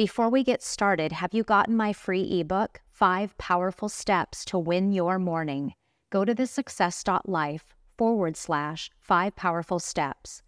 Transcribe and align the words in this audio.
Before 0.00 0.30
we 0.30 0.44
get 0.44 0.62
started, 0.62 1.12
have 1.12 1.34
you 1.34 1.44
gotten 1.44 1.76
my 1.76 1.92
free 1.92 2.40
ebook, 2.40 2.80
Five 2.88 3.36
Powerful 3.36 3.90
Steps 3.90 4.46
to 4.46 4.58
Win 4.58 4.92
Your 4.92 5.18
Morning? 5.18 5.74
Go 6.08 6.24
to 6.24 6.34
thesuccess.life 6.34 7.74
forward 7.98 8.34
slash 8.34 8.90
five 8.98 9.36
powerful 9.36 9.78
steps. 9.78 10.40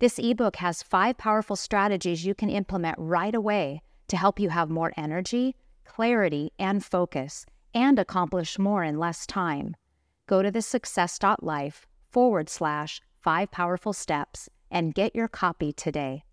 This 0.00 0.18
ebook 0.18 0.56
has 0.56 0.82
five 0.82 1.18
powerful 1.18 1.54
strategies 1.54 2.26
you 2.26 2.34
can 2.34 2.50
implement 2.50 2.98
right 2.98 3.32
away 3.32 3.80
to 4.08 4.16
help 4.16 4.40
you 4.40 4.48
have 4.48 4.70
more 4.70 4.92
energy, 4.96 5.54
clarity, 5.84 6.50
and 6.58 6.84
focus, 6.84 7.46
and 7.72 8.00
accomplish 8.00 8.58
more 8.58 8.82
in 8.82 8.98
less 8.98 9.24
time. 9.24 9.76
Go 10.26 10.42
to 10.42 10.50
thesuccess.life 10.50 11.86
forward 12.10 12.48
slash 12.48 13.00
five 13.20 13.52
powerful 13.52 13.92
steps 13.92 14.48
and 14.68 14.96
get 14.96 15.14
your 15.14 15.28
copy 15.28 15.72
today. 15.72 16.24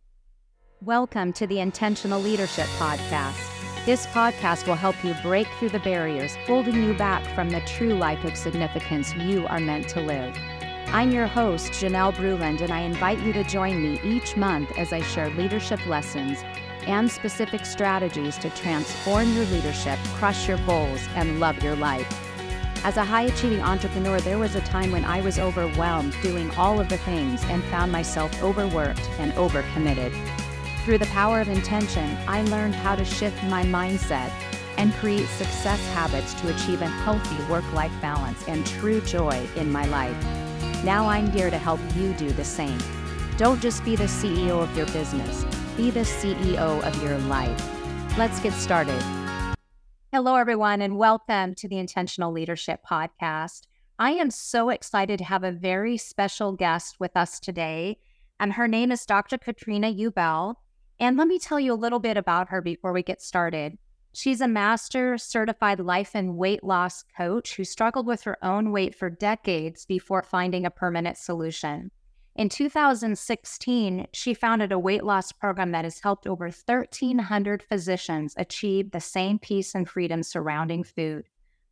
Welcome 0.85 1.31
to 1.33 1.47
the 1.47 1.61
Intentional 1.61 2.19
Leadership 2.19 2.65
Podcast. 2.75 3.85
This 3.85 4.05
podcast 4.07 4.67
will 4.67 4.75
help 4.75 5.01
you 5.01 5.15
break 5.23 5.47
through 5.57 5.69
the 5.69 5.79
barriers 5.79 6.35
holding 6.45 6.83
you 6.83 6.93
back 6.93 7.23
from 7.33 7.49
the 7.49 7.61
true 7.61 7.93
life 7.93 8.21
of 8.25 8.35
significance 8.35 9.15
you 9.15 9.47
are 9.47 9.61
meant 9.61 9.87
to 9.89 10.01
live. 10.01 10.35
I'm 10.87 11.11
your 11.11 11.27
host, 11.27 11.71
Janelle 11.71 12.13
Bruland, 12.13 12.59
and 12.59 12.73
I 12.73 12.79
invite 12.81 13.19
you 13.19 13.31
to 13.31 13.45
join 13.45 13.81
me 13.81 14.01
each 14.03 14.35
month 14.35 14.77
as 14.77 14.91
I 14.91 14.99
share 15.03 15.29
leadership 15.29 15.85
lessons 15.85 16.43
and 16.85 17.09
specific 17.09 17.65
strategies 17.65 18.37
to 18.39 18.49
transform 18.49 19.31
your 19.35 19.45
leadership, 19.45 19.97
crush 20.15 20.49
your 20.49 20.57
goals, 20.65 21.07
and 21.15 21.39
love 21.39 21.63
your 21.63 21.77
life. 21.77 22.11
As 22.83 22.97
a 22.97 23.05
high 23.05 23.23
achieving 23.23 23.61
entrepreneur, 23.61 24.19
there 24.19 24.37
was 24.37 24.55
a 24.55 24.61
time 24.61 24.91
when 24.91 25.05
I 25.05 25.21
was 25.21 25.39
overwhelmed 25.39 26.13
doing 26.21 26.51
all 26.57 26.81
of 26.81 26.89
the 26.89 26.97
things 26.97 27.41
and 27.45 27.63
found 27.63 27.93
myself 27.93 28.43
overworked 28.43 29.09
and 29.17 29.31
overcommitted. 29.35 30.11
Through 30.83 30.97
the 30.97 31.05
power 31.05 31.39
of 31.39 31.47
intention, 31.47 32.17
I 32.27 32.41
learned 32.41 32.75
how 32.75 32.93
to 32.97 33.05
shift 33.05 33.41
my 33.45 33.63
mindset 33.63 34.29
and 34.77 34.91
create 34.95 35.29
success 35.29 35.79
habits 35.93 36.33
to 36.41 36.53
achieve 36.53 36.81
a 36.81 36.87
healthy 36.87 37.41
work 37.49 37.63
life 37.71 37.93
balance 38.01 38.45
and 38.49 38.65
true 38.65 38.99
joy 38.99 39.47
in 39.55 39.71
my 39.71 39.85
life. 39.85 40.13
Now 40.83 41.07
I'm 41.07 41.31
here 41.31 41.49
to 41.49 41.57
help 41.57 41.79
you 41.95 42.11
do 42.15 42.29
the 42.31 42.43
same. 42.43 42.77
Don't 43.37 43.61
just 43.61 43.85
be 43.85 43.95
the 43.95 44.09
CEO 44.09 44.61
of 44.61 44.75
your 44.75 44.85
business, 44.87 45.45
be 45.77 45.89
the 45.89 46.01
CEO 46.01 46.83
of 46.83 47.01
your 47.01 47.17
life. 47.17 48.17
Let's 48.17 48.41
get 48.41 48.51
started. 48.51 49.01
Hello, 50.11 50.35
everyone, 50.35 50.81
and 50.81 50.97
welcome 50.97 51.55
to 51.55 51.69
the 51.69 51.77
Intentional 51.77 52.33
Leadership 52.33 52.81
Podcast. 52.85 53.67
I 53.99 54.11
am 54.11 54.29
so 54.29 54.67
excited 54.67 55.19
to 55.19 55.23
have 55.23 55.45
a 55.45 55.51
very 55.53 55.95
special 55.95 56.51
guest 56.51 56.99
with 56.99 57.15
us 57.15 57.39
today, 57.39 57.99
and 58.37 58.51
her 58.51 58.67
name 58.67 58.91
is 58.91 59.05
Dr. 59.05 59.37
Katrina 59.37 59.93
Ubell. 59.93 60.55
And 60.99 61.17
let 61.17 61.27
me 61.27 61.39
tell 61.39 61.59
you 61.59 61.73
a 61.73 61.75
little 61.75 61.99
bit 61.99 62.17
about 62.17 62.49
her 62.49 62.61
before 62.61 62.93
we 62.93 63.03
get 63.03 63.21
started. 63.21 63.77
She's 64.13 64.41
a 64.41 64.47
master 64.47 65.17
certified 65.17 65.79
life 65.79 66.11
and 66.13 66.37
weight 66.37 66.63
loss 66.63 67.03
coach 67.17 67.55
who 67.55 67.63
struggled 67.63 68.05
with 68.05 68.23
her 68.23 68.37
own 68.43 68.71
weight 68.71 68.93
for 68.93 69.09
decades 69.09 69.85
before 69.85 70.21
finding 70.21 70.65
a 70.65 70.71
permanent 70.71 71.17
solution. 71.17 71.89
In 72.35 72.49
2016, 72.49 74.07
she 74.11 74.33
founded 74.33 74.71
a 74.71 74.79
weight 74.79 75.03
loss 75.03 75.31
program 75.31 75.71
that 75.71 75.83
has 75.83 75.99
helped 75.99 76.25
over 76.25 76.45
1,300 76.45 77.63
physicians 77.63 78.33
achieve 78.37 78.91
the 78.91 78.99
same 78.99 79.37
peace 79.37 79.75
and 79.75 79.87
freedom 79.87 80.23
surrounding 80.23 80.83
food. 80.83 81.25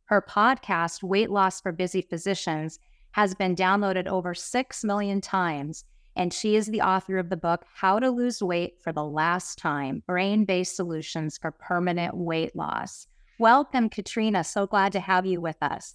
Her 0.04 0.22
podcast, 0.22 1.02
Weight 1.02 1.30
Loss 1.30 1.62
for 1.62 1.72
Busy 1.72 2.02
Physicians, 2.02 2.78
has 3.12 3.34
been 3.34 3.56
downloaded 3.56 4.06
over 4.06 4.34
6 4.34 4.84
million 4.84 5.20
times, 5.20 5.84
and 6.16 6.32
she 6.32 6.56
is 6.56 6.66
the 6.66 6.80
author 6.80 7.18
of 7.18 7.30
the 7.30 7.36
book, 7.36 7.64
How 7.74 7.98
to 7.98 8.10
Lose 8.10 8.42
Weight 8.42 8.74
for 8.80 8.92
the 8.92 9.04
Last 9.04 9.58
Time 9.58 10.02
Brain 10.06 10.44
Based 10.44 10.76
Solutions 10.76 11.38
for 11.38 11.50
Permanent 11.50 12.16
Weight 12.16 12.54
Loss. 12.54 13.06
Welcome, 13.38 13.88
Katrina. 13.88 14.44
So 14.44 14.66
glad 14.66 14.92
to 14.92 15.00
have 15.00 15.26
you 15.26 15.40
with 15.40 15.56
us. 15.62 15.94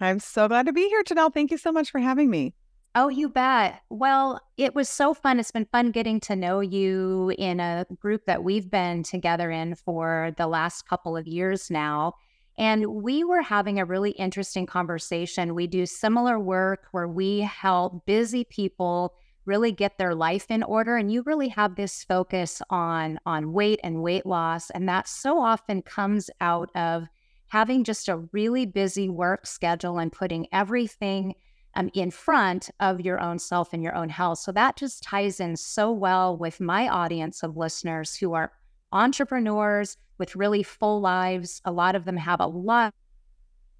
I'm 0.00 0.20
so 0.20 0.48
glad 0.48 0.66
to 0.66 0.72
be 0.72 0.88
here, 0.88 1.02
Janelle. 1.02 1.32
Thank 1.32 1.50
you 1.50 1.58
so 1.58 1.72
much 1.72 1.90
for 1.90 1.98
having 1.98 2.30
me. 2.30 2.54
Oh, 2.96 3.08
you 3.08 3.28
bet. 3.28 3.80
Well, 3.90 4.40
it 4.56 4.74
was 4.74 4.88
so 4.88 5.14
fun. 5.14 5.40
It's 5.40 5.50
been 5.50 5.66
fun 5.72 5.90
getting 5.90 6.20
to 6.20 6.36
know 6.36 6.60
you 6.60 7.32
in 7.38 7.58
a 7.58 7.86
group 7.98 8.26
that 8.26 8.44
we've 8.44 8.70
been 8.70 9.02
together 9.02 9.50
in 9.50 9.74
for 9.74 10.32
the 10.36 10.46
last 10.46 10.86
couple 10.88 11.16
of 11.16 11.26
years 11.26 11.70
now. 11.70 12.14
And 12.56 12.86
we 12.86 13.24
were 13.24 13.42
having 13.42 13.80
a 13.80 13.84
really 13.84 14.12
interesting 14.12 14.66
conversation. 14.66 15.56
We 15.56 15.66
do 15.66 15.86
similar 15.86 16.38
work 16.38 16.86
where 16.92 17.08
we 17.08 17.40
help 17.40 18.06
busy 18.06 18.44
people 18.44 19.14
really 19.46 19.72
get 19.72 19.98
their 19.98 20.14
life 20.14 20.46
in 20.48 20.62
order 20.62 20.96
and 20.96 21.12
you 21.12 21.22
really 21.26 21.48
have 21.48 21.76
this 21.76 22.04
focus 22.04 22.62
on 22.70 23.18
on 23.26 23.52
weight 23.52 23.80
and 23.82 24.02
weight 24.02 24.24
loss 24.24 24.70
and 24.70 24.88
that 24.88 25.06
so 25.06 25.38
often 25.38 25.82
comes 25.82 26.30
out 26.40 26.70
of 26.74 27.04
having 27.48 27.84
just 27.84 28.08
a 28.08 28.16
really 28.32 28.66
busy 28.66 29.08
work 29.08 29.46
schedule 29.46 29.98
and 29.98 30.10
putting 30.12 30.46
everything 30.52 31.34
um, 31.76 31.90
in 31.94 32.10
front 32.10 32.70
of 32.80 33.00
your 33.00 33.20
own 33.20 33.38
self 33.38 33.72
and 33.72 33.82
your 33.82 33.94
own 33.94 34.08
health. 34.08 34.38
So 34.38 34.52
that 34.52 34.76
just 34.76 35.02
ties 35.02 35.40
in 35.40 35.56
so 35.56 35.92
well 35.92 36.36
with 36.36 36.60
my 36.60 36.88
audience 36.88 37.42
of 37.42 37.56
listeners 37.56 38.16
who 38.16 38.32
are 38.32 38.52
entrepreneurs 38.92 39.96
with 40.18 40.36
really 40.36 40.62
full 40.62 41.00
lives. 41.00 41.60
A 41.64 41.72
lot 41.72 41.96
of 41.96 42.04
them 42.04 42.16
have 42.16 42.40
a 42.40 42.46
lot 42.46 42.94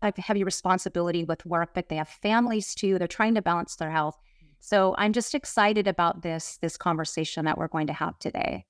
of 0.02 0.16
heavy 0.16 0.44
responsibility 0.44 1.24
with 1.24 1.46
work, 1.46 1.70
but 1.74 1.88
they 1.88 1.96
have 1.96 2.08
families 2.08 2.74
too. 2.74 2.98
They're 2.98 3.08
trying 3.08 3.34
to 3.36 3.42
balance 3.42 3.76
their 3.76 3.90
health. 3.90 4.18
So 4.64 4.94
I'm 4.96 5.12
just 5.12 5.34
excited 5.34 5.86
about 5.86 6.22
this 6.22 6.56
this 6.62 6.78
conversation 6.78 7.44
that 7.44 7.58
we're 7.58 7.68
going 7.68 7.86
to 7.88 7.92
have 7.92 8.18
today. 8.18 8.64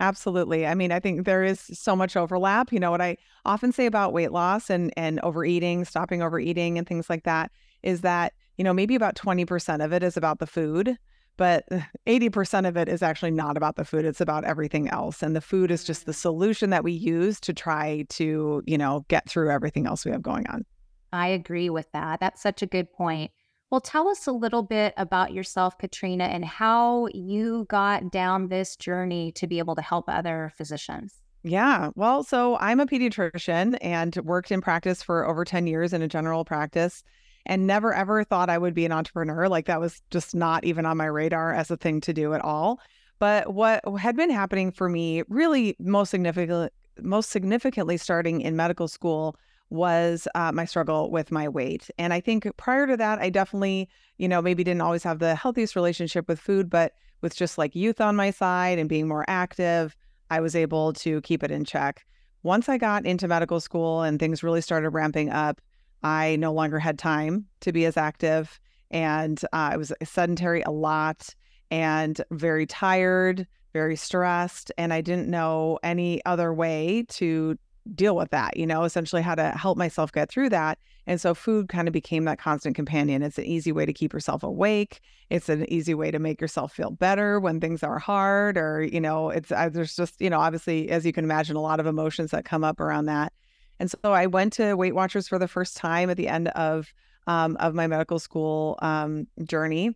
Absolutely. 0.00 0.66
I 0.66 0.74
mean, 0.74 0.90
I 0.90 0.98
think 0.98 1.26
there 1.26 1.44
is 1.44 1.60
so 1.60 1.94
much 1.94 2.16
overlap. 2.16 2.72
You 2.72 2.80
know, 2.80 2.90
what 2.90 3.00
I 3.00 3.18
often 3.44 3.70
say 3.70 3.86
about 3.86 4.12
weight 4.12 4.32
loss 4.32 4.68
and 4.68 4.92
and 4.96 5.20
overeating, 5.20 5.84
stopping 5.84 6.22
overeating 6.22 6.76
and 6.76 6.88
things 6.88 7.08
like 7.08 7.22
that 7.22 7.52
is 7.84 8.00
that 8.00 8.32
you 8.56 8.64
know, 8.64 8.74
maybe 8.74 8.96
about 8.96 9.14
20% 9.14 9.84
of 9.84 9.92
it 9.92 10.02
is 10.02 10.16
about 10.16 10.40
the 10.40 10.46
food, 10.46 10.98
but 11.36 11.64
80% 12.08 12.66
of 12.66 12.76
it 12.76 12.88
is 12.88 13.00
actually 13.00 13.30
not 13.30 13.56
about 13.56 13.76
the 13.76 13.84
food. 13.84 14.04
It's 14.04 14.20
about 14.20 14.42
everything 14.42 14.88
else. 14.88 15.22
And 15.22 15.36
the 15.36 15.40
food 15.40 15.70
is 15.70 15.84
just 15.84 16.04
the 16.04 16.10
mm. 16.10 16.16
solution 16.16 16.70
that 16.70 16.82
we 16.82 16.90
use 16.90 17.38
to 17.42 17.54
try 17.54 18.04
to, 18.08 18.60
you 18.66 18.76
know, 18.76 19.04
get 19.06 19.30
through 19.30 19.52
everything 19.52 19.86
else 19.86 20.04
we 20.04 20.10
have 20.10 20.22
going 20.22 20.48
on. 20.48 20.64
I 21.12 21.28
agree 21.28 21.70
with 21.70 21.86
that. 21.92 22.18
That's 22.18 22.42
such 22.42 22.60
a 22.60 22.66
good 22.66 22.92
point. 22.92 23.30
Well, 23.70 23.80
tell 23.82 24.08
us 24.08 24.26
a 24.26 24.32
little 24.32 24.62
bit 24.62 24.94
about 24.96 25.32
yourself, 25.32 25.76
Katrina, 25.76 26.24
and 26.24 26.44
how 26.44 27.08
you 27.12 27.66
got 27.68 28.10
down 28.10 28.48
this 28.48 28.76
journey 28.76 29.30
to 29.32 29.46
be 29.46 29.58
able 29.58 29.74
to 29.74 29.82
help 29.82 30.06
other 30.08 30.52
physicians. 30.56 31.20
Yeah. 31.44 31.90
Well, 31.94 32.24
so 32.24 32.56
I'm 32.58 32.80
a 32.80 32.86
pediatrician 32.86 33.76
and 33.80 34.16
worked 34.24 34.50
in 34.50 34.60
practice 34.60 35.02
for 35.02 35.26
over 35.26 35.44
10 35.44 35.66
years 35.66 35.92
in 35.92 36.02
a 36.02 36.08
general 36.08 36.44
practice 36.44 37.04
and 37.46 37.66
never 37.66 37.92
ever 37.94 38.24
thought 38.24 38.50
I 38.50 38.58
would 38.58 38.74
be 38.74 38.86
an 38.86 38.92
entrepreneur. 38.92 39.48
Like 39.48 39.66
that 39.66 39.80
was 39.80 40.02
just 40.10 40.34
not 40.34 40.64
even 40.64 40.86
on 40.86 40.96
my 40.96 41.06
radar 41.06 41.54
as 41.54 41.70
a 41.70 41.76
thing 41.76 42.00
to 42.02 42.12
do 42.12 42.34
at 42.34 42.42
all. 42.42 42.80
But 43.18 43.52
what 43.52 43.82
had 43.98 44.16
been 44.16 44.30
happening 44.30 44.72
for 44.72 44.88
me 44.88 45.22
really 45.28 45.76
most 45.78 46.10
significantly 46.10 46.70
most 47.00 47.30
significantly 47.30 47.96
starting 47.96 48.40
in 48.40 48.56
medical 48.56 48.88
school 48.88 49.36
was 49.70 50.26
uh, 50.34 50.52
my 50.52 50.64
struggle 50.64 51.10
with 51.10 51.30
my 51.30 51.48
weight. 51.48 51.90
And 51.98 52.12
I 52.12 52.20
think 52.20 52.48
prior 52.56 52.86
to 52.86 52.96
that, 52.96 53.18
I 53.18 53.30
definitely, 53.30 53.88
you 54.16 54.28
know, 54.28 54.40
maybe 54.40 54.64
didn't 54.64 54.80
always 54.80 55.02
have 55.02 55.18
the 55.18 55.34
healthiest 55.34 55.76
relationship 55.76 56.28
with 56.28 56.40
food, 56.40 56.70
but 56.70 56.94
with 57.20 57.36
just 57.36 57.58
like 57.58 57.74
youth 57.74 58.00
on 58.00 58.16
my 58.16 58.30
side 58.30 58.78
and 58.78 58.88
being 58.88 59.08
more 59.08 59.24
active, 59.28 59.96
I 60.30 60.40
was 60.40 60.54
able 60.56 60.92
to 60.94 61.20
keep 61.22 61.42
it 61.42 61.50
in 61.50 61.64
check. 61.64 62.04
Once 62.42 62.68
I 62.68 62.78
got 62.78 63.04
into 63.04 63.28
medical 63.28 63.60
school 63.60 64.02
and 64.02 64.18
things 64.18 64.42
really 64.42 64.60
started 64.60 64.90
ramping 64.90 65.30
up, 65.30 65.60
I 66.02 66.36
no 66.36 66.52
longer 66.52 66.78
had 66.78 66.98
time 66.98 67.46
to 67.60 67.72
be 67.72 67.84
as 67.84 67.96
active. 67.96 68.60
And 68.90 69.42
uh, 69.52 69.70
I 69.72 69.76
was 69.76 69.92
sedentary 70.04 70.62
a 70.62 70.70
lot 70.70 71.34
and 71.70 72.20
very 72.30 72.66
tired, 72.66 73.46
very 73.72 73.96
stressed. 73.96 74.72
And 74.78 74.92
I 74.92 75.00
didn't 75.00 75.28
know 75.28 75.78
any 75.82 76.24
other 76.24 76.54
way 76.54 77.04
to 77.10 77.58
deal 77.94 78.16
with 78.16 78.30
that, 78.30 78.56
you 78.56 78.66
know, 78.66 78.84
essentially 78.84 79.22
how 79.22 79.34
to 79.34 79.50
help 79.50 79.78
myself 79.78 80.12
get 80.12 80.28
through 80.28 80.50
that. 80.50 80.78
And 81.06 81.20
so 81.20 81.34
food 81.34 81.68
kind 81.68 81.88
of 81.88 81.92
became 81.92 82.24
that 82.24 82.38
constant 82.38 82.76
companion. 82.76 83.22
It's 83.22 83.38
an 83.38 83.44
easy 83.44 83.72
way 83.72 83.86
to 83.86 83.92
keep 83.92 84.12
yourself 84.12 84.42
awake. 84.42 85.00
It's 85.30 85.48
an 85.48 85.70
easy 85.72 85.94
way 85.94 86.10
to 86.10 86.18
make 86.18 86.40
yourself 86.40 86.72
feel 86.72 86.90
better 86.90 87.40
when 87.40 87.60
things 87.60 87.82
are 87.82 87.98
hard 87.98 88.58
or, 88.58 88.82
you 88.82 89.00
know, 89.00 89.30
it's 89.30 89.50
uh, 89.50 89.70
there's 89.70 89.96
just, 89.96 90.20
you 90.20 90.28
know, 90.28 90.40
obviously, 90.40 90.90
as 90.90 91.06
you 91.06 91.12
can 91.12 91.24
imagine, 91.24 91.56
a 91.56 91.62
lot 91.62 91.80
of 91.80 91.86
emotions 91.86 92.30
that 92.32 92.44
come 92.44 92.62
up 92.62 92.78
around 92.78 93.06
that. 93.06 93.32
And 93.80 93.90
so 93.90 94.12
I 94.12 94.26
went 94.26 94.52
to 94.54 94.74
Weight 94.74 94.94
Watchers 94.94 95.28
for 95.28 95.38
the 95.38 95.48
first 95.48 95.76
time 95.76 96.10
at 96.10 96.16
the 96.16 96.28
end 96.28 96.48
of 96.48 96.92
um, 97.26 97.56
of 97.60 97.74
my 97.74 97.86
medical 97.86 98.18
school 98.18 98.78
um, 98.80 99.26
journey. 99.44 99.94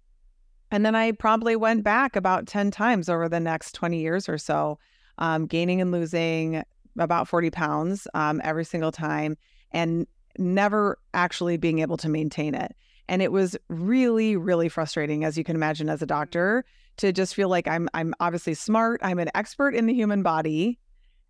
And 0.71 0.87
then 0.87 0.95
I 0.95 1.13
probably 1.13 1.57
went 1.57 1.83
back 1.83 2.17
about 2.17 2.47
10 2.47 2.71
times 2.71 3.09
over 3.09 3.29
the 3.29 3.41
next 3.41 3.73
20 3.75 3.99
years 3.99 4.29
or 4.29 4.39
so, 4.39 4.79
um, 5.19 5.47
gaining 5.47 5.81
and 5.81 5.91
losing 5.93 6.63
about 6.99 7.29
40 7.29 7.51
pounds 7.51 8.07
um, 8.15 8.41
every 8.45 8.65
single 8.65 8.93
time 8.93 9.37
and 9.73 10.07
never 10.39 10.99
actually 11.15 11.57
being 11.57 11.81
able 11.81 11.97
to 11.99 12.09
maintain 12.09 12.55
it. 12.55 12.75
And 13.09 13.21
it 13.21 13.33
was 13.33 13.57
really, 13.69 14.37
really 14.37 14.69
frustrating, 14.69 15.25
as 15.25 15.37
you 15.37 15.45
can 15.45 15.57
imagine, 15.57 15.89
as 15.89 16.03
a 16.03 16.07
doctor, 16.07 16.65
to 16.99 17.13
just 17.13 17.35
feel 17.35 17.49
like 17.49 17.67
I'm 17.67 17.89
I'm 17.95 18.15
obviously 18.21 18.55
smart. 18.55 19.01
I'm 19.03 19.19
an 19.19 19.31
expert 19.35 19.75
in 19.75 19.87
the 19.87 19.95
human 19.95 20.23
body 20.23 20.79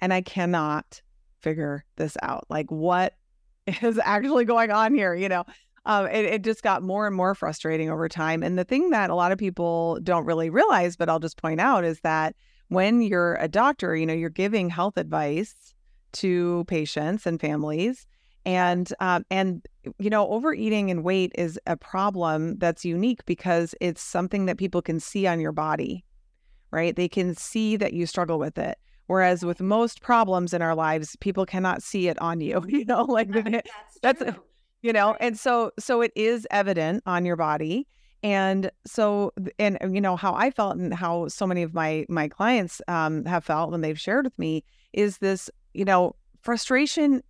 and 0.01 0.13
I 0.13 0.21
cannot 0.21 1.01
figure 1.41 1.85
this 1.97 2.17
out. 2.23 2.45
Like, 2.49 2.71
what 2.71 3.15
is 3.83 3.99
actually 4.03 4.45
going 4.45 4.71
on 4.71 4.95
here? 4.95 5.15
You 5.15 5.29
know, 5.29 5.45
um, 5.87 6.07
it, 6.07 6.25
it 6.25 6.43
just 6.43 6.63
got 6.63 6.83
more 6.83 7.07
and 7.07 7.17
more 7.17 7.35
frustrating 7.35 7.91
over 7.91 8.09
time. 8.09 8.43
And 8.43 8.59
the 8.59 8.65
thing 8.65 8.91
that 8.91 9.11
a 9.11 9.15
lot 9.15 9.33
of 9.33 9.39
people 9.39 9.99
don't 10.03 10.25
really 10.25 10.51
realize, 10.51 10.97
but 10.97 11.09
I'll 11.09 11.21
just 11.21 11.41
point 11.41 11.61
out, 11.61 11.85
is 11.85 12.01
that 12.01 12.37
when 12.73 13.03
you're 13.03 13.35
a 13.35 13.49
doctor, 13.49 13.95
you 13.95 14.07
know, 14.07 14.15
you're 14.15 14.31
giving 14.31 14.71
health 14.71 14.97
advice 14.97 15.75
to 16.13 16.65
patients 16.69 17.27
and 17.27 17.41
families. 17.41 18.07
And 18.45 18.93
um, 18.99 19.25
and 19.31 19.65
you 19.99 20.11
know, 20.11 20.29
overeating 20.29 20.91
and 20.91 21.05
weight 21.05 21.33
is 21.37 21.61
a 21.67 21.77
problem 21.77 22.59
that's 22.59 22.85
unique 22.85 23.25
because 23.25 23.75
it's 23.81 24.03
something 24.03 24.47
that 24.47 24.59
people 24.59 24.83
can 24.83 24.99
see 24.99 25.27
on 25.27 25.39
your 25.39 25.53
body, 25.53 26.05
right? 26.73 26.97
They 26.97 27.09
can 27.09 27.37
see 27.37 27.77
that 27.77 27.93
you 27.93 28.05
struggle 28.07 28.39
with 28.39 28.59
it. 28.59 28.79
Whereas 29.07 29.45
with 29.45 29.61
most 29.61 30.01
problems 30.01 30.55
in 30.55 30.63
our 30.63 30.75
lives, 30.75 31.17
people 31.21 31.47
cannot 31.47 31.83
see 31.83 32.09
it 32.09 32.21
on 32.21 32.41
you. 32.41 32.65
You 32.69 32.85
know, 32.85 33.05
like 33.05 33.31
that's, 33.33 33.99
that's 34.03 34.23
you 34.81 34.93
know, 34.93 35.17
and 35.21 35.39
so 35.39 35.71
so 35.79 36.01
it 36.01 36.13
is 36.17 36.47
evident 36.51 37.03
on 37.07 37.25
your 37.25 37.37
body. 37.37 37.87
And 38.23 38.71
so 38.87 39.33
and 39.59 39.79
you 39.83 40.01
know 40.01 40.17
how 40.17 40.35
I 40.35 40.51
felt 40.51 40.77
and 40.77 40.95
how 40.95 41.29
so 41.29 41.47
many 41.47 41.63
of 41.63 41.75
my 41.75 42.07
my 42.09 42.29
clients 42.29 42.81
um, 42.87 43.25
have 43.25 43.45
felt 43.45 43.71
when 43.71 43.81
they've 43.81 43.99
shared 43.99 44.25
with 44.25 44.39
me 44.39 44.63
is 44.93 45.19
this, 45.19 45.51
you 45.75 45.85
know, 45.85 46.15
frustration 46.43 47.23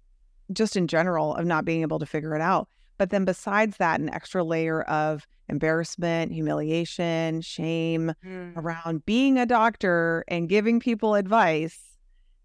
just 0.53 0.77
in 0.77 0.87
general 0.87 1.35
of 1.35 1.47
not 1.47 1.65
being 1.65 1.83
able 1.83 1.99
to 1.99 2.07
figure 2.07 2.35
it 2.35 2.43
out. 2.43 2.69
But 2.99 3.11
then 3.11 3.25
besides 3.25 3.79
that, 3.79 4.01
an 4.01 4.11
extra 4.11 4.45
layer 4.45 4.83
of 4.83 5.27
embarrassment, 5.49 6.31
humiliation, 6.31 7.41
shame 7.41 8.13
mm. 8.25 8.57
around 8.57 9.05
being 9.07 9.39
a 9.39 9.47
doctor 9.47 10.25
and 10.29 10.49
giving 10.49 10.79
people 10.79 11.15
advice 11.15 11.79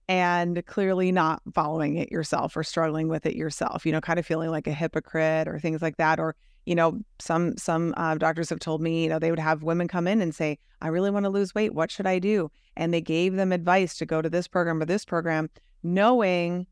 and 0.07 0.65
clearly 0.65 1.11
not 1.11 1.41
following 1.53 1.97
it 1.97 2.11
yourself 2.11 2.55
or 2.55 2.63
struggling 2.63 3.09
with 3.09 3.25
it 3.25 3.35
yourself, 3.35 3.85
you 3.85 3.91
know, 3.91 3.99
kind 3.99 4.19
of 4.19 4.25
feeling 4.25 4.49
like 4.49 4.67
a 4.67 4.73
hypocrite 4.73 5.49
or 5.49 5.59
things 5.59 5.81
like 5.81 5.97
that. 5.97 6.19
Or, 6.19 6.35
you 6.67 6.75
know, 6.75 6.99
some 7.17 7.57
some 7.57 7.93
uh, 7.95 8.15
doctors 8.15 8.49
have 8.49 8.59
told 8.59 8.81
me, 8.81 9.03
you 9.03 9.09
know, 9.09 9.19
they 9.19 9.29
would 9.29 9.39
have 9.39 9.63
women 9.63 9.87
come 9.87 10.05
in 10.05 10.21
and 10.21 10.35
say, 10.35 10.59
I 10.81 10.89
really 10.89 11.09
want 11.09 11.23
to 11.23 11.29
lose 11.29 11.55
weight. 11.55 11.73
What 11.73 11.89
should 11.89 12.05
I 12.05 12.19
do? 12.19 12.51
And 12.75 12.93
they 12.93 12.99
gave 12.99 13.35
them 13.35 13.53
advice 13.53 13.97
to 13.99 14.05
go 14.05 14.21
to 14.21 14.29
this 14.29 14.49
program 14.49 14.81
or 14.81 14.85
this 14.85 15.05
program, 15.05 15.49
knowing 15.81 16.67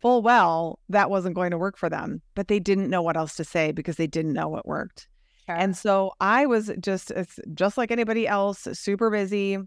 full 0.00 0.22
well 0.22 0.78
that 0.88 1.10
wasn't 1.10 1.34
going 1.34 1.50
to 1.50 1.58
work 1.58 1.76
for 1.76 1.90
them, 1.90 2.22
but 2.34 2.48
they 2.48 2.58
didn't 2.58 2.88
know 2.88 3.02
what 3.02 3.18
else 3.18 3.36
to 3.36 3.44
say 3.44 3.72
because 3.72 3.96
they 3.96 4.06
didn't 4.06 4.32
know 4.32 4.48
what 4.48 4.66
worked. 4.66 5.06
Sure. 5.44 5.54
And 5.54 5.76
so 5.76 6.12
I 6.18 6.46
was 6.46 6.72
just 6.80 7.12
just 7.52 7.76
like 7.76 7.90
anybody 7.90 8.26
else, 8.26 8.66
super 8.72 9.10
busy, 9.10 9.58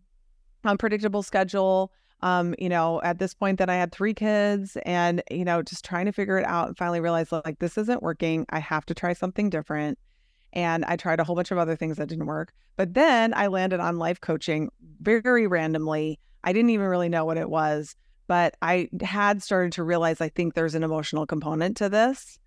unpredictable 0.63 1.21
schedule. 1.21 1.91
Um, 2.21 2.53
you 2.59 2.67
know, 2.67 3.01
at 3.01 3.17
this 3.17 3.33
point 3.33 3.59
that 3.59 3.69
I 3.69 3.75
had 3.75 3.93
three 3.93 4.13
kids 4.13 4.77
and, 4.85 5.23
you 5.31 5.45
know, 5.45 5.61
just 5.61 5.85
trying 5.85 6.05
to 6.05 6.11
figure 6.11 6.37
it 6.37 6.45
out 6.45 6.67
and 6.67 6.77
finally 6.77 6.99
realized 6.99 7.31
like 7.31 7.59
this 7.59 7.77
isn't 7.77 8.03
working. 8.03 8.45
I 8.49 8.59
have 8.59 8.85
to 8.87 8.93
try 8.93 9.13
something 9.13 9.49
different. 9.49 9.97
And 10.51 10.83
I 10.85 10.97
tried 10.97 11.19
a 11.19 11.23
whole 11.23 11.35
bunch 11.35 11.51
of 11.51 11.57
other 11.57 11.75
things 11.75 11.97
that 11.97 12.09
didn't 12.09 12.25
work. 12.25 12.51
But 12.75 12.93
then 12.93 13.33
I 13.35 13.47
landed 13.47 13.79
on 13.79 13.97
life 13.97 14.19
coaching 14.19 14.69
very 14.99 15.47
randomly. 15.47 16.19
I 16.43 16.51
didn't 16.51 16.71
even 16.71 16.87
really 16.87 17.09
know 17.09 17.23
what 17.23 17.37
it 17.37 17.49
was 17.49 17.95
but 18.29 18.55
I 18.61 18.89
had 19.01 19.41
started 19.41 19.71
to 19.73 19.83
realize 19.83 20.21
I 20.21 20.29
think 20.29 20.53
there's 20.53 20.75
an 20.75 20.83
emotional 20.83 21.25
component 21.25 21.75
to 21.77 21.89
this. 21.89 22.37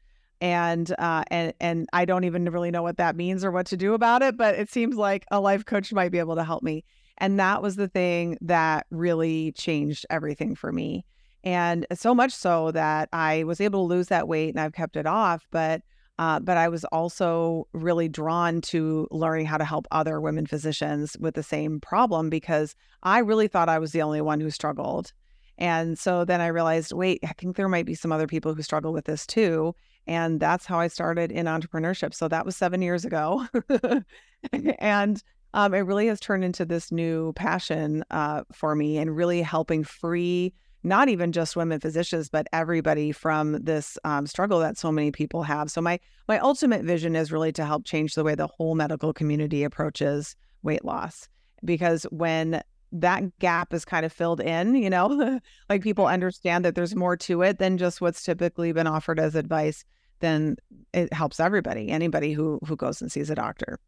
And 0.40 0.94
uh, 0.96 1.24
and 1.28 1.52
and 1.60 1.88
I 1.92 2.04
don't 2.04 2.22
even 2.22 2.44
really 2.44 2.70
know 2.70 2.84
what 2.84 2.98
that 2.98 3.16
means 3.16 3.44
or 3.44 3.50
what 3.50 3.66
to 3.66 3.76
do 3.76 3.92
about 3.92 4.22
it, 4.22 4.36
but 4.36 4.54
it 4.54 4.70
seems 4.70 4.94
like 4.96 5.24
a 5.32 5.40
life 5.40 5.64
coach 5.64 5.92
might 5.92 6.12
be 6.12 6.20
able 6.20 6.36
to 6.36 6.44
help 6.44 6.62
me. 6.62 6.84
And 7.18 7.38
that 7.38 7.62
was 7.62 7.76
the 7.76 7.88
thing 7.88 8.38
that 8.40 8.86
really 8.90 9.52
changed 9.52 10.06
everything 10.10 10.54
for 10.54 10.72
me. 10.72 11.04
And 11.44 11.86
so 11.92 12.14
much 12.14 12.32
so 12.32 12.70
that 12.72 13.08
I 13.12 13.44
was 13.44 13.60
able 13.60 13.86
to 13.86 13.94
lose 13.94 14.08
that 14.08 14.28
weight 14.28 14.50
and 14.50 14.60
I've 14.60 14.72
kept 14.72 14.96
it 14.96 15.06
off. 15.06 15.46
But 15.50 15.82
uh, 16.18 16.38
but 16.38 16.56
I 16.56 16.68
was 16.68 16.84
also 16.84 17.66
really 17.72 18.08
drawn 18.08 18.60
to 18.60 19.08
learning 19.10 19.46
how 19.46 19.56
to 19.56 19.64
help 19.64 19.86
other 19.90 20.20
women 20.20 20.46
physicians 20.46 21.16
with 21.18 21.34
the 21.34 21.42
same 21.42 21.80
problem 21.80 22.28
because 22.28 22.76
I 23.02 23.18
really 23.20 23.48
thought 23.48 23.68
I 23.68 23.78
was 23.78 23.92
the 23.92 24.02
only 24.02 24.20
one 24.20 24.38
who 24.38 24.50
struggled. 24.50 25.12
And 25.58 25.98
so 25.98 26.24
then 26.24 26.40
I 26.40 26.48
realized, 26.48 26.92
wait, 26.92 27.20
I 27.24 27.32
think 27.32 27.56
there 27.56 27.68
might 27.68 27.86
be 27.86 27.94
some 27.94 28.12
other 28.12 28.26
people 28.26 28.54
who 28.54 28.62
struggle 28.62 28.92
with 28.92 29.06
this 29.06 29.26
too. 29.26 29.74
And 30.06 30.38
that's 30.38 30.66
how 30.66 30.78
I 30.78 30.88
started 30.88 31.32
in 31.32 31.46
entrepreneurship. 31.46 32.14
So 32.14 32.28
that 32.28 32.44
was 32.44 32.56
seven 32.56 32.82
years 32.82 33.04
ago. 33.04 33.46
and 34.78 35.22
um, 35.54 35.74
it 35.74 35.80
really 35.80 36.06
has 36.06 36.20
turned 36.20 36.44
into 36.44 36.64
this 36.64 36.90
new 36.90 37.32
passion 37.34 38.04
uh, 38.10 38.42
for 38.52 38.74
me 38.74 38.98
and 38.98 39.16
really 39.16 39.42
helping 39.42 39.84
free 39.84 40.52
not 40.84 41.08
even 41.08 41.32
just 41.32 41.54
women 41.56 41.78
physicians, 41.80 42.28
but 42.28 42.46
everybody 42.52 43.12
from 43.12 43.62
this 43.62 43.98
um, 44.04 44.26
struggle 44.26 44.58
that 44.60 44.76
so 44.76 44.90
many 44.90 45.12
people 45.12 45.42
have. 45.42 45.70
So 45.70 45.80
my 45.80 46.00
my 46.28 46.38
ultimate 46.38 46.82
vision 46.82 47.14
is 47.14 47.30
really 47.30 47.52
to 47.52 47.64
help 47.64 47.84
change 47.84 48.14
the 48.14 48.24
way 48.24 48.34
the 48.34 48.46
whole 48.46 48.74
medical 48.74 49.12
community 49.12 49.62
approaches 49.62 50.34
weight 50.62 50.84
loss. 50.84 51.28
Because 51.64 52.04
when 52.10 52.62
that 52.90 53.38
gap 53.38 53.72
is 53.72 53.84
kind 53.84 54.04
of 54.04 54.12
filled 54.12 54.40
in, 54.40 54.74
you 54.74 54.90
know, 54.90 55.38
like 55.68 55.82
people 55.82 56.06
understand 56.06 56.64
that 56.64 56.74
there's 56.74 56.96
more 56.96 57.16
to 57.16 57.42
it 57.42 57.58
than 57.58 57.78
just 57.78 58.00
what's 58.00 58.24
typically 58.24 58.72
been 58.72 58.86
offered 58.86 59.20
as 59.20 59.34
advice, 59.34 59.84
then 60.20 60.56
it 60.92 61.12
helps 61.12 61.38
everybody, 61.38 61.90
anybody 61.90 62.32
who 62.32 62.58
who 62.66 62.76
goes 62.76 63.00
and 63.00 63.12
sees 63.12 63.30
a 63.30 63.34
doctor. 63.34 63.78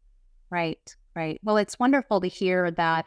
Right, 0.49 0.95
right. 1.15 1.39
Well, 1.43 1.57
it's 1.57 1.79
wonderful 1.79 2.21
to 2.21 2.27
hear 2.27 2.71
that 2.71 3.05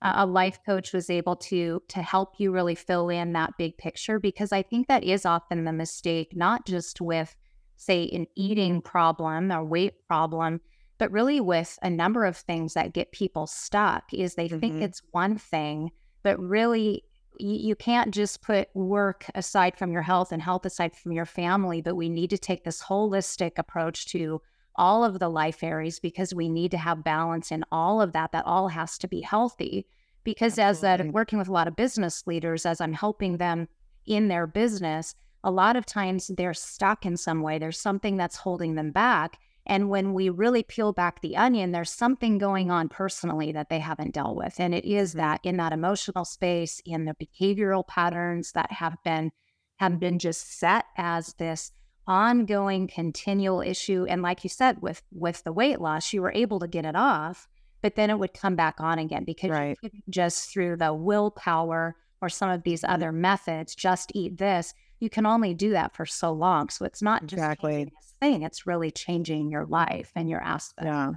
a 0.00 0.24
life 0.26 0.60
coach 0.64 0.92
was 0.92 1.10
able 1.10 1.34
to 1.34 1.82
to 1.88 2.02
help 2.02 2.34
you 2.38 2.52
really 2.52 2.76
fill 2.76 3.08
in 3.08 3.32
that 3.32 3.54
big 3.58 3.76
picture 3.78 4.20
because 4.20 4.52
I 4.52 4.62
think 4.62 4.86
that 4.86 5.02
is 5.02 5.26
often 5.26 5.64
the 5.64 5.72
mistake, 5.72 6.36
not 6.36 6.66
just 6.66 7.00
with 7.00 7.34
say 7.76 8.08
an 8.12 8.26
eating 8.36 8.80
problem 8.80 9.50
or 9.50 9.64
weight 9.64 10.06
problem, 10.06 10.60
but 10.98 11.12
really 11.12 11.40
with 11.40 11.78
a 11.82 11.90
number 11.90 12.24
of 12.24 12.36
things 12.36 12.74
that 12.74 12.92
get 12.92 13.12
people 13.12 13.46
stuck 13.46 14.12
is 14.12 14.34
they 14.34 14.48
mm-hmm. 14.48 14.58
think 14.58 14.82
it's 14.82 15.02
one 15.12 15.38
thing 15.38 15.90
but 16.22 16.38
really 16.38 17.04
you, 17.38 17.54
you 17.54 17.76
can't 17.76 18.12
just 18.12 18.42
put 18.42 18.68
work 18.74 19.24
aside 19.34 19.78
from 19.78 19.92
your 19.92 20.02
health 20.02 20.32
and 20.32 20.42
health 20.42 20.66
aside 20.66 20.94
from 20.94 21.12
your 21.12 21.24
family 21.24 21.80
but 21.80 21.96
we 21.96 22.08
need 22.08 22.30
to 22.30 22.38
take 22.38 22.64
this 22.64 22.82
holistic 22.82 23.52
approach 23.56 24.06
to 24.06 24.42
all 24.78 25.04
of 25.04 25.18
the 25.18 25.28
life 25.28 25.62
areas 25.62 26.00
because 26.00 26.34
we 26.34 26.48
need 26.48 26.70
to 26.70 26.78
have 26.78 27.04
balance 27.04 27.52
in 27.52 27.64
all 27.70 28.00
of 28.00 28.12
that 28.12 28.32
that 28.32 28.46
all 28.46 28.68
has 28.68 28.96
to 28.96 29.08
be 29.08 29.20
healthy 29.20 29.86
because 30.24 30.58
Absolutely. 30.58 30.70
as 30.70 30.80
that 30.80 31.00
I'm 31.00 31.12
working 31.12 31.38
with 31.38 31.48
a 31.48 31.52
lot 31.52 31.68
of 31.68 31.76
business 31.76 32.26
leaders 32.26 32.64
as 32.64 32.80
i'm 32.80 32.94
helping 32.94 33.36
them 33.36 33.68
in 34.06 34.28
their 34.28 34.46
business 34.46 35.14
a 35.44 35.50
lot 35.50 35.76
of 35.76 35.84
times 35.84 36.30
they're 36.36 36.54
stuck 36.54 37.04
in 37.04 37.16
some 37.16 37.42
way 37.42 37.58
there's 37.58 37.80
something 37.80 38.16
that's 38.16 38.36
holding 38.36 38.74
them 38.74 38.90
back 38.90 39.38
and 39.68 39.90
when 39.90 40.14
we 40.14 40.30
really 40.30 40.62
peel 40.62 40.92
back 40.92 41.20
the 41.20 41.36
onion, 41.36 41.72
there's 41.72 41.90
something 41.90 42.38
going 42.38 42.70
on 42.70 42.88
personally 42.88 43.52
that 43.52 43.68
they 43.68 43.80
haven't 43.80 44.14
dealt 44.14 44.34
with. 44.34 44.58
And 44.58 44.74
it 44.74 44.86
is 44.86 45.10
mm-hmm. 45.10 45.18
that 45.18 45.40
in 45.44 45.58
that 45.58 45.74
emotional 45.74 46.24
space, 46.24 46.80
in 46.86 47.04
the 47.04 47.14
behavioral 47.14 47.86
patterns 47.86 48.52
that 48.52 48.72
have 48.72 48.96
been 49.04 49.30
have 49.76 50.00
been 50.00 50.18
just 50.18 50.58
set 50.58 50.86
as 50.96 51.34
this 51.34 51.70
ongoing 52.08 52.88
continual 52.88 53.60
issue. 53.60 54.06
And 54.08 54.20
like 54.22 54.42
you 54.42 54.50
said, 54.50 54.82
with 54.82 55.02
with 55.12 55.44
the 55.44 55.52
weight 55.52 55.80
loss, 55.80 56.12
you 56.12 56.22
were 56.22 56.32
able 56.34 56.58
to 56.58 56.66
get 56.66 56.84
it 56.84 56.96
off, 56.96 57.46
but 57.82 57.94
then 57.94 58.10
it 58.10 58.18
would 58.18 58.34
come 58.34 58.56
back 58.56 58.80
on 58.80 58.98
again 58.98 59.22
because 59.24 59.50
right. 59.50 59.78
just 60.10 60.50
through 60.50 60.78
the 60.78 60.92
willpower 60.92 61.94
or 62.20 62.28
some 62.28 62.50
of 62.50 62.64
these 62.64 62.82
mm-hmm. 62.82 62.94
other 62.94 63.12
methods, 63.12 63.76
just 63.76 64.10
eat 64.14 64.38
this 64.38 64.74
you 65.00 65.10
can 65.10 65.26
only 65.26 65.54
do 65.54 65.70
that 65.70 65.94
for 65.94 66.06
so 66.06 66.32
long. 66.32 66.68
So 66.68 66.84
it's 66.84 67.02
not 67.02 67.22
just 67.26 67.40
exactly 67.40 67.92
thing; 68.20 68.42
it's 68.42 68.66
really 68.66 68.90
changing 68.90 69.50
your 69.50 69.64
life 69.66 70.10
and 70.16 70.28
your 70.28 70.40
aspect. 70.40 70.86
Yeah. 70.86 71.12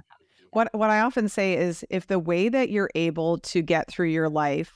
What 0.50 0.72
what 0.72 0.90
I 0.90 1.00
often 1.00 1.28
say 1.28 1.56
is, 1.56 1.84
if 1.90 2.06
the 2.06 2.18
way 2.18 2.48
that 2.48 2.70
you're 2.70 2.90
able 2.94 3.38
to 3.38 3.62
get 3.62 3.88
through 3.88 4.08
your 4.08 4.28
life 4.28 4.72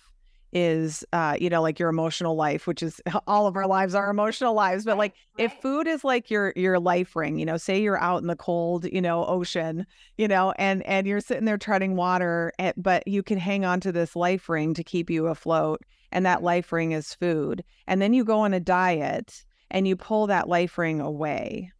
is 0.52 1.04
uh 1.12 1.36
you 1.40 1.50
know 1.50 1.60
like 1.60 1.78
your 1.78 1.88
emotional 1.88 2.36
life 2.36 2.66
which 2.66 2.82
is 2.82 3.00
all 3.26 3.46
of 3.46 3.56
our 3.56 3.66
lives 3.66 3.94
are 3.94 4.10
emotional 4.10 4.54
lives 4.54 4.84
but 4.84 4.96
like 4.96 5.14
right. 5.38 5.46
if 5.46 5.52
food 5.60 5.86
is 5.86 6.04
like 6.04 6.30
your 6.30 6.52
your 6.56 6.78
life 6.78 7.16
ring 7.16 7.38
you 7.38 7.44
know 7.44 7.56
say 7.56 7.80
you're 7.80 8.00
out 8.00 8.22
in 8.22 8.28
the 8.28 8.36
cold 8.36 8.86
you 8.92 9.00
know 9.00 9.26
ocean 9.26 9.84
you 10.16 10.28
know 10.28 10.52
and 10.58 10.82
and 10.84 11.06
you're 11.06 11.20
sitting 11.20 11.44
there 11.44 11.58
treading 11.58 11.96
water 11.96 12.52
eh, 12.58 12.72
but 12.76 13.06
you 13.08 13.22
can 13.22 13.38
hang 13.38 13.64
on 13.64 13.80
to 13.80 13.90
this 13.90 14.14
life 14.14 14.48
ring 14.48 14.72
to 14.72 14.84
keep 14.84 15.10
you 15.10 15.26
afloat 15.26 15.82
and 16.12 16.24
that 16.26 16.42
life 16.42 16.72
ring 16.72 16.92
is 16.92 17.14
food. 17.14 17.64
And 17.86 18.00
then 18.00 18.14
you 18.14 18.24
go 18.24 18.40
on 18.40 18.54
a 18.54 18.60
diet 18.60 19.44
and 19.70 19.86
you 19.86 19.96
pull 19.96 20.26
that 20.28 20.48
life 20.48 20.78
ring 20.78 21.00
away. 21.00 21.72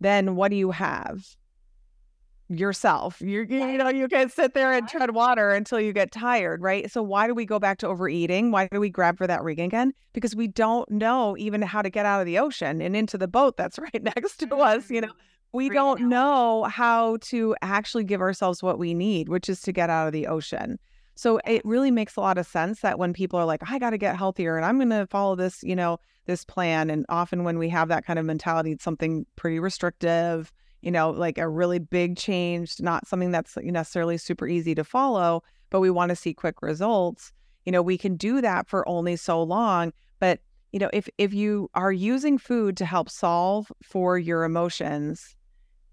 Then 0.00 0.36
what 0.36 0.50
do 0.50 0.56
you 0.56 0.70
have? 0.72 1.24
Yourself. 2.48 3.20
You're, 3.20 3.44
you 3.44 3.76
know, 3.76 3.88
you 3.88 4.06
can 4.06 4.28
sit 4.28 4.54
there 4.54 4.72
and 4.72 4.88
tread 4.88 5.10
water 5.10 5.50
until 5.50 5.80
you 5.80 5.92
get 5.92 6.12
tired, 6.12 6.62
right? 6.62 6.90
So 6.90 7.02
why 7.02 7.26
do 7.26 7.34
we 7.34 7.44
go 7.44 7.58
back 7.58 7.78
to 7.78 7.88
overeating? 7.88 8.52
Why 8.52 8.68
do 8.70 8.78
we 8.78 8.88
grab 8.88 9.18
for 9.18 9.26
that 9.26 9.42
rig 9.42 9.58
again? 9.58 9.92
Because 10.12 10.36
we 10.36 10.46
don't 10.46 10.88
know 10.88 11.36
even 11.38 11.60
how 11.62 11.82
to 11.82 11.90
get 11.90 12.06
out 12.06 12.20
of 12.20 12.26
the 12.26 12.38
ocean 12.38 12.80
and 12.80 12.94
into 12.94 13.18
the 13.18 13.26
boat 13.26 13.56
that's 13.56 13.78
right 13.80 14.02
next 14.02 14.36
to 14.38 14.56
us, 14.56 14.90
you 14.90 15.00
know. 15.00 15.08
Mm-hmm. 15.08 15.18
We 15.52 15.70
don't 15.70 16.02
know 16.02 16.64
how 16.64 17.16
to 17.22 17.56
actually 17.62 18.04
give 18.04 18.20
ourselves 18.20 18.62
what 18.62 18.78
we 18.78 18.94
need, 18.94 19.28
which 19.28 19.48
is 19.48 19.60
to 19.62 19.72
get 19.72 19.90
out 19.90 20.06
of 20.06 20.12
the 20.12 20.26
ocean. 20.26 20.78
So 21.16 21.40
it 21.46 21.64
really 21.64 21.90
makes 21.90 22.16
a 22.16 22.20
lot 22.20 22.36
of 22.36 22.46
sense 22.46 22.80
that 22.80 22.98
when 22.98 23.14
people 23.14 23.38
are 23.38 23.46
like, 23.46 23.62
I 23.68 23.78
got 23.78 23.90
to 23.90 23.98
get 23.98 24.16
healthier 24.16 24.56
and 24.56 24.66
I'm 24.66 24.76
going 24.76 24.90
to 24.90 25.06
follow 25.06 25.34
this, 25.34 25.62
you 25.62 25.74
know, 25.74 25.98
this 26.26 26.44
plan. 26.44 26.90
And 26.90 27.06
often 27.08 27.42
when 27.42 27.58
we 27.58 27.70
have 27.70 27.88
that 27.88 28.04
kind 28.04 28.18
of 28.18 28.26
mentality, 28.26 28.72
it's 28.72 28.84
something 28.84 29.24
pretty 29.34 29.58
restrictive, 29.58 30.52
you 30.82 30.90
know, 30.90 31.10
like 31.10 31.38
a 31.38 31.48
really 31.48 31.78
big 31.78 32.16
change, 32.16 32.80
not 32.80 33.06
something 33.06 33.30
that's 33.30 33.56
necessarily 33.56 34.18
super 34.18 34.46
easy 34.46 34.74
to 34.74 34.84
follow, 34.84 35.42
but 35.70 35.80
we 35.80 35.90
want 35.90 36.10
to 36.10 36.16
see 36.16 36.34
quick 36.34 36.62
results. 36.62 37.32
You 37.64 37.72
know, 37.72 37.82
we 37.82 37.98
can 37.98 38.16
do 38.16 38.40
that 38.40 38.68
for 38.68 38.88
only 38.88 39.16
so 39.16 39.42
long. 39.42 39.92
But, 40.20 40.40
you 40.72 40.78
know, 40.78 40.90
if 40.92 41.08
if 41.18 41.34
you 41.34 41.68
are 41.74 41.92
using 41.92 42.38
food 42.38 42.76
to 42.76 42.84
help 42.84 43.10
solve 43.10 43.72
for 43.82 44.18
your 44.18 44.44
emotions, 44.44 45.36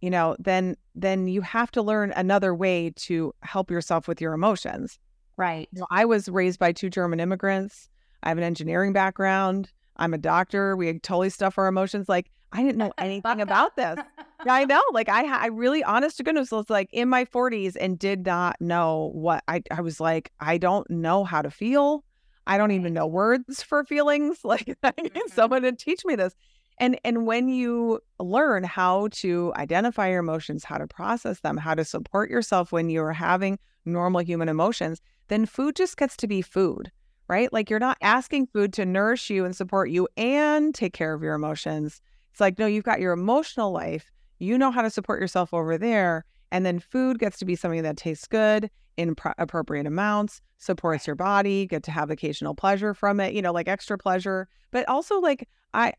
you 0.02 0.10
know, 0.10 0.36
then 0.38 0.76
then 0.96 1.28
you 1.28 1.42
have 1.42 1.72
to 1.72 1.82
learn 1.82 2.12
another 2.16 2.54
way 2.54 2.92
to 2.98 3.34
help 3.42 3.72
yourself 3.72 4.08
with 4.08 4.22
your 4.22 4.34
emotions. 4.34 5.00
Right. 5.38 5.68
You 5.72 5.80
know, 5.80 5.88
I 5.90 6.06
was 6.06 6.30
raised 6.30 6.60
by 6.60 6.72
two 6.72 6.90
German 6.90 7.20
immigrants. 7.20 7.90
I 8.22 8.30
have 8.30 8.38
an 8.38 8.44
engineering 8.44 8.94
background. 8.94 9.72
I'm 9.98 10.14
a 10.14 10.18
doctor. 10.18 10.76
We 10.76 10.92
totally 11.00 11.30
stuff 11.30 11.58
our 11.58 11.68
emotions. 11.68 12.10
Like 12.10 12.30
I 12.52 12.62
didn't 12.62 12.78
know 12.78 12.94
anything 12.98 13.42
about 13.42 13.76
this. 13.76 13.98
I 14.48 14.66
know. 14.66 14.82
Like 14.92 15.10
I, 15.10 15.26
I 15.26 15.48
really, 15.48 15.84
honest 15.84 16.18
to 16.18 16.24
goodness, 16.24 16.52
was 16.52 16.70
like 16.70 16.90
in 16.92 17.10
my 17.10 17.26
40s 17.26 17.76
and 17.80 17.98
did 17.98 18.26
not 18.26 18.60
know 18.60 19.12
what 19.14 19.44
I. 19.48 19.64
I 19.72 19.82
was 19.82 20.00
like, 20.00 20.32
I 20.40 20.58
don't 20.58 20.90
know 20.90 21.24
how 21.24 21.42
to 21.42 21.52
feel. 21.52 22.04
I 22.46 22.58
don't 22.58 22.72
even 22.72 22.94
know 22.94 23.08
words 23.08 23.64
for 23.64 23.84
feelings. 23.84 24.40
Like 24.44 24.78
I 24.84 24.94
need 25.02 25.14
mm-hmm. 25.14 25.34
someone 25.34 25.62
to 25.64 25.72
teach 25.72 26.04
me 26.06 26.16
this. 26.16 26.34
And 26.80 27.00
and 27.04 27.26
when 27.26 27.50
you 27.50 28.00
learn 28.20 28.64
how 28.64 29.08
to 29.14 29.54
identify 29.56 30.10
your 30.10 30.20
emotions, 30.20 30.64
how 30.64 30.78
to 30.78 30.88
process 30.88 31.40
them, 31.40 31.58
how 31.58 31.74
to 31.76 31.86
support 31.86 32.30
yourself 32.30 32.72
when 32.72 32.90
you're 32.90 33.14
having 33.14 33.60
normal 33.86 34.22
human 34.22 34.50
emotions, 34.50 35.02
then 35.28 35.46
food 35.46 35.76
just 35.76 35.98
gets 35.98 36.18
to 36.18 36.28
be 36.28 36.42
food, 36.42 36.92
right? 37.28 37.52
Like 37.54 37.70
you're 37.70 37.80
not 37.80 37.98
asking 38.02 38.48
food 38.48 38.74
to 38.74 38.86
nourish 38.86 39.30
you 39.30 39.46
and 39.46 39.56
support 39.56 39.90
you 39.90 40.08
and 40.18 40.74
take 40.74 40.94
care 40.94 41.14
of 41.14 41.22
your 41.22 41.36
emotions. 41.36 42.02
It's 42.32 42.42
like, 42.42 42.58
no, 42.58 42.66
you've 42.66 42.84
got 42.84 43.00
your 43.00 43.14
emotional 43.14 43.72
life. 43.72 44.12
You 44.44 44.58
know 44.58 44.72
how 44.72 44.82
to 44.82 44.90
support 44.90 45.22
yourself 45.22 45.54
over 45.54 45.78
there. 45.78 46.26
And 46.52 46.66
then 46.66 46.80
food 46.80 47.18
gets 47.18 47.40
to 47.40 47.46
be 47.46 47.56
something 47.56 47.82
that 47.84 47.98
tastes 47.98 48.28
good 48.28 48.70
in 48.98 49.16
pro- 49.16 49.34
appropriate 49.38 49.88
amounts, 49.88 50.42
supports 50.58 51.08
your 51.08 51.16
body, 51.16 51.66
get 51.66 51.82
to 51.84 51.92
have 51.92 52.12
occasional 52.12 52.54
pleasure 52.54 52.94
from 52.94 53.20
it, 53.20 53.34
you 53.34 53.42
know, 53.42 53.52
like 53.52 53.68
extra 53.68 53.98
pleasure. 53.98 54.48
But 54.72 54.88
also, 54.88 55.20
like, 55.20 55.48
I, 55.74 55.94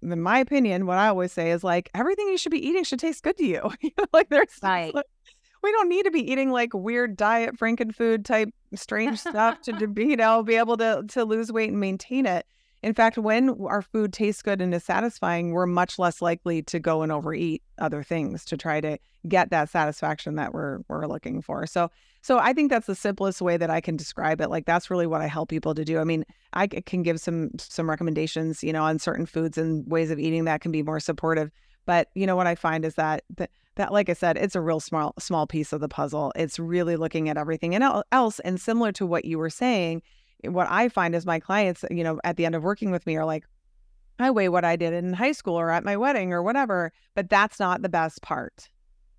in 0.00 0.20
my 0.20 0.38
opinion, 0.38 0.86
what 0.86 0.98
I 0.98 1.08
always 1.08 1.32
say 1.32 1.52
is 1.52 1.62
like 1.62 1.90
everything 1.94 2.26
you 2.28 2.38
should 2.38 2.50
be 2.50 2.66
eating 2.66 2.82
should 2.82 2.98
taste 2.98 3.22
good 3.22 3.36
to 3.36 3.44
you. 3.44 3.70
like 4.12 4.28
there's 4.28 4.58
right. 4.62 4.92
Like, 4.94 5.06
we 5.62 5.70
don't 5.70 5.88
need 5.88 6.04
to 6.04 6.10
be 6.10 6.28
eating 6.28 6.50
like 6.50 6.74
weird 6.74 7.16
diet 7.16 7.56
frankenfood 7.56 8.24
type 8.24 8.48
strange 8.74 9.20
stuff 9.20 9.60
to 9.62 9.86
be, 9.86 10.06
you 10.06 10.16
know, 10.16 10.42
be 10.42 10.56
able 10.56 10.76
to 10.78 11.04
to 11.08 11.24
lose 11.24 11.52
weight 11.52 11.70
and 11.70 11.78
maintain 11.78 12.26
it. 12.26 12.46
In 12.82 12.94
fact, 12.94 13.16
when 13.16 13.50
our 13.66 13.82
food 13.82 14.12
tastes 14.12 14.42
good 14.42 14.60
and 14.60 14.74
is 14.74 14.82
satisfying, 14.82 15.52
we're 15.52 15.66
much 15.66 15.98
less 15.98 16.20
likely 16.20 16.62
to 16.62 16.80
go 16.80 17.02
and 17.02 17.12
overeat 17.12 17.62
other 17.78 18.02
things 18.02 18.44
to 18.46 18.56
try 18.56 18.80
to 18.80 18.98
get 19.28 19.50
that 19.50 19.68
satisfaction 19.70 20.34
that 20.34 20.52
we're 20.52 20.80
we're 20.88 21.06
looking 21.06 21.42
for. 21.42 21.66
So 21.66 21.90
so 22.22 22.38
I 22.38 22.52
think 22.52 22.70
that's 22.70 22.86
the 22.86 22.96
simplest 22.96 23.40
way 23.40 23.56
that 23.56 23.70
I 23.70 23.80
can 23.80 23.96
describe 23.96 24.40
it. 24.40 24.50
Like 24.50 24.66
that's 24.66 24.90
really 24.90 25.06
what 25.06 25.20
I 25.20 25.26
help 25.26 25.48
people 25.48 25.74
to 25.74 25.84
do. 25.84 25.98
I 25.98 26.04
mean, 26.04 26.24
I 26.52 26.66
can 26.66 27.02
give 27.02 27.20
some 27.20 27.50
some 27.58 27.88
recommendations, 27.88 28.64
you 28.64 28.72
know, 28.72 28.82
on 28.82 28.98
certain 28.98 29.26
foods 29.26 29.56
and 29.58 29.88
ways 29.88 30.10
of 30.10 30.18
eating 30.18 30.44
that 30.46 30.60
can 30.60 30.72
be 30.72 30.82
more 30.82 31.00
supportive. 31.00 31.52
But 31.86 32.08
you 32.14 32.26
know 32.26 32.36
what 32.36 32.46
I 32.46 32.54
find 32.56 32.84
is 32.84 32.94
that 32.96 33.22
that, 33.36 33.50
that 33.76 33.92
like 33.92 34.08
I 34.08 34.12
said, 34.12 34.36
it's 34.36 34.56
a 34.56 34.60
real 34.60 34.80
small 34.80 35.14
small 35.20 35.46
piece 35.46 35.72
of 35.72 35.80
the 35.80 35.88
puzzle. 35.88 36.32
It's 36.34 36.58
really 36.58 36.96
looking 36.96 37.28
at 37.28 37.36
everything 37.36 37.76
and 37.76 38.02
else. 38.10 38.40
And 38.40 38.60
similar 38.60 38.90
to 38.92 39.06
what 39.06 39.24
you 39.24 39.38
were 39.38 39.50
saying, 39.50 40.02
what 40.44 40.66
I 40.70 40.88
find 40.88 41.14
is 41.14 41.26
my 41.26 41.40
clients, 41.40 41.84
you 41.90 42.04
know, 42.04 42.20
at 42.24 42.36
the 42.36 42.46
end 42.46 42.54
of 42.54 42.62
working 42.62 42.90
with 42.90 43.06
me 43.06 43.16
are 43.16 43.24
like, 43.24 43.44
I 44.18 44.30
weigh 44.30 44.48
what 44.48 44.64
I 44.64 44.76
did 44.76 44.92
in 44.92 45.12
high 45.12 45.32
school 45.32 45.58
or 45.58 45.70
at 45.70 45.84
my 45.84 45.96
wedding 45.96 46.32
or 46.32 46.42
whatever, 46.42 46.92
but 47.14 47.28
that's 47.28 47.58
not 47.58 47.82
the 47.82 47.88
best 47.88 48.22
part. 48.22 48.68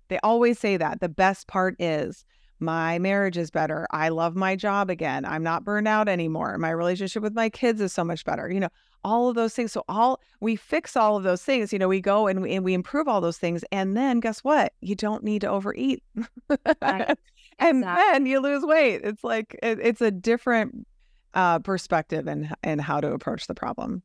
They 0.08 0.18
always 0.22 0.58
say 0.58 0.76
that. 0.76 1.00
The 1.00 1.08
best 1.08 1.46
part 1.46 1.76
is 1.78 2.24
my 2.60 2.98
marriage 2.98 3.36
is 3.36 3.50
better. 3.50 3.86
I 3.90 4.08
love 4.10 4.36
my 4.36 4.56
job 4.56 4.90
again. 4.90 5.24
I'm 5.24 5.42
not 5.42 5.64
burned 5.64 5.88
out 5.88 6.08
anymore. 6.08 6.56
My 6.58 6.70
relationship 6.70 7.22
with 7.22 7.34
my 7.34 7.50
kids 7.50 7.80
is 7.80 7.92
so 7.92 8.04
much 8.04 8.24
better. 8.24 8.50
You 8.50 8.60
know, 8.60 8.68
all 9.02 9.28
of 9.28 9.34
those 9.34 9.54
things. 9.54 9.72
So 9.72 9.84
all 9.88 10.20
we 10.40 10.56
fix 10.56 10.96
all 10.96 11.16
of 11.16 11.22
those 11.22 11.42
things. 11.42 11.72
You 11.72 11.78
know, 11.78 11.88
we 11.88 12.00
go 12.00 12.26
and 12.26 12.42
we, 12.42 12.54
and 12.54 12.64
we 12.64 12.74
improve 12.74 13.08
all 13.08 13.20
those 13.20 13.38
things, 13.38 13.64
and 13.70 13.96
then 13.96 14.20
guess 14.20 14.40
what? 14.40 14.72
You 14.80 14.94
don't 14.94 15.24
need 15.24 15.40
to 15.42 15.48
overeat, 15.48 16.02
right. 16.48 17.16
and 17.58 17.78
exactly. 17.78 17.82
then 17.82 18.26
you 18.26 18.40
lose 18.40 18.64
weight. 18.64 19.02
It's 19.04 19.24
like 19.24 19.58
it, 19.62 19.78
it's 19.80 20.00
a 20.00 20.10
different 20.10 20.86
uh, 21.34 21.58
perspective 21.58 22.26
and 22.26 22.54
and 22.62 22.80
how 22.80 23.00
to 23.00 23.12
approach 23.12 23.46
the 23.46 23.54
problem. 23.54 24.02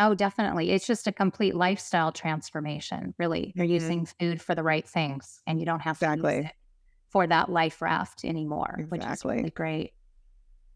Oh, 0.00 0.14
definitely. 0.14 0.70
It's 0.70 0.86
just 0.86 1.08
a 1.08 1.12
complete 1.12 1.56
lifestyle 1.56 2.12
transformation. 2.12 3.14
Really, 3.18 3.52
you're 3.56 3.66
mm-hmm. 3.66 3.72
using 3.72 4.06
food 4.06 4.40
for 4.40 4.54
the 4.54 4.62
right 4.62 4.86
things, 4.88 5.42
and 5.46 5.58
you 5.58 5.66
don't 5.66 5.80
have 5.80 5.96
exactly. 5.96 6.42
to 6.42 6.50
for 7.10 7.26
that 7.26 7.50
life 7.50 7.80
raft 7.80 8.24
anymore, 8.24 8.76
exactly. 8.78 8.98
which 8.98 9.06
is 9.06 9.24
really 9.24 9.50
great. 9.50 9.92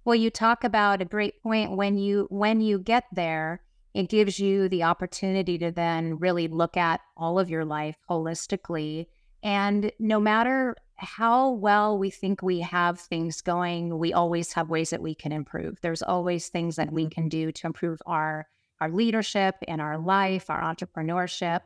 Well, 0.05 0.17
you 0.17 0.31
talk 0.31 0.65
about 0.65 1.01
a 1.01 1.05
great 1.05 1.41
point 1.43 1.77
when 1.77 1.97
you 1.97 2.27
when 2.31 2.61
you 2.61 2.79
get 2.79 3.05
there, 3.13 3.63
it 3.95 4.09
gives 4.09 4.39
you 4.39 4.69
the 4.69 4.83
opportunity 4.83 5.59
to 5.59 5.71
then 5.71 6.19
really 6.19 6.49
look 6.49 6.77
at 6.77 7.01
all 7.17 7.39
of 7.39 7.51
your 7.51 7.65
life 7.65 7.97
holistically. 8.11 9.07
And 9.43 9.91
no 9.99 10.21
matter 10.21 10.77
how 10.97 11.51
well 11.51 11.99
we 11.99 12.11
think 12.11 12.43
we 12.43 12.61
have 12.61 13.01
things 13.01 13.41
going, 13.41 13.99
we 13.99 14.13
always 14.13 14.53
have 14.53 14.71
ways 14.71 14.91
that 14.91 15.03
we 15.03 15.15
can 15.15 15.33
improve. 15.33 15.81
There's 15.81 16.03
always 16.03 16.49
things 16.49 16.77
that 16.77 16.93
we 16.93 17.05
mm-hmm. 17.05 17.11
can 17.11 17.29
do 17.29 17.53
to 17.53 17.67
improve 17.67 18.01
our 18.07 18.47
our 18.81 18.91
leadership 18.91 19.55
and 19.69 19.81
our 19.81 19.97
life, 19.97 20.51
our 20.51 20.61
entrepreneurship. 20.61 21.61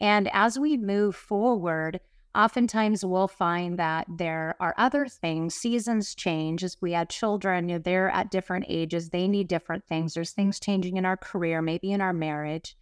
And 0.00 0.30
as 0.32 0.60
we 0.60 0.76
move 0.76 1.16
forward, 1.16 1.98
oftentimes 2.36 3.04
we'll 3.04 3.26
find 3.26 3.80
that 3.80 4.06
there 4.08 4.54
are 4.60 4.72
other 4.78 5.06
things. 5.06 5.56
Seasons 5.56 6.14
change 6.14 6.62
as 6.62 6.76
we 6.80 6.94
add 6.94 7.10
children, 7.10 7.82
they're 7.82 8.10
at 8.10 8.30
different 8.30 8.66
ages, 8.68 9.10
they 9.10 9.26
need 9.26 9.48
different 9.48 9.84
things. 9.88 10.14
There's 10.14 10.30
things 10.30 10.60
changing 10.60 10.98
in 10.98 11.04
our 11.04 11.16
career, 11.16 11.62
maybe 11.62 11.90
in 11.90 12.00
our 12.00 12.12
marriage. 12.12 12.76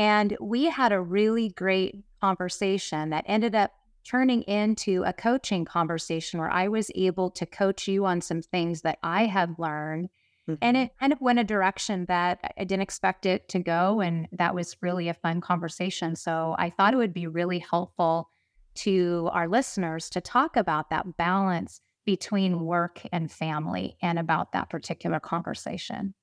And 0.00 0.34
we 0.40 0.64
had 0.64 0.92
a 0.92 1.00
really 1.00 1.50
great 1.50 1.94
conversation 2.22 3.10
that 3.10 3.26
ended 3.26 3.54
up 3.54 3.72
turning 4.02 4.40
into 4.44 5.02
a 5.04 5.12
coaching 5.12 5.66
conversation 5.66 6.40
where 6.40 6.50
I 6.50 6.68
was 6.68 6.90
able 6.94 7.30
to 7.32 7.44
coach 7.44 7.86
you 7.86 8.06
on 8.06 8.22
some 8.22 8.40
things 8.40 8.80
that 8.80 8.98
I 9.02 9.26
have 9.26 9.58
learned. 9.58 10.08
Mm-hmm. 10.48 10.54
And 10.62 10.76
it 10.78 10.92
kind 10.98 11.12
of 11.12 11.20
went 11.20 11.38
a 11.38 11.44
direction 11.44 12.06
that 12.06 12.54
I 12.56 12.64
didn't 12.64 12.80
expect 12.80 13.26
it 13.26 13.46
to 13.50 13.58
go. 13.58 14.00
And 14.00 14.26
that 14.32 14.54
was 14.54 14.74
really 14.80 15.10
a 15.10 15.14
fun 15.14 15.42
conversation. 15.42 16.16
So 16.16 16.56
I 16.58 16.70
thought 16.70 16.94
it 16.94 16.96
would 16.96 17.12
be 17.12 17.26
really 17.26 17.58
helpful 17.58 18.30
to 18.76 19.28
our 19.34 19.48
listeners 19.48 20.08
to 20.10 20.22
talk 20.22 20.56
about 20.56 20.88
that 20.88 21.18
balance 21.18 21.82
between 22.06 22.64
work 22.64 23.02
and 23.12 23.30
family 23.30 23.98
and 24.00 24.18
about 24.18 24.52
that 24.52 24.70
particular 24.70 25.20
conversation. 25.20 26.14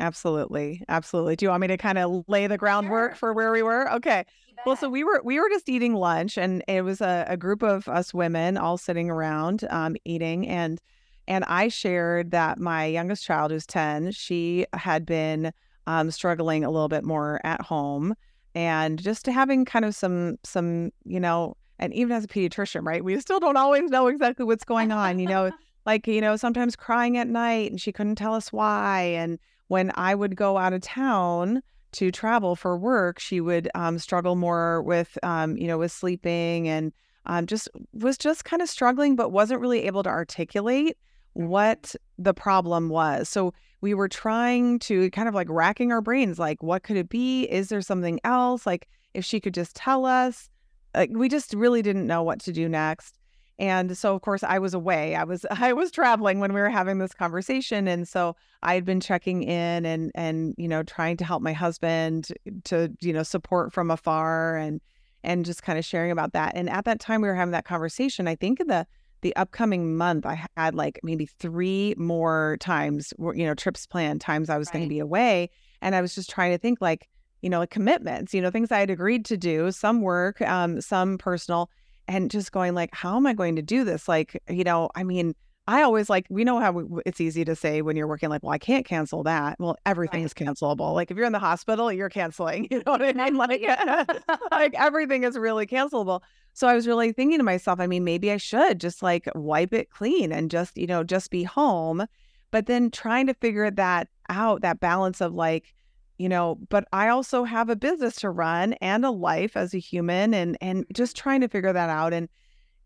Absolutely. 0.00 0.82
Absolutely. 0.88 1.36
Do 1.36 1.44
you 1.44 1.50
want 1.50 1.60
me 1.62 1.66
to 1.68 1.76
kind 1.76 1.98
of 1.98 2.24
lay 2.28 2.46
the 2.46 2.58
groundwork 2.58 3.12
sure. 3.12 3.16
for 3.16 3.32
where 3.32 3.50
we 3.50 3.62
were? 3.62 3.90
Okay. 3.92 4.24
Well, 4.66 4.76
so 4.76 4.88
we 4.88 5.04
were 5.04 5.20
we 5.24 5.38
were 5.38 5.48
just 5.48 5.68
eating 5.68 5.94
lunch, 5.94 6.36
and 6.36 6.64
it 6.66 6.82
was 6.82 7.00
a, 7.00 7.24
a 7.28 7.36
group 7.36 7.62
of 7.62 7.88
us 7.88 8.12
women 8.12 8.56
all 8.56 8.76
sitting 8.76 9.08
around 9.08 9.64
um, 9.70 9.96
eating, 10.04 10.48
and 10.48 10.80
and 11.26 11.44
I 11.44 11.68
shared 11.68 12.32
that 12.32 12.58
my 12.58 12.84
youngest 12.84 13.24
child, 13.24 13.50
who's 13.50 13.66
ten, 13.66 14.10
she 14.10 14.66
had 14.72 15.06
been 15.06 15.52
um, 15.86 16.10
struggling 16.10 16.64
a 16.64 16.70
little 16.70 16.88
bit 16.88 17.04
more 17.04 17.40
at 17.44 17.60
home, 17.60 18.14
and 18.54 19.00
just 19.00 19.26
having 19.26 19.64
kind 19.64 19.84
of 19.84 19.94
some 19.94 20.38
some 20.42 20.90
you 21.04 21.20
know, 21.20 21.56
and 21.78 21.94
even 21.94 22.12
as 22.12 22.24
a 22.24 22.28
pediatrician, 22.28 22.84
right, 22.84 23.04
we 23.04 23.18
still 23.20 23.40
don't 23.40 23.56
always 23.56 23.90
know 23.90 24.08
exactly 24.08 24.44
what's 24.44 24.64
going 24.64 24.92
on, 24.92 25.18
you 25.18 25.28
know. 25.28 25.50
like 25.86 26.06
you 26.06 26.20
know 26.20 26.36
sometimes 26.36 26.76
crying 26.76 27.16
at 27.16 27.28
night 27.28 27.70
and 27.70 27.80
she 27.80 27.92
couldn't 27.92 28.16
tell 28.16 28.34
us 28.34 28.52
why 28.52 29.00
and 29.16 29.38
when 29.68 29.92
i 29.94 30.14
would 30.14 30.36
go 30.36 30.58
out 30.58 30.72
of 30.72 30.80
town 30.82 31.62
to 31.92 32.10
travel 32.10 32.54
for 32.56 32.76
work, 32.76 33.18
she 33.18 33.40
would 33.40 33.68
um, 33.74 33.98
struggle 33.98 34.36
more 34.36 34.82
with, 34.82 35.18
um, 35.22 35.56
you 35.56 35.66
know, 35.66 35.78
with 35.78 35.92
sleeping 35.92 36.68
and 36.68 36.92
um, 37.26 37.46
just 37.46 37.68
was 37.92 38.18
just 38.18 38.44
kind 38.44 38.62
of 38.62 38.68
struggling, 38.68 39.16
but 39.16 39.32
wasn't 39.32 39.60
really 39.60 39.86
able 39.86 40.02
to 40.02 40.08
articulate 40.08 40.96
what 41.34 41.94
the 42.18 42.34
problem 42.34 42.88
was. 42.88 43.28
So 43.28 43.52
we 43.80 43.94
were 43.94 44.08
trying 44.08 44.78
to 44.80 45.10
kind 45.10 45.28
of 45.28 45.34
like 45.34 45.48
racking 45.50 45.92
our 45.92 46.00
brains, 46.00 46.38
like, 46.38 46.62
what 46.62 46.82
could 46.82 46.96
it 46.96 47.08
be? 47.08 47.44
Is 47.44 47.68
there 47.68 47.82
something 47.82 48.18
else? 48.24 48.66
Like, 48.66 48.88
if 49.14 49.24
she 49.24 49.40
could 49.40 49.54
just 49.54 49.76
tell 49.76 50.04
us, 50.04 50.50
like, 50.94 51.10
we 51.12 51.28
just 51.28 51.54
really 51.54 51.82
didn't 51.82 52.06
know 52.06 52.22
what 52.22 52.40
to 52.40 52.52
do 52.52 52.68
next. 52.68 53.17
And 53.58 53.96
so 53.96 54.14
of 54.14 54.22
course 54.22 54.42
I 54.42 54.58
was 54.58 54.74
away. 54.74 55.14
I 55.14 55.24
was 55.24 55.44
I 55.50 55.72
was 55.72 55.90
traveling 55.90 56.40
when 56.40 56.52
we 56.52 56.60
were 56.60 56.70
having 56.70 56.98
this 56.98 57.14
conversation 57.14 57.88
and 57.88 58.06
so 58.06 58.36
I 58.62 58.74
had 58.74 58.84
been 58.84 59.00
checking 59.00 59.42
in 59.42 59.86
and 59.86 60.10
and 60.14 60.54
you 60.58 60.68
know 60.68 60.82
trying 60.82 61.16
to 61.18 61.24
help 61.24 61.42
my 61.42 61.52
husband 61.52 62.28
to 62.64 62.92
you 63.00 63.12
know 63.12 63.22
support 63.22 63.72
from 63.72 63.90
afar 63.90 64.56
and 64.56 64.80
and 65.24 65.44
just 65.44 65.62
kind 65.62 65.78
of 65.78 65.84
sharing 65.84 66.10
about 66.10 66.32
that. 66.32 66.52
And 66.54 66.70
at 66.70 66.84
that 66.84 67.00
time 67.00 67.20
we 67.20 67.28
were 67.28 67.34
having 67.34 67.52
that 67.52 67.64
conversation, 67.64 68.28
I 68.28 68.36
think 68.36 68.58
the 68.58 68.86
the 69.20 69.34
upcoming 69.36 69.96
month, 69.96 70.24
I 70.26 70.46
had 70.56 70.74
like 70.74 71.00
maybe 71.02 71.26
three 71.26 71.94
more 71.98 72.56
times, 72.60 73.12
you 73.18 73.46
know, 73.46 73.54
trips 73.54 73.86
planned, 73.86 74.20
times 74.20 74.48
I 74.48 74.58
was 74.58 74.68
right. 74.68 74.74
going 74.74 74.84
to 74.84 74.88
be 74.88 75.00
away. 75.00 75.50
And 75.82 75.94
I 75.94 76.00
was 76.00 76.14
just 76.14 76.30
trying 76.30 76.52
to 76.52 76.58
think 76.58 76.80
like, 76.80 77.08
you 77.42 77.50
know, 77.50 77.58
like 77.58 77.70
commitments, 77.70 78.32
you 78.32 78.40
know, 78.40 78.50
things 78.50 78.70
I 78.70 78.78
had 78.78 78.90
agreed 78.90 79.24
to 79.26 79.36
do, 79.36 79.72
some 79.72 80.02
work, 80.02 80.40
um, 80.42 80.80
some 80.80 81.18
personal, 81.18 81.68
and 82.08 82.30
just 82.30 82.50
going 82.50 82.74
like, 82.74 82.90
how 82.92 83.16
am 83.16 83.26
I 83.26 83.34
going 83.34 83.54
to 83.56 83.62
do 83.62 83.84
this? 83.84 84.08
Like, 84.08 84.42
you 84.48 84.64
know, 84.64 84.90
I 84.96 85.04
mean, 85.04 85.34
I 85.68 85.82
always 85.82 86.08
like, 86.08 86.26
we 86.30 86.44
know 86.44 86.58
how 86.58 86.72
we, 86.72 87.02
it's 87.04 87.20
easy 87.20 87.44
to 87.44 87.54
say 87.54 87.82
when 87.82 87.94
you're 87.94 88.06
working, 88.06 88.30
like, 88.30 88.42
well, 88.42 88.52
I 88.52 88.58
can't 88.58 88.86
cancel 88.86 89.22
that. 89.24 89.60
Well, 89.60 89.76
everything 89.84 90.22
is 90.22 90.32
cancelable. 90.32 90.94
Like, 90.94 91.10
if 91.10 91.16
you're 91.18 91.26
in 91.26 91.32
the 91.32 91.38
hospital, 91.38 91.92
you're 91.92 92.08
canceling. 92.08 92.66
You 92.70 92.82
know 92.86 92.92
what 92.92 93.02
I 93.02 93.12
mean? 93.12 93.36
Like, 93.36 93.62
like 94.50 94.74
everything 94.74 95.24
is 95.24 95.36
really 95.36 95.66
cancelable. 95.66 96.22
So 96.54 96.66
I 96.66 96.74
was 96.74 96.86
really 96.86 97.12
thinking 97.12 97.38
to 97.38 97.44
myself, 97.44 97.80
I 97.80 97.86
mean, 97.86 98.02
maybe 98.02 98.32
I 98.32 98.38
should 98.38 98.80
just 98.80 99.02
like 99.02 99.28
wipe 99.34 99.74
it 99.74 99.90
clean 99.90 100.32
and 100.32 100.50
just, 100.50 100.78
you 100.78 100.86
know, 100.86 101.04
just 101.04 101.30
be 101.30 101.44
home. 101.44 102.06
But 102.50 102.64
then 102.64 102.90
trying 102.90 103.26
to 103.26 103.34
figure 103.34 103.70
that 103.70 104.08
out, 104.30 104.62
that 104.62 104.80
balance 104.80 105.20
of 105.20 105.34
like, 105.34 105.74
you 106.18 106.28
know, 106.28 106.58
but 106.68 106.86
I 106.92 107.08
also 107.08 107.44
have 107.44 107.68
a 107.68 107.76
business 107.76 108.16
to 108.16 108.30
run 108.30 108.74
and 108.74 109.04
a 109.04 109.10
life 109.10 109.56
as 109.56 109.74
a 109.74 109.78
human 109.78 110.34
and 110.34 110.58
and 110.60 110.84
just 110.92 111.16
trying 111.16 111.40
to 111.40 111.48
figure 111.48 111.72
that 111.72 111.90
out. 111.90 112.12
And 112.12 112.28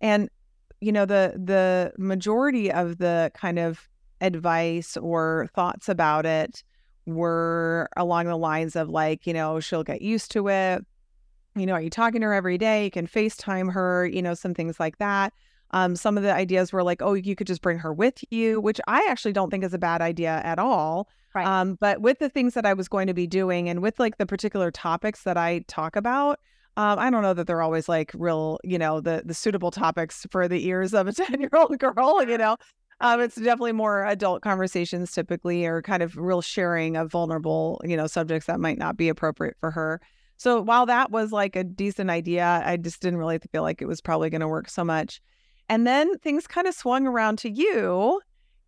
and 0.00 0.28
you 0.80 0.92
know, 0.92 1.04
the 1.06 1.34
the 1.42 1.92
majority 1.98 2.70
of 2.70 2.98
the 2.98 3.32
kind 3.34 3.58
of 3.58 3.88
advice 4.20 4.96
or 4.96 5.48
thoughts 5.54 5.88
about 5.88 6.26
it 6.26 6.62
were 7.06 7.88
along 7.96 8.26
the 8.26 8.36
lines 8.36 8.76
of 8.76 8.88
like, 8.88 9.26
you 9.26 9.32
know, 9.32 9.58
she'll 9.58 9.82
get 9.82 10.02
used 10.02 10.30
to 10.32 10.48
it 10.48 10.84
you 11.54 11.66
know, 11.66 11.74
are 11.74 11.80
you 11.80 11.90
talking 11.90 12.20
to 12.20 12.26
her 12.28 12.34
every 12.34 12.58
day? 12.58 12.84
You 12.84 12.90
can 12.90 13.06
FaceTime 13.06 13.72
her, 13.72 14.06
you 14.06 14.22
know, 14.22 14.34
some 14.34 14.54
things 14.54 14.80
like 14.80 14.98
that. 14.98 15.32
Um, 15.72 15.96
some 15.96 16.16
of 16.16 16.22
the 16.22 16.32
ideas 16.32 16.72
were 16.72 16.82
like, 16.82 17.02
oh, 17.02 17.14
you 17.14 17.34
could 17.34 17.46
just 17.46 17.62
bring 17.62 17.78
her 17.78 17.92
with 17.92 18.22
you, 18.30 18.60
which 18.60 18.80
I 18.86 19.06
actually 19.08 19.32
don't 19.32 19.50
think 19.50 19.64
is 19.64 19.74
a 19.74 19.78
bad 19.78 20.02
idea 20.02 20.40
at 20.44 20.58
all. 20.58 21.08
Right. 21.34 21.46
Um, 21.46 21.76
but 21.80 22.02
with 22.02 22.18
the 22.18 22.28
things 22.28 22.54
that 22.54 22.66
I 22.66 22.74
was 22.74 22.88
going 22.88 23.06
to 23.06 23.14
be 23.14 23.26
doing 23.26 23.68
and 23.68 23.80
with 23.80 23.98
like 23.98 24.18
the 24.18 24.26
particular 24.26 24.70
topics 24.70 25.22
that 25.22 25.36
I 25.36 25.64
talk 25.66 25.96
about, 25.96 26.40
um, 26.76 26.98
I 26.98 27.10
don't 27.10 27.22
know 27.22 27.34
that 27.34 27.46
they're 27.46 27.62
always 27.62 27.88
like 27.88 28.10
real, 28.14 28.58
you 28.64 28.78
know, 28.78 29.00
the 29.00 29.22
the 29.24 29.34
suitable 29.34 29.70
topics 29.70 30.26
for 30.30 30.48
the 30.48 30.66
ears 30.66 30.94
of 30.94 31.06
a 31.06 31.12
10 31.12 31.40
year 31.40 31.50
old 31.54 31.78
girl, 31.78 32.22
you 32.24 32.38
know. 32.38 32.56
Um, 33.00 33.20
it's 33.20 33.34
definitely 33.34 33.72
more 33.72 34.06
adult 34.06 34.42
conversations 34.42 35.10
typically 35.10 35.66
or 35.66 35.82
kind 35.82 36.02
of 36.02 36.16
real 36.16 36.40
sharing 36.40 36.96
of 36.96 37.10
vulnerable, 37.10 37.80
you 37.84 37.96
know, 37.96 38.06
subjects 38.06 38.46
that 38.46 38.60
might 38.60 38.78
not 38.78 38.96
be 38.96 39.08
appropriate 39.08 39.56
for 39.58 39.72
her. 39.72 40.00
So 40.36 40.60
while 40.60 40.86
that 40.86 41.10
was 41.10 41.32
like 41.32 41.56
a 41.56 41.64
decent 41.64 42.10
idea, 42.10 42.62
I 42.64 42.76
just 42.76 43.00
didn't 43.00 43.18
really 43.18 43.38
feel 43.50 43.62
like 43.62 43.82
it 43.82 43.86
was 43.86 44.00
probably 44.00 44.30
going 44.30 44.40
to 44.40 44.48
work 44.48 44.68
so 44.68 44.84
much. 44.84 45.20
And 45.68 45.86
then 45.86 46.16
things 46.18 46.46
kind 46.46 46.66
of 46.66 46.74
swung 46.74 47.06
around 47.06 47.38
to 47.38 47.50
you. 47.50 48.20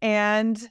And 0.03 0.71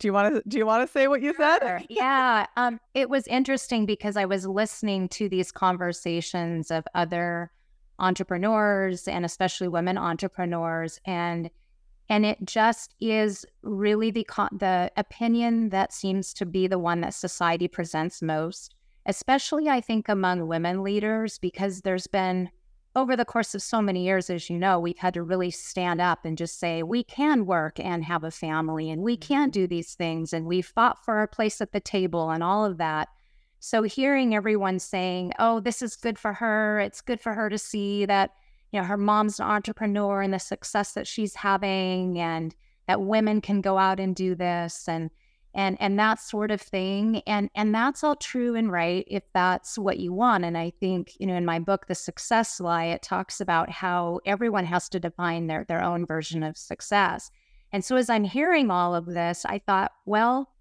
do 0.00 0.08
you 0.08 0.12
want 0.12 0.34
to 0.34 0.42
do 0.48 0.58
you 0.58 0.66
want 0.66 0.84
to 0.84 0.92
say 0.92 1.06
what 1.06 1.22
you 1.22 1.32
said? 1.34 1.86
yeah, 1.88 2.46
um, 2.56 2.80
it 2.94 3.08
was 3.08 3.28
interesting 3.28 3.86
because 3.86 4.16
I 4.16 4.24
was 4.24 4.46
listening 4.46 5.08
to 5.10 5.28
these 5.28 5.52
conversations 5.52 6.72
of 6.72 6.84
other 6.94 7.52
entrepreneurs 8.00 9.06
and 9.06 9.24
especially 9.24 9.68
women 9.68 9.96
entrepreneurs, 9.96 10.98
and 11.04 11.50
and 12.08 12.26
it 12.26 12.38
just 12.44 12.96
is 13.00 13.46
really 13.62 14.10
the 14.10 14.26
the 14.58 14.90
opinion 14.96 15.68
that 15.68 15.92
seems 15.92 16.34
to 16.34 16.46
be 16.46 16.66
the 16.66 16.78
one 16.78 17.02
that 17.02 17.14
society 17.14 17.68
presents 17.68 18.20
most 18.20 18.74
especially 19.06 19.68
I 19.68 19.80
think 19.80 20.08
among 20.08 20.46
women 20.46 20.82
leaders, 20.82 21.38
because 21.38 21.80
there's 21.80 22.06
been 22.06 22.50
over 22.96 23.16
the 23.16 23.24
course 23.24 23.54
of 23.54 23.62
so 23.62 23.80
many 23.80 24.04
years, 24.04 24.30
as 24.30 24.50
you 24.50 24.58
know, 24.58 24.80
we've 24.80 24.98
had 24.98 25.14
to 25.14 25.22
really 25.22 25.50
stand 25.50 26.00
up 26.00 26.24
and 26.24 26.36
just 26.36 26.58
say, 26.58 26.82
we 26.82 27.04
can 27.04 27.46
work 27.46 27.78
and 27.78 28.04
have 28.04 28.24
a 28.24 28.30
family 28.30 28.90
and 28.90 29.02
we 29.02 29.16
can 29.16 29.44
mm-hmm. 29.44 29.60
do 29.60 29.66
these 29.66 29.94
things. 29.94 30.32
And 30.32 30.46
we 30.46 30.60
fought 30.60 31.04
for 31.04 31.16
our 31.16 31.28
place 31.28 31.60
at 31.60 31.72
the 31.72 31.80
table 31.80 32.30
and 32.30 32.42
all 32.42 32.64
of 32.64 32.78
that. 32.78 33.08
So 33.60 33.82
hearing 33.82 34.34
everyone 34.34 34.78
saying, 34.78 35.34
oh, 35.38 35.60
this 35.60 35.82
is 35.82 35.94
good 35.94 36.18
for 36.18 36.32
her, 36.32 36.80
it's 36.80 37.00
good 37.00 37.20
for 37.20 37.34
her 37.34 37.48
to 37.48 37.58
see 37.58 38.06
that, 38.06 38.32
you 38.72 38.80
know, 38.80 38.86
her 38.86 38.96
mom's 38.96 39.38
an 39.38 39.46
entrepreneur 39.46 40.22
and 40.22 40.34
the 40.34 40.38
success 40.38 40.92
that 40.92 41.06
she's 41.06 41.34
having 41.34 42.18
and 42.18 42.54
that 42.88 43.02
women 43.02 43.40
can 43.40 43.60
go 43.60 43.78
out 43.78 44.00
and 44.00 44.16
do 44.16 44.34
this. 44.34 44.88
And 44.88 45.10
and 45.54 45.76
and 45.80 45.98
that 45.98 46.20
sort 46.20 46.50
of 46.50 46.60
thing 46.60 47.22
and 47.26 47.50
and 47.54 47.74
that's 47.74 48.04
all 48.04 48.16
true 48.16 48.54
and 48.54 48.70
right 48.70 49.04
if 49.08 49.22
that's 49.34 49.76
what 49.76 49.98
you 49.98 50.12
want 50.12 50.44
and 50.44 50.56
i 50.56 50.72
think 50.80 51.12
you 51.18 51.26
know 51.26 51.34
in 51.34 51.44
my 51.44 51.58
book 51.58 51.86
the 51.86 51.94
success 51.94 52.60
lie 52.60 52.84
it 52.86 53.02
talks 53.02 53.40
about 53.40 53.70
how 53.70 54.20
everyone 54.24 54.64
has 54.64 54.88
to 54.88 55.00
define 55.00 55.46
their 55.46 55.64
their 55.64 55.82
own 55.82 56.06
version 56.06 56.42
of 56.42 56.56
success 56.56 57.30
and 57.72 57.84
so 57.84 57.96
as 57.96 58.08
i'm 58.08 58.24
hearing 58.24 58.70
all 58.70 58.94
of 58.94 59.06
this 59.06 59.44
i 59.44 59.58
thought 59.58 59.92
well 60.06 60.52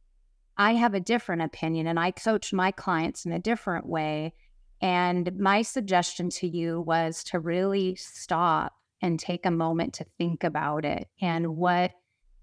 i 0.57 0.73
have 0.73 0.93
a 0.93 0.99
different 0.99 1.41
opinion 1.41 1.85
and 1.85 1.99
i 1.99 2.09
coach 2.09 2.51
my 2.51 2.71
clients 2.71 3.25
in 3.25 3.31
a 3.31 3.39
different 3.39 3.85
way 3.85 4.33
and 4.81 5.37
my 5.37 5.61
suggestion 5.61 6.29
to 6.29 6.47
you 6.47 6.81
was 6.81 7.23
to 7.25 7.39
really 7.39 7.95
stop 7.95 8.73
and 9.01 9.19
take 9.19 9.45
a 9.45 9.51
moment 9.51 9.93
to 9.93 10.05
think 10.17 10.43
about 10.43 10.83
it 10.83 11.07
and 11.21 11.55
what 11.55 11.91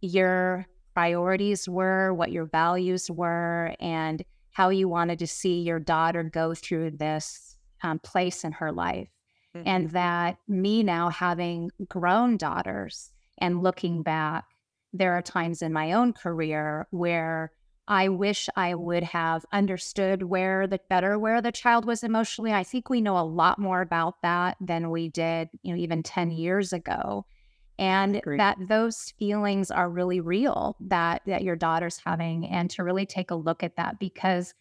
your 0.00 0.66
priorities 0.96 1.68
were, 1.68 2.14
what 2.14 2.32
your 2.32 2.46
values 2.46 3.10
were, 3.10 3.74
and 3.80 4.24
how 4.52 4.70
you 4.70 4.88
wanted 4.88 5.18
to 5.18 5.26
see 5.26 5.60
your 5.60 5.78
daughter 5.78 6.22
go 6.22 6.54
through 6.54 6.90
this 6.92 7.58
um, 7.82 7.98
place 7.98 8.44
in 8.44 8.52
her 8.52 8.72
life. 8.72 9.06
Mm-hmm. 9.54 9.68
And 9.68 9.90
that 9.90 10.38
me 10.48 10.82
now 10.82 11.10
having 11.10 11.70
grown 11.86 12.38
daughters 12.38 13.10
and 13.36 13.62
looking 13.62 14.02
back, 14.02 14.46
there 14.94 15.12
are 15.12 15.20
times 15.20 15.60
in 15.60 15.70
my 15.70 15.92
own 15.92 16.14
career 16.14 16.86
where 16.92 17.52
I 17.86 18.08
wish 18.08 18.48
I 18.56 18.74
would 18.74 19.02
have 19.02 19.44
understood 19.52 20.22
where 20.22 20.66
the 20.66 20.80
better 20.88 21.18
where 21.18 21.42
the 21.42 21.52
child 21.52 21.84
was 21.84 22.02
emotionally. 22.02 22.54
I 22.54 22.64
think 22.64 22.88
we 22.88 23.02
know 23.02 23.18
a 23.18 23.32
lot 23.42 23.58
more 23.58 23.82
about 23.82 24.22
that 24.22 24.56
than 24.62 24.88
we 24.88 25.10
did, 25.10 25.50
you 25.62 25.74
know, 25.74 25.78
even 25.78 26.02
10 26.02 26.30
years 26.30 26.72
ago 26.72 27.26
and 27.78 28.22
that 28.38 28.56
those 28.68 29.12
feelings 29.18 29.70
are 29.70 29.90
really 29.90 30.20
real 30.20 30.76
that 30.80 31.22
that 31.26 31.42
your 31.42 31.56
daughter's 31.56 32.00
having 32.04 32.46
and 32.46 32.70
to 32.70 32.82
really 32.82 33.06
take 33.06 33.30
a 33.30 33.34
look 33.34 33.62
at 33.62 33.76
that 33.76 33.98
because 33.98 34.54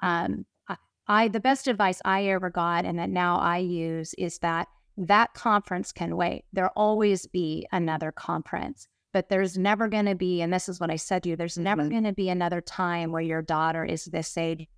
um, 0.00 0.44
I, 0.68 0.76
I 1.06 1.28
the 1.28 1.40
best 1.40 1.66
advice 1.66 2.00
i 2.04 2.26
ever 2.26 2.50
got 2.50 2.84
and 2.84 2.98
that 2.98 3.10
now 3.10 3.38
i 3.38 3.58
use 3.58 4.14
is 4.14 4.38
that 4.38 4.68
that 4.96 5.32
conference 5.32 5.92
can 5.92 6.14
wait. 6.16 6.44
There'll 6.52 6.72
always 6.76 7.26
be 7.26 7.66
another 7.72 8.12
conference 8.12 8.86
but 9.12 9.28
there's 9.28 9.58
never 9.58 9.88
going 9.88 10.06
to 10.06 10.14
be 10.14 10.40
and 10.40 10.52
this 10.52 10.68
is 10.68 10.78
what 10.78 10.90
i 10.90 10.96
said 10.96 11.22
to 11.22 11.30
you 11.30 11.36
there's 11.36 11.58
never 11.58 11.82
mm-hmm. 11.82 11.90
going 11.90 12.04
to 12.04 12.12
be 12.12 12.28
another 12.28 12.60
time 12.60 13.10
where 13.10 13.22
your 13.22 13.42
daughter 13.42 13.84
is 13.84 14.04
this 14.06 14.36
age 14.36 14.68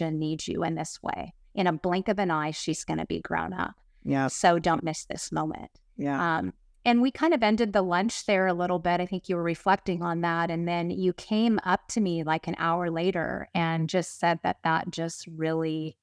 and 0.00 0.18
needs 0.20 0.46
you 0.46 0.62
in 0.62 0.74
this 0.74 1.02
way. 1.02 1.32
In 1.54 1.66
a 1.66 1.72
blink 1.72 2.08
of 2.08 2.18
an 2.18 2.30
eye 2.30 2.50
she's 2.50 2.84
going 2.84 2.98
to 2.98 3.06
be 3.06 3.20
grown 3.20 3.52
up. 3.52 3.74
Yeah 4.04 4.26
so 4.28 4.58
don't 4.58 4.82
miss 4.82 5.04
this 5.04 5.30
moment. 5.30 5.70
Yeah. 5.96 6.38
Um, 6.38 6.52
and 6.86 7.02
we 7.02 7.10
kind 7.10 7.34
of 7.34 7.42
ended 7.42 7.72
the 7.72 7.82
lunch 7.82 8.26
there 8.26 8.46
a 8.46 8.54
little 8.54 8.78
bit. 8.78 9.00
I 9.00 9.06
think 9.06 9.28
you 9.28 9.34
were 9.34 9.42
reflecting 9.42 10.02
on 10.02 10.20
that. 10.20 10.52
And 10.52 10.68
then 10.68 10.88
you 10.88 11.12
came 11.12 11.58
up 11.64 11.88
to 11.88 12.00
me 12.00 12.22
like 12.22 12.46
an 12.46 12.54
hour 12.58 12.92
later 12.92 13.48
and 13.56 13.88
just 13.88 14.20
said 14.20 14.38
that 14.44 14.58
that 14.62 14.92
just 14.92 15.26
really 15.26 15.96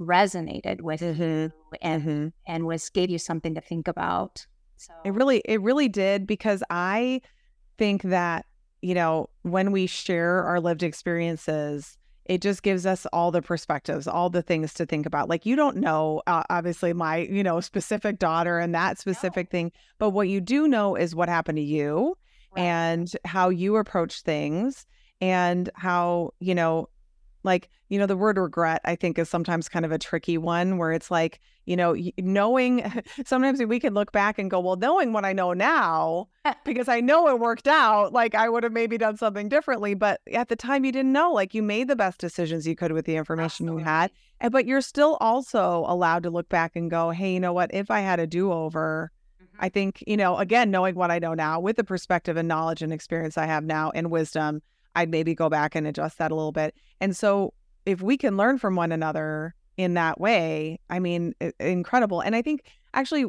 resonated 0.00 0.80
with 0.80 1.00
mm-hmm. 1.00 1.22
you 1.22 1.52
and, 1.80 2.02
mm-hmm. 2.02 2.28
and 2.44 2.66
was 2.66 2.90
gave 2.90 3.08
you 3.08 3.18
something 3.18 3.54
to 3.54 3.60
think 3.60 3.86
about. 3.86 4.44
So 4.76 4.92
it 5.04 5.14
really, 5.14 5.42
it 5.44 5.62
really 5.62 5.88
did 5.88 6.26
because 6.26 6.60
I 6.70 7.22
think 7.78 8.02
that, 8.02 8.46
you 8.82 8.94
know, 8.94 9.30
when 9.42 9.70
we 9.70 9.86
share 9.86 10.42
our 10.42 10.58
lived 10.58 10.82
experiences, 10.82 11.96
it 12.28 12.42
just 12.42 12.62
gives 12.62 12.86
us 12.86 13.06
all 13.12 13.30
the 13.30 13.42
perspectives, 13.42 14.06
all 14.06 14.30
the 14.30 14.42
things 14.42 14.74
to 14.74 14.86
think 14.86 15.06
about. 15.06 15.28
Like 15.28 15.46
you 15.46 15.56
don't 15.56 15.76
know, 15.76 16.22
uh, 16.26 16.42
obviously, 16.50 16.92
my 16.92 17.18
you 17.18 17.42
know 17.42 17.60
specific 17.60 18.18
daughter 18.18 18.58
and 18.58 18.74
that 18.74 18.98
specific 18.98 19.48
no. 19.48 19.50
thing, 19.50 19.72
but 19.98 20.10
what 20.10 20.28
you 20.28 20.40
do 20.40 20.68
know 20.68 20.96
is 20.96 21.14
what 21.14 21.28
happened 21.28 21.56
to 21.56 21.62
you 21.62 22.16
right. 22.56 22.62
and 22.62 23.12
how 23.24 23.48
you 23.48 23.76
approach 23.76 24.22
things 24.22 24.86
and 25.20 25.70
how 25.74 26.30
you 26.40 26.54
know 26.54 26.88
like 27.46 27.68
you 27.88 27.98
know 27.98 28.06
the 28.06 28.16
word 28.16 28.36
regret 28.36 28.80
i 28.84 28.94
think 28.94 29.18
is 29.18 29.28
sometimes 29.28 29.68
kind 29.68 29.84
of 29.84 29.92
a 29.92 29.98
tricky 29.98 30.36
one 30.36 30.76
where 30.76 30.92
it's 30.92 31.10
like 31.10 31.40
you 31.64 31.76
know 31.76 31.96
knowing 32.18 33.02
sometimes 33.24 33.62
we 33.62 33.80
can 33.80 33.94
look 33.94 34.12
back 34.12 34.38
and 34.38 34.50
go 34.50 34.60
well 34.60 34.76
knowing 34.76 35.12
what 35.12 35.24
i 35.24 35.32
know 35.32 35.52
now 35.52 36.28
because 36.64 36.88
i 36.88 37.00
know 37.00 37.28
it 37.28 37.40
worked 37.40 37.68
out 37.68 38.12
like 38.12 38.34
i 38.34 38.48
would 38.48 38.62
have 38.62 38.72
maybe 38.72 38.98
done 38.98 39.16
something 39.16 39.48
differently 39.48 39.94
but 39.94 40.20
at 40.32 40.48
the 40.48 40.56
time 40.56 40.84
you 40.84 40.92
didn't 40.92 41.12
know 41.12 41.32
like 41.32 41.54
you 41.54 41.62
made 41.62 41.88
the 41.88 41.96
best 41.96 42.18
decisions 42.18 42.66
you 42.66 42.76
could 42.76 42.92
with 42.92 43.06
the 43.06 43.16
information 43.16 43.66
Absolutely. 43.66 43.82
you 43.82 43.88
had 43.88 44.10
and 44.40 44.52
but 44.52 44.66
you're 44.66 44.80
still 44.80 45.16
also 45.20 45.84
allowed 45.86 46.22
to 46.24 46.30
look 46.30 46.48
back 46.48 46.76
and 46.76 46.90
go 46.90 47.10
hey 47.10 47.32
you 47.32 47.40
know 47.40 47.52
what 47.52 47.72
if 47.72 47.90
i 47.90 48.00
had 48.00 48.20
a 48.20 48.26
do-over 48.26 49.10
mm-hmm. 49.40 49.56
I 49.58 49.70
think, 49.70 50.04
you 50.06 50.18
know, 50.18 50.36
again, 50.36 50.70
knowing 50.70 50.96
what 50.96 51.10
I 51.10 51.18
know 51.18 51.32
now 51.32 51.58
with 51.60 51.76
the 51.76 51.84
perspective 51.84 52.36
and 52.36 52.46
knowledge 52.46 52.82
and 52.82 52.92
experience 52.92 53.38
I 53.38 53.46
have 53.46 53.64
now 53.64 53.90
and 53.94 54.10
wisdom, 54.10 54.60
I'd 54.96 55.10
maybe 55.10 55.34
go 55.34 55.48
back 55.48 55.76
and 55.76 55.86
adjust 55.86 56.18
that 56.18 56.32
a 56.32 56.34
little 56.34 56.52
bit. 56.52 56.74
And 57.00 57.16
so 57.16 57.52
if 57.84 58.02
we 58.02 58.16
can 58.16 58.36
learn 58.36 58.58
from 58.58 58.74
one 58.74 58.90
another 58.90 59.54
in 59.76 59.94
that 59.94 60.18
way, 60.18 60.80
I 60.90 60.98
mean, 60.98 61.34
incredible. 61.60 62.20
And 62.20 62.34
I 62.34 62.42
think 62.42 62.64
actually 62.94 63.26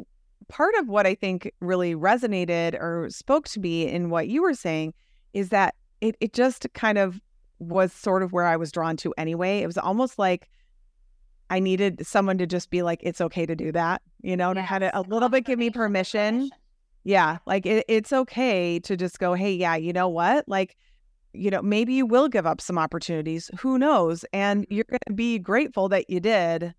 part 0.48 0.74
of 0.76 0.88
what 0.88 1.06
I 1.06 1.14
think 1.14 1.52
really 1.60 1.94
resonated 1.94 2.74
or 2.74 3.08
spoke 3.10 3.46
to 3.48 3.60
me 3.60 3.86
in 3.86 4.08
what 4.08 4.28
you 4.28 4.42
were 4.42 4.54
saying 4.54 4.94
is 5.34 5.50
that 5.50 5.74
it, 6.00 6.16
it 6.20 6.32
just 6.32 6.66
kind 6.72 6.96
of 6.96 7.20
was 7.58 7.92
sort 7.92 8.22
of 8.22 8.32
where 8.32 8.46
I 8.46 8.56
was 8.56 8.72
drawn 8.72 8.96
to 8.98 9.12
anyway. 9.18 9.58
It 9.58 9.66
was 9.66 9.78
almost 9.78 10.18
like 10.18 10.48
I 11.50 11.60
needed 11.60 12.06
someone 12.06 12.38
to 12.38 12.46
just 12.46 12.70
be 12.70 12.82
like, 12.82 13.00
it's 13.02 13.20
okay 13.20 13.44
to 13.44 13.54
do 13.54 13.72
that, 13.72 14.00
you 14.22 14.36
know, 14.36 14.52
yes. 14.54 14.64
to 14.64 14.68
kind 14.68 14.84
of 14.84 14.90
a 14.94 15.08
little 15.08 15.28
bit 15.28 15.44
give 15.44 15.58
me 15.58 15.70
permission. 15.70 16.34
permission. 16.34 16.50
Yeah. 17.04 17.38
Like 17.46 17.66
it, 17.66 17.84
it's 17.88 18.12
okay 18.12 18.78
to 18.80 18.96
just 18.96 19.18
go, 19.18 19.34
hey, 19.34 19.52
yeah, 19.52 19.76
you 19.76 19.92
know 19.92 20.08
what? 20.08 20.48
Like, 20.48 20.76
you 21.32 21.50
know, 21.50 21.62
maybe 21.62 21.94
you 21.94 22.06
will 22.06 22.28
give 22.28 22.46
up 22.46 22.60
some 22.60 22.78
opportunities. 22.78 23.50
Who 23.60 23.78
knows? 23.78 24.24
And 24.32 24.66
you're 24.70 24.84
going 24.88 25.00
to 25.06 25.14
be 25.14 25.38
grateful 25.38 25.88
that 25.90 26.08
you 26.10 26.20
did 26.20 26.74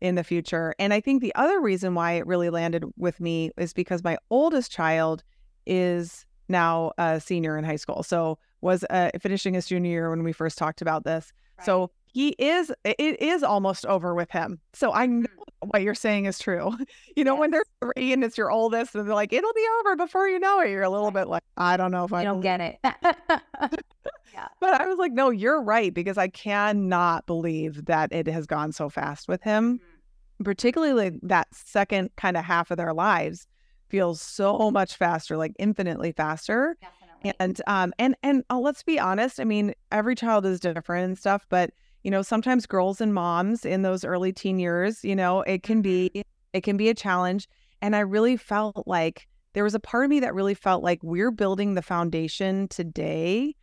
in 0.00 0.14
the 0.14 0.24
future. 0.24 0.74
And 0.78 0.92
I 0.92 1.00
think 1.00 1.22
the 1.22 1.34
other 1.34 1.60
reason 1.60 1.94
why 1.94 2.12
it 2.12 2.26
really 2.26 2.50
landed 2.50 2.84
with 2.96 3.20
me 3.20 3.50
is 3.56 3.72
because 3.72 4.04
my 4.04 4.18
oldest 4.30 4.70
child 4.70 5.22
is 5.66 6.26
now 6.48 6.92
a 6.98 7.20
senior 7.20 7.56
in 7.56 7.64
high 7.64 7.76
school. 7.76 8.02
So 8.02 8.38
was 8.60 8.84
uh, 8.90 9.10
finishing 9.20 9.54
his 9.54 9.66
junior 9.66 9.90
year 9.90 10.10
when 10.10 10.22
we 10.22 10.32
first 10.32 10.58
talked 10.58 10.82
about 10.82 11.04
this. 11.04 11.32
Right. 11.58 11.66
So 11.66 11.90
he 12.16 12.28
is 12.38 12.72
it 12.82 13.20
is 13.20 13.42
almost 13.42 13.84
over 13.84 14.14
with 14.14 14.30
him. 14.30 14.58
So 14.72 14.90
I 14.90 15.04
know 15.04 15.28
mm. 15.28 15.68
what 15.68 15.82
you're 15.82 15.94
saying 15.94 16.24
is 16.24 16.38
true. 16.38 16.74
You 17.14 17.24
know, 17.24 17.34
yes. 17.34 17.40
when 17.40 17.50
they're 17.50 17.64
three 17.80 18.12
and 18.12 18.22
it's 18.22 18.36
your 18.36 18.50
oldest 18.50 18.94
and 18.94 19.06
they're 19.06 19.14
like, 19.14 19.32
it'll 19.32 19.52
be 19.54 19.66
over 19.80 19.96
before 19.96 20.28
you 20.28 20.38
know 20.38 20.60
it. 20.60 20.68
You're 20.68 20.82
a 20.82 20.90
little 20.90 21.10
bit 21.10 21.28
like, 21.28 21.42
I 21.56 21.78
don't 21.78 21.90
know 21.90 22.04
if 22.04 22.12
I 22.12 22.24
don't 22.24 22.42
get 22.42 22.60
it. 22.60 22.78
yeah. 22.84 24.48
But 24.60 24.80
I 24.80 24.86
was 24.86 24.98
like, 24.98 25.12
no, 25.12 25.30
you're 25.30 25.62
right, 25.62 25.94
because 25.94 26.18
I 26.18 26.28
cannot 26.28 27.26
believe 27.26 27.86
that 27.86 28.12
it 28.12 28.26
has 28.28 28.46
gone 28.46 28.72
so 28.72 28.90
fast 28.90 29.28
with 29.28 29.42
him. 29.42 29.78
Mm-hmm. 29.78 30.44
Particularly 30.44 31.18
that 31.22 31.48
second 31.54 32.10
kind 32.16 32.36
of 32.36 32.44
half 32.44 32.70
of 32.70 32.76
their 32.76 32.92
lives 32.92 33.46
feels 33.88 34.20
so 34.20 34.70
much 34.70 34.96
faster, 34.96 35.38
like 35.38 35.52
infinitely 35.58 36.12
faster. 36.12 36.76
Definitely. 36.80 37.32
And 37.40 37.62
um 37.66 37.94
and 37.98 38.14
and 38.22 38.44
uh, 38.50 38.58
let's 38.58 38.82
be 38.82 38.98
honest, 38.98 39.40
I 39.40 39.44
mean, 39.44 39.72
every 39.90 40.14
child 40.14 40.44
is 40.44 40.60
different 40.60 41.06
and 41.06 41.18
stuff, 41.18 41.46
but 41.48 41.70
you 42.06 42.10
know, 42.12 42.22
sometimes 42.22 42.66
girls 42.66 43.00
and 43.00 43.12
moms 43.12 43.64
in 43.64 43.82
those 43.82 44.04
early 44.04 44.32
teen 44.32 44.60
years, 44.60 45.04
you 45.04 45.16
know, 45.16 45.40
it 45.40 45.64
can 45.64 45.82
be 45.82 46.08
mm-hmm. 46.14 46.20
it 46.52 46.60
can 46.62 46.76
be 46.76 46.88
a 46.88 46.94
challenge. 46.94 47.48
And 47.82 47.96
I 47.96 47.98
really 47.98 48.36
felt 48.36 48.86
like 48.86 49.26
there 49.54 49.64
was 49.64 49.74
a 49.74 49.80
part 49.80 50.04
of 50.04 50.10
me 50.10 50.20
that 50.20 50.32
really 50.32 50.54
felt 50.54 50.84
like 50.84 51.00
we're 51.02 51.32
building 51.32 51.74
the 51.74 51.82
foundation 51.82 52.68
today 52.68 53.56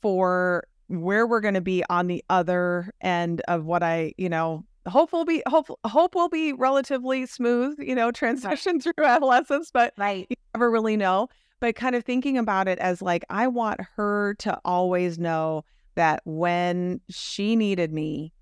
for 0.00 0.62
where 0.86 1.26
we're 1.26 1.40
going 1.40 1.54
to 1.54 1.60
be 1.60 1.82
on 1.90 2.06
the 2.06 2.24
other 2.30 2.88
end 3.00 3.42
of 3.48 3.64
what 3.64 3.82
I, 3.82 4.12
you 4.16 4.28
know, 4.28 4.64
hope 4.86 5.12
will 5.12 5.24
be 5.24 5.42
hope 5.48 5.68
hope 5.84 6.14
will 6.14 6.28
be 6.28 6.52
relatively 6.52 7.26
smooth, 7.26 7.80
you 7.80 7.96
know, 7.96 8.12
transition 8.12 8.74
right. 8.74 8.82
through 8.96 9.06
adolescence, 9.06 9.72
but 9.72 9.92
right. 9.98 10.24
you 10.30 10.36
never 10.54 10.70
really 10.70 10.96
know. 10.96 11.26
But 11.58 11.74
kind 11.74 11.96
of 11.96 12.04
thinking 12.04 12.38
about 12.38 12.68
it 12.68 12.78
as 12.78 13.02
like 13.02 13.24
I 13.28 13.48
want 13.48 13.80
her 13.96 14.34
to 14.34 14.56
always 14.64 15.18
know 15.18 15.64
that 15.98 16.22
when 16.24 17.00
she 17.10 17.56
needed 17.56 17.92
me, 17.92 18.32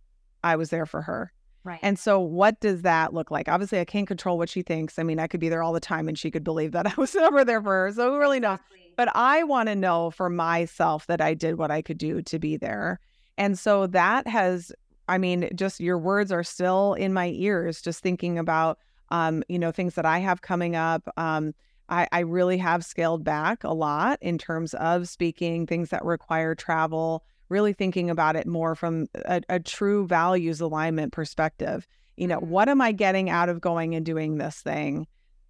I 0.44 0.56
was 0.56 0.70
there 0.70 0.86
for 0.86 1.02
her. 1.02 1.32
Right. 1.64 1.80
And 1.82 1.98
so, 1.98 2.20
what 2.20 2.60
does 2.60 2.82
that 2.82 3.12
look 3.12 3.30
like? 3.32 3.48
Obviously, 3.48 3.80
I 3.80 3.84
can't 3.84 4.06
control 4.06 4.38
what 4.38 4.48
she 4.48 4.62
thinks. 4.62 5.00
I 5.00 5.02
mean, 5.02 5.18
I 5.18 5.26
could 5.26 5.40
be 5.40 5.48
there 5.48 5.64
all 5.64 5.72
the 5.72 5.80
time 5.80 6.06
and 6.06 6.16
she 6.16 6.30
could 6.30 6.44
believe 6.44 6.70
that 6.72 6.86
I 6.96 7.00
was 7.00 7.14
never 7.14 7.44
there 7.44 7.60
for 7.60 7.72
her. 7.72 7.92
So, 7.92 8.12
who 8.12 8.18
really 8.18 8.38
knows? 8.38 8.58
But 8.94 9.08
I 9.16 9.42
want 9.42 9.68
to 9.68 9.74
know 9.74 10.10
for 10.10 10.30
myself 10.30 11.06
that 11.06 11.20
I 11.20 11.34
did 11.34 11.56
what 11.56 11.70
I 11.70 11.82
could 11.82 11.98
do 11.98 12.22
to 12.22 12.38
be 12.38 12.56
there. 12.56 13.00
And 13.36 13.58
so, 13.58 13.88
that 13.88 14.28
has, 14.28 14.70
I 15.08 15.18
mean, 15.18 15.48
just 15.56 15.80
your 15.80 15.98
words 15.98 16.30
are 16.30 16.44
still 16.44 16.94
in 16.94 17.12
my 17.12 17.32
ears, 17.34 17.82
just 17.82 18.00
thinking 18.00 18.38
about, 18.38 18.78
um, 19.08 19.42
you 19.48 19.58
know, 19.58 19.72
things 19.72 19.94
that 19.94 20.06
I 20.06 20.18
have 20.18 20.42
coming 20.42 20.76
up. 20.76 21.08
Um, 21.16 21.52
I, 21.88 22.06
I 22.12 22.20
really 22.20 22.58
have 22.58 22.84
scaled 22.84 23.24
back 23.24 23.64
a 23.64 23.72
lot 23.72 24.18
in 24.20 24.38
terms 24.38 24.74
of 24.74 25.08
speaking, 25.08 25.66
things 25.66 25.90
that 25.90 26.04
require 26.04 26.54
travel 26.54 27.24
really 27.48 27.72
thinking 27.72 28.10
about 28.10 28.36
it 28.36 28.46
more 28.46 28.74
from 28.74 29.06
a, 29.14 29.42
a 29.48 29.60
true 29.60 30.06
values 30.06 30.60
alignment 30.60 31.12
perspective. 31.12 31.86
You 32.16 32.26
know, 32.26 32.38
mm-hmm. 32.38 32.50
what 32.50 32.68
am 32.68 32.80
I 32.80 32.92
getting 32.92 33.30
out 33.30 33.48
of 33.48 33.60
going 33.60 33.94
and 33.94 34.04
doing 34.04 34.38
this 34.38 34.60
thing? 34.60 35.06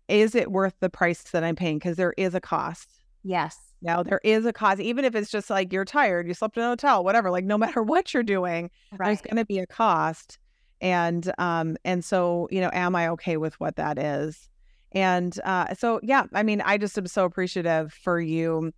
Is 0.09 0.35
it 0.35 0.51
worth 0.53 0.75
the 0.81 0.91
price 0.91 1.23
that 1.25 1.45
I'm 1.45 1.57
paying? 1.57 1.79
Because 1.79 1.97
there 1.97 2.15
is 2.17 2.35
a 2.35 2.41
cost. 2.41 2.89
Yes. 3.23 3.59
Now 3.83 4.03
there 4.03 4.21
is 4.25 4.47
a 4.47 4.53
cost, 4.53 4.81
even 4.81 5.05
if 5.05 5.15
it's 5.15 5.31
just 5.31 5.51
like 5.51 5.73
you're 5.73 5.85
tired, 5.85 6.27
you 6.27 6.35
slept 6.35 6.57
in 6.57 6.63
a 6.63 6.69
hotel, 6.69 7.05
whatever. 7.05 7.31
Like 7.31 7.45
no 7.45 7.59
matter 7.59 7.83
what 7.83 8.15
you're 8.15 8.23
doing, 8.23 8.71
right. 8.93 9.07
there's 9.07 9.21
going 9.21 9.37
to 9.37 9.45
be 9.45 9.59
a 9.59 9.67
cost. 9.67 10.39
And 10.81 11.33
um 11.39 11.79
and 11.85 12.05
so 12.05 12.49
you 12.51 12.61
know, 12.61 12.71
am 12.73 12.95
I 12.95 13.09
okay 13.09 13.39
with 13.39 13.59
what 13.59 13.77
that 13.77 13.99
is? 13.99 14.49
And 14.93 15.39
uh, 15.45 15.75
so 15.75 16.01
yeah, 16.03 16.25
I 16.33 16.43
mean, 16.43 16.61
I 16.63 16.79
just 16.79 16.97
am 16.97 17.07
so 17.07 17.25
appreciative 17.25 17.93
for 17.93 18.21
you 18.21 18.73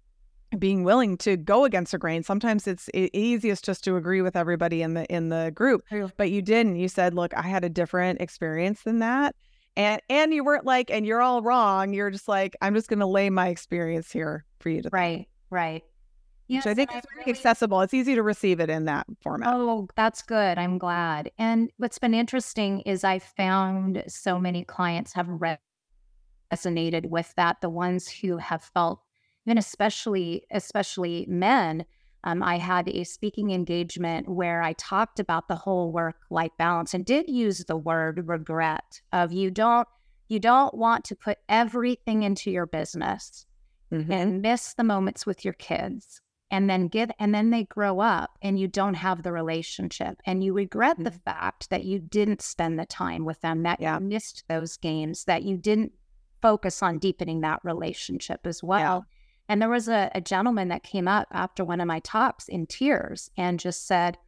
being 0.59 0.85
willing 0.85 1.17
to 1.19 1.37
go 1.37 1.65
against 1.65 1.93
the 1.93 1.99
grain. 1.99 2.23
Sometimes 2.23 2.67
it's 2.67 2.89
easiest 2.95 3.65
just 3.65 3.85
to 3.85 3.97
agree 3.97 4.23
with 4.23 4.37
everybody 4.37 4.83
in 4.83 4.95
the 4.95 5.05
in 5.07 5.29
the 5.29 5.53
group, 5.55 5.83
but 6.17 6.31
you 6.31 6.43
didn't. 6.43 6.77
You 6.77 6.89
said, 6.89 7.15
"Look, 7.15 7.35
I 7.37 7.43
had 7.43 7.65
a 7.65 7.69
different 7.69 8.21
experience 8.21 8.83
than 8.83 9.01
that." 9.01 9.35
And 9.77 10.01
and 10.09 10.33
you 10.33 10.43
weren't 10.45 10.65
like, 10.65 10.91
and 10.91 11.05
you're 11.07 11.23
all 11.23 11.43
wrong. 11.43 11.93
You're 11.93 12.11
just 12.11 12.29
like, 12.29 12.57
I'm 12.63 12.75
just 12.75 12.89
going 12.89 12.99
to 13.01 13.07
lay 13.07 13.31
my 13.31 13.49
experience 13.49 14.11
here 14.11 14.45
for 14.59 14.71
you 14.71 14.83
to 14.83 14.89
Right, 14.93 15.17
think. 15.19 15.29
right. 15.51 15.83
Yes, 16.49 16.65
Which 16.65 16.73
I 16.73 16.75
think 16.75 16.91
is 16.97 17.03
very 17.13 17.25
really... 17.27 17.39
accessible. 17.39 17.83
It's 17.83 17.93
easy 17.93 18.15
to 18.15 18.23
receive 18.23 18.59
it 18.59 18.71
in 18.71 18.87
that 18.87 19.07
format. 19.21 19.53
Oh, 19.53 19.87
that's 19.97 20.23
good. 20.23 20.57
I'm 20.59 20.79
glad. 20.79 21.31
And 21.39 21.71
what's 21.77 21.99
been 21.99 22.15
interesting 22.15 22.81
is 22.81 23.05
I 23.05 23.19
found 23.19 24.03
so 24.09 24.39
many 24.39 24.65
clients 24.65 25.13
have 25.13 25.29
resonated 26.51 27.07
with 27.07 27.35
that. 27.37 27.61
The 27.61 27.69
ones 27.69 28.09
who 28.09 28.39
have 28.39 28.63
felt 28.65 29.03
and 29.49 29.59
especially 29.59 30.45
especially 30.51 31.27
men 31.29 31.85
um, 32.25 32.43
i 32.43 32.57
had 32.57 32.89
a 32.89 33.05
speaking 33.05 33.51
engagement 33.51 34.29
where 34.29 34.63
i 34.63 34.73
talked 34.75 35.19
about 35.19 35.49
the 35.49 35.57
whole 35.57 35.93
work 35.93 36.17
life 36.31 36.53
balance 36.59 36.95
and 36.95 37.05
did 37.05 37.29
use 37.29 37.65
the 37.65 37.77
word 37.77 38.27
regret 38.27 39.01
of 39.13 39.33
you 39.33 39.51
don't 39.51 39.89
you 40.29 40.39
don't 40.39 40.75
want 40.75 41.05
to 41.05 41.17
put 41.17 41.39
everything 41.49 42.23
into 42.23 42.51
your 42.51 42.67
business 42.67 43.47
mm-hmm. 43.93 44.13
and 44.13 44.43
miss 44.43 44.75
the 44.75 44.85
moments 44.85 45.27
with 45.27 45.45
your 45.45 45.55
kids 45.55 46.21
and 46.51 46.69
then 46.69 46.89
get 46.89 47.11
and 47.19 47.35
then 47.35 47.51
they 47.51 47.65
grow 47.65 48.01
up 48.01 48.31
and 48.43 48.59
you 48.59 48.69
don't 48.69 48.95
have 48.95 49.23
the 49.23 49.33
relationship 49.33 50.19
and 50.27 50.43
you 50.43 50.53
regret 50.53 50.95
mm-hmm. 50.95 51.05
the 51.05 51.11
fact 51.11 51.71
that 51.71 51.85
you 51.85 51.99
didn't 51.99 52.43
spend 52.43 52.79
the 52.79 52.87
time 52.87 53.25
with 53.25 53.41
them 53.41 53.63
that 53.63 53.81
yeah. 53.81 53.99
you 53.99 54.05
missed 54.05 54.45
those 54.49 54.77
games 54.77 55.25
that 55.25 55.43
you 55.43 55.57
didn't 55.57 55.93
focus 56.41 56.83
on 56.83 56.99
deepening 56.99 57.41
that 57.41 57.61
relationship 57.65 58.47
as 58.47 58.63
well 58.63 59.05
yeah. 59.07 59.15
And 59.49 59.63
there 59.63 59.69
was 59.69 59.89
a, 59.89 60.11
a 60.15 60.21
gentleman 60.21 60.69
that 60.69 60.83
came 60.83 61.09
up 61.09 61.29
after 61.33 61.65
one 61.65 61.81
of 61.81 61.87
my 61.87 62.01
talks 62.01 62.49
in 62.49 62.67
tears 62.67 63.31
and 63.37 63.59
just 63.59 63.87
said, 63.87 64.19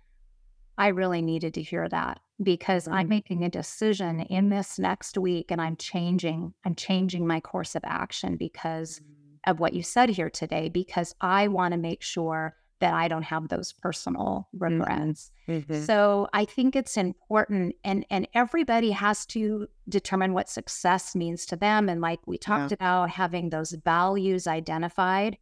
I 0.78 0.88
really 0.88 1.20
needed 1.20 1.54
to 1.54 1.62
hear 1.62 1.88
that 1.90 2.20
because. 2.42 2.88
I'm 2.88 3.09
making 3.09 3.44
a 3.44 3.50
decision 3.50 4.20
in 4.20 4.48
this 4.48 4.78
next 4.78 5.18
week 5.18 5.50
and 5.50 5.61
I'm 5.61 5.76
changing, 5.76 6.54
I'm 6.64 6.74
changing 6.74 7.26
my 7.26 7.40
course 7.40 7.74
of 7.74 7.83
action 7.85 8.37
because 8.37 8.98
mm-hmm. 9.00 9.50
of 9.50 9.61
what 9.61 9.74
you 9.74 9.83
said 9.83 10.09
here 10.09 10.30
today, 10.30 10.70
because 10.70 11.14
I 11.20 11.48
want 11.48 11.72
to 11.72 11.78
make 11.78 12.02
sure 12.02 12.56
that 12.81 12.95
I 12.95 13.09
don't 13.09 13.23
have 13.23 13.49
those 13.49 13.73
personal 13.73 14.49
mm-hmm. 14.55 14.81
regrets. 14.81 15.31
Mm-hmm. 15.49 15.83
So 15.83 16.29
I 16.33 16.45
think 16.45 16.75
it's 16.75 16.97
important 16.97 17.77
and 17.85 18.05
and 18.11 18.27
everybody 18.35 18.90
has 18.90 19.25
to 19.27 19.69
determine 19.88 20.33
what 20.33 20.49
success 20.49 21.14
means 21.14 21.47
to 21.47 21.57
them 21.57 21.88
and 21.88 22.01
like 22.01 22.21
we 22.27 22.38
talked 22.38 22.73
yeah. 22.73 22.77
about 22.77 23.11
having 23.11 23.51
those 23.51 23.73
values 23.73 24.47
identified 24.47 25.38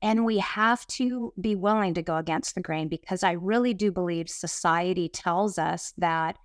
and 0.00 0.24
we 0.24 0.38
have 0.38 0.86
to 0.86 1.32
be 1.40 1.56
willing 1.56 1.94
to 1.94 2.02
go 2.02 2.16
against 2.16 2.54
the 2.54 2.60
grain 2.60 2.88
because 2.88 3.22
I 3.22 3.32
really 3.32 3.74
do 3.74 3.90
believe 3.90 4.28
society 4.28 5.08
tells 5.08 5.58
us 5.58 5.92
that 5.98 6.38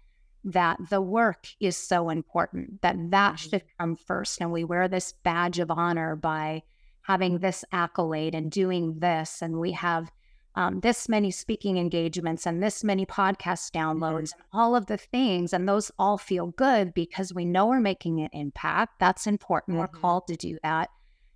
that 0.45 0.77
the 0.89 1.01
work 1.01 1.47
is 1.59 1.77
so 1.77 2.09
important 2.09 2.81
that 2.81 2.95
that 3.11 3.35
mm-hmm. 3.35 3.49
should 3.49 3.63
come 3.79 3.95
first 3.95 4.41
and 4.41 4.51
we 4.51 4.63
wear 4.63 4.87
this 4.87 5.13
badge 5.23 5.59
of 5.59 5.71
honor 5.71 6.15
by 6.15 6.63
having 7.03 7.39
this 7.39 7.63
accolade 7.71 8.35
and 8.35 8.51
doing 8.51 8.99
this. 8.99 9.41
And 9.41 9.59
we 9.59 9.71
have 9.73 10.11
um, 10.55 10.79
this 10.81 11.09
many 11.09 11.31
speaking 11.31 11.77
engagements 11.77 12.45
and 12.45 12.61
this 12.61 12.83
many 12.83 13.05
podcast 13.05 13.71
downloads 13.71 14.31
mm-hmm. 14.31 14.41
and 14.41 14.49
all 14.53 14.75
of 14.75 14.85
the 14.85 14.97
things. 14.97 15.53
And 15.53 15.67
those 15.67 15.91
all 15.97 16.17
feel 16.17 16.47
good 16.47 16.93
because 16.93 17.33
we 17.33 17.45
know 17.45 17.67
we're 17.67 17.79
making 17.79 18.19
an 18.21 18.29
impact. 18.33 18.99
That's 18.99 19.27
important. 19.27 19.75
Mm-hmm. 19.75 19.81
We're 19.81 19.99
called 19.99 20.27
to 20.27 20.35
do 20.35 20.57
that. 20.63 20.89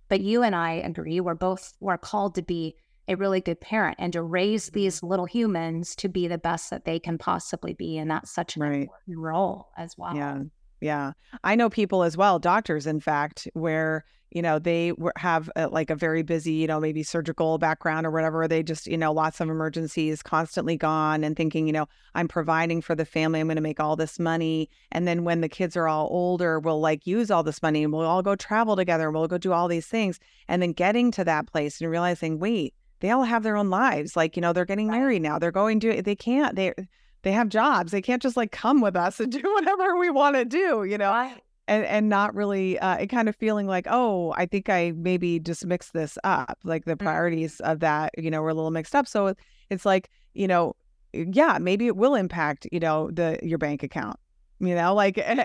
But 0.08 0.20
you 0.20 0.42
and 0.42 0.56
I 0.56 0.72
agree, 0.72 1.20
we're 1.20 1.34
both 1.34 1.74
we're 1.80 1.98
called 1.98 2.34
to 2.36 2.42
be 2.42 2.76
a 3.08 3.16
really 3.16 3.40
good 3.40 3.60
parent 3.60 3.96
and 3.98 4.12
to 4.12 4.22
raise 4.22 4.66
mm-hmm. 4.66 4.74
these 4.74 5.02
little 5.02 5.26
humans 5.26 5.96
to 5.96 6.08
be 6.08 6.28
the 6.28 6.38
best 6.38 6.70
that 6.70 6.84
they 6.84 6.98
can 6.98 7.18
possibly 7.18 7.74
be. 7.74 7.98
And 7.98 8.10
that's 8.10 8.30
such 8.30 8.56
an 8.56 8.62
right. 8.62 8.72
important 8.82 9.18
role 9.18 9.68
as 9.76 9.96
well. 9.98 10.14
Yeah. 10.14 10.42
Yeah. 10.80 11.12
I 11.42 11.54
know 11.54 11.68
people 11.68 12.02
as 12.02 12.16
well, 12.16 12.38
doctors, 12.38 12.86
in 12.86 13.00
fact, 13.00 13.48
where, 13.54 14.04
you 14.30 14.42
know, 14.42 14.58
they 14.58 14.92
have 15.16 15.50
a, 15.56 15.68
like 15.68 15.90
a 15.90 15.96
very 15.96 16.22
busy, 16.22 16.52
you 16.52 16.66
know, 16.66 16.78
maybe 16.78 17.02
surgical 17.02 17.58
background 17.58 18.06
or 18.06 18.10
whatever. 18.10 18.46
They 18.46 18.62
just, 18.62 18.86
you 18.86 18.96
know, 18.96 19.10
lots 19.10 19.40
of 19.40 19.48
emergencies, 19.48 20.22
constantly 20.22 20.76
gone 20.76 21.24
and 21.24 21.36
thinking, 21.36 21.66
you 21.66 21.72
know, 21.72 21.88
I'm 22.14 22.28
providing 22.28 22.82
for 22.82 22.94
the 22.94 23.04
family. 23.06 23.40
I'm 23.40 23.46
going 23.46 23.56
to 23.56 23.62
make 23.62 23.80
all 23.80 23.96
this 23.96 24.18
money. 24.18 24.68
And 24.92 25.08
then 25.08 25.24
when 25.24 25.40
the 25.40 25.48
kids 25.48 25.76
are 25.76 25.88
all 25.88 26.08
older, 26.10 26.60
we'll 26.60 26.80
like 26.80 27.06
use 27.06 27.30
all 27.30 27.42
this 27.42 27.62
money 27.62 27.82
and 27.82 27.92
we'll 27.92 28.06
all 28.06 28.22
go 28.22 28.36
travel 28.36 28.76
together. 28.76 29.08
and 29.08 29.14
We'll 29.14 29.28
go 29.28 29.38
do 29.38 29.52
all 29.52 29.66
these 29.66 29.86
things. 29.86 30.20
And 30.46 30.60
then 30.60 30.72
getting 30.72 31.10
to 31.12 31.24
that 31.24 31.46
place 31.46 31.80
and 31.80 31.90
realizing, 31.90 32.38
wait, 32.38 32.74
they 33.00 33.10
all 33.10 33.24
have 33.24 33.44
their 33.44 33.56
own 33.56 33.70
lives. 33.70 34.16
Like, 34.16 34.36
you 34.36 34.42
know, 34.42 34.52
they're 34.52 34.64
getting 34.64 34.90
married 34.90 35.22
now. 35.22 35.38
They're 35.38 35.50
going 35.50 35.80
to, 35.80 36.02
they 36.02 36.16
can't, 36.16 36.54
they, 36.54 36.74
they 37.22 37.32
have 37.32 37.48
jobs. 37.48 37.92
They 37.92 38.02
can't 38.02 38.22
just 38.22 38.36
like 38.36 38.52
come 38.52 38.80
with 38.80 38.96
us 38.96 39.20
and 39.20 39.30
do 39.32 39.42
whatever 39.42 39.96
we 39.96 40.10
want 40.10 40.36
to 40.36 40.44
do, 40.44 40.84
you 40.84 40.98
know? 40.98 41.32
And, 41.66 41.84
and 41.84 42.08
not 42.08 42.34
really 42.34 42.78
uh, 42.78 42.96
it 42.96 43.08
kind 43.08 43.28
of 43.28 43.36
feeling 43.36 43.66
like 43.66 43.86
oh 43.90 44.32
i 44.38 44.46
think 44.46 44.70
i 44.70 44.94
maybe 44.96 45.38
just 45.38 45.66
mixed 45.66 45.92
this 45.92 46.16
up 46.24 46.56
like 46.64 46.86
the 46.86 46.92
mm-hmm. 46.92 47.04
priorities 47.04 47.60
of 47.60 47.80
that 47.80 48.10
you 48.16 48.30
know 48.30 48.40
were 48.40 48.48
a 48.48 48.54
little 48.54 48.70
mixed 48.70 48.94
up 48.94 49.06
so 49.06 49.34
it's 49.68 49.84
like 49.84 50.08
you 50.32 50.48
know 50.48 50.74
yeah 51.12 51.58
maybe 51.60 51.86
it 51.86 51.94
will 51.94 52.14
impact 52.14 52.66
you 52.72 52.80
know 52.80 53.10
the 53.10 53.38
your 53.42 53.58
bank 53.58 53.82
account 53.82 54.18
you 54.60 54.74
know 54.74 54.94
like 54.94 55.18
and 55.18 55.44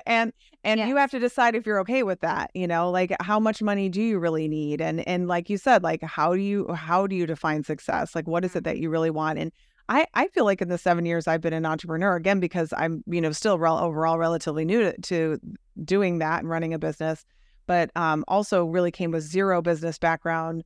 and 0.63 0.79
yes. 0.79 0.87
you 0.87 0.95
have 0.95 1.11
to 1.11 1.19
decide 1.19 1.55
if 1.55 1.65
you're 1.65 1.79
okay 1.79 2.03
with 2.03 2.19
that 2.21 2.49
you 2.53 2.67
know 2.67 2.89
like 2.89 3.13
how 3.21 3.39
much 3.39 3.61
money 3.61 3.89
do 3.89 4.01
you 4.01 4.17
really 4.17 4.47
need 4.47 4.81
and 4.81 5.07
and 5.07 5.27
like 5.27 5.49
you 5.49 5.57
said 5.57 5.83
like 5.83 6.01
how 6.03 6.33
do 6.33 6.41
you 6.41 6.71
how 6.73 7.05
do 7.05 7.15
you 7.15 7.25
define 7.25 7.63
success 7.63 8.15
like 8.15 8.27
what 8.27 8.43
is 8.43 8.55
it 8.55 8.63
that 8.63 8.77
you 8.77 8.89
really 8.89 9.09
want 9.09 9.37
and 9.37 9.51
I, 9.89 10.05
I 10.13 10.27
feel 10.27 10.45
like 10.45 10.61
in 10.61 10.69
the 10.69 10.77
seven 10.77 11.05
years 11.05 11.27
I've 11.27 11.41
been 11.41 11.53
an 11.53 11.65
entrepreneur, 11.65 12.15
again, 12.15 12.39
because 12.39 12.73
I'm, 12.75 13.03
you 13.05 13.21
know, 13.21 13.31
still 13.31 13.53
overall 13.53 14.17
relatively 14.17 14.65
new 14.65 14.81
to, 14.81 15.01
to, 15.01 15.39
doing 15.83 16.19
that 16.19 16.39
and 16.39 16.49
running 16.49 16.73
a 16.73 16.79
business, 16.79 17.25
but 17.65 17.89
um, 17.95 18.23
also 18.27 18.65
really 18.65 18.91
came 18.91 19.11
with 19.11 19.23
zero 19.23 19.61
business 19.61 19.97
background, 19.97 20.63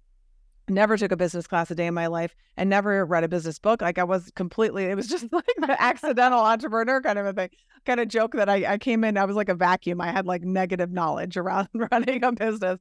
never 0.67 0.97
took 0.97 1.12
a 1.12 1.17
business 1.17 1.47
class 1.47 1.71
a 1.71 1.75
day 1.75 1.88
in 1.88 1.93
my 1.93 2.08
life, 2.08 2.36
and 2.58 2.69
never 2.69 3.06
read 3.06 3.23
a 3.23 3.27
business 3.27 3.58
book. 3.58 3.82
Like 3.82 3.97
I 3.97 4.03
was 4.03 4.32
completely, 4.36 4.86
it 4.86 4.95
was 4.95 5.08
just 5.08 5.25
like 5.32 5.45
the 5.58 5.82
accidental 5.82 6.39
entrepreneur 6.39 7.01
kind 7.01 7.17
of 7.17 7.25
a 7.25 7.34
thing. 7.34 7.49
Kind 7.86 8.01
of 8.01 8.10
joke 8.10 8.34
that 8.34 8.49
I, 8.49 8.73
I 8.73 8.77
came 8.77 9.03
in, 9.06 9.17
I 9.17 9.23
was 9.23 9.38
like 9.38 9.49
a 9.49 9.56
vacuum. 9.56 10.01
I 10.01 10.12
had 10.12 10.25
like 10.25 10.43
negative 10.43 10.91
knowledge 10.91 11.38
around 11.38 11.69
running 11.91 12.23
a 12.23 12.32
business 12.34 12.80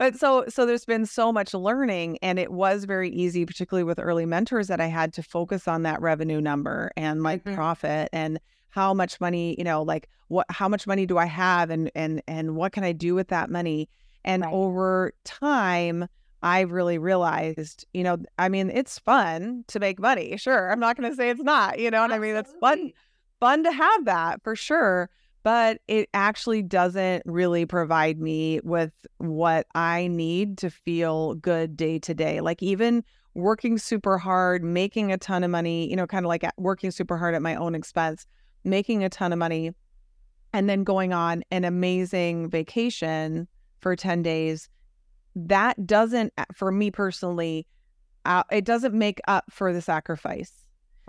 but 0.00 0.18
so 0.18 0.44
so 0.48 0.64
there's 0.64 0.86
been 0.86 1.04
so 1.04 1.30
much 1.30 1.52
learning 1.52 2.18
and 2.22 2.38
it 2.38 2.50
was 2.50 2.84
very 2.86 3.10
easy 3.10 3.44
particularly 3.46 3.84
with 3.84 4.00
early 4.00 4.26
mentors 4.26 4.66
that 4.66 4.80
i 4.80 4.86
had 4.86 5.12
to 5.12 5.22
focus 5.22 5.68
on 5.68 5.82
that 5.84 6.00
revenue 6.00 6.40
number 6.40 6.90
and 6.96 7.22
my 7.22 7.36
mm-hmm. 7.36 7.54
profit 7.54 8.08
and 8.12 8.40
how 8.70 8.92
much 8.92 9.20
money 9.20 9.54
you 9.58 9.62
know 9.62 9.82
like 9.82 10.08
what 10.28 10.46
how 10.48 10.68
much 10.68 10.86
money 10.88 11.06
do 11.06 11.18
i 11.18 11.26
have 11.26 11.70
and 11.70 11.92
and 11.94 12.20
and 12.26 12.56
what 12.56 12.72
can 12.72 12.82
i 12.82 12.90
do 12.90 13.14
with 13.14 13.28
that 13.28 13.50
money 13.50 13.88
and 14.24 14.42
right. 14.42 14.52
over 14.52 15.12
time 15.24 16.08
i've 16.42 16.72
really 16.72 16.96
realized 16.98 17.84
you 17.92 18.02
know 18.02 18.16
i 18.38 18.48
mean 18.48 18.70
it's 18.70 18.98
fun 18.98 19.64
to 19.68 19.78
make 19.78 20.00
money 20.00 20.36
sure 20.36 20.72
i'm 20.72 20.80
not 20.80 20.96
going 20.96 21.08
to 21.08 21.14
say 21.14 21.28
it's 21.28 21.42
not 21.42 21.78
you 21.78 21.90
know 21.90 22.00
what 22.00 22.12
i 22.12 22.18
mean 22.18 22.34
it's 22.34 22.54
fun 22.58 22.90
fun 23.38 23.62
to 23.62 23.70
have 23.70 24.04
that 24.06 24.42
for 24.42 24.56
sure 24.56 25.10
but 25.42 25.80
it 25.88 26.08
actually 26.12 26.62
doesn't 26.62 27.22
really 27.26 27.66
provide 27.66 28.18
me 28.20 28.60
with 28.62 28.92
what 29.18 29.66
I 29.74 30.08
need 30.08 30.58
to 30.58 30.70
feel 30.70 31.34
good 31.34 31.76
day 31.76 31.98
to 32.00 32.14
day. 32.14 32.40
Like, 32.40 32.62
even 32.62 33.04
working 33.34 33.78
super 33.78 34.18
hard, 34.18 34.62
making 34.62 35.12
a 35.12 35.18
ton 35.18 35.44
of 35.44 35.50
money, 35.50 35.88
you 35.88 35.96
know, 35.96 36.06
kind 36.06 36.24
of 36.24 36.28
like 36.28 36.44
working 36.56 36.90
super 36.90 37.16
hard 37.16 37.34
at 37.34 37.42
my 37.42 37.54
own 37.54 37.74
expense, 37.74 38.26
making 38.64 39.04
a 39.04 39.08
ton 39.08 39.32
of 39.32 39.38
money, 39.38 39.72
and 40.52 40.68
then 40.68 40.84
going 40.84 41.12
on 41.12 41.42
an 41.50 41.64
amazing 41.64 42.50
vacation 42.50 43.46
for 43.80 43.96
10 43.96 44.22
days. 44.22 44.68
That 45.36 45.86
doesn't, 45.86 46.32
for 46.54 46.72
me 46.72 46.90
personally, 46.90 47.66
uh, 48.24 48.42
it 48.50 48.64
doesn't 48.64 48.92
make 48.92 49.20
up 49.28 49.44
for 49.50 49.72
the 49.72 49.80
sacrifice 49.80 50.52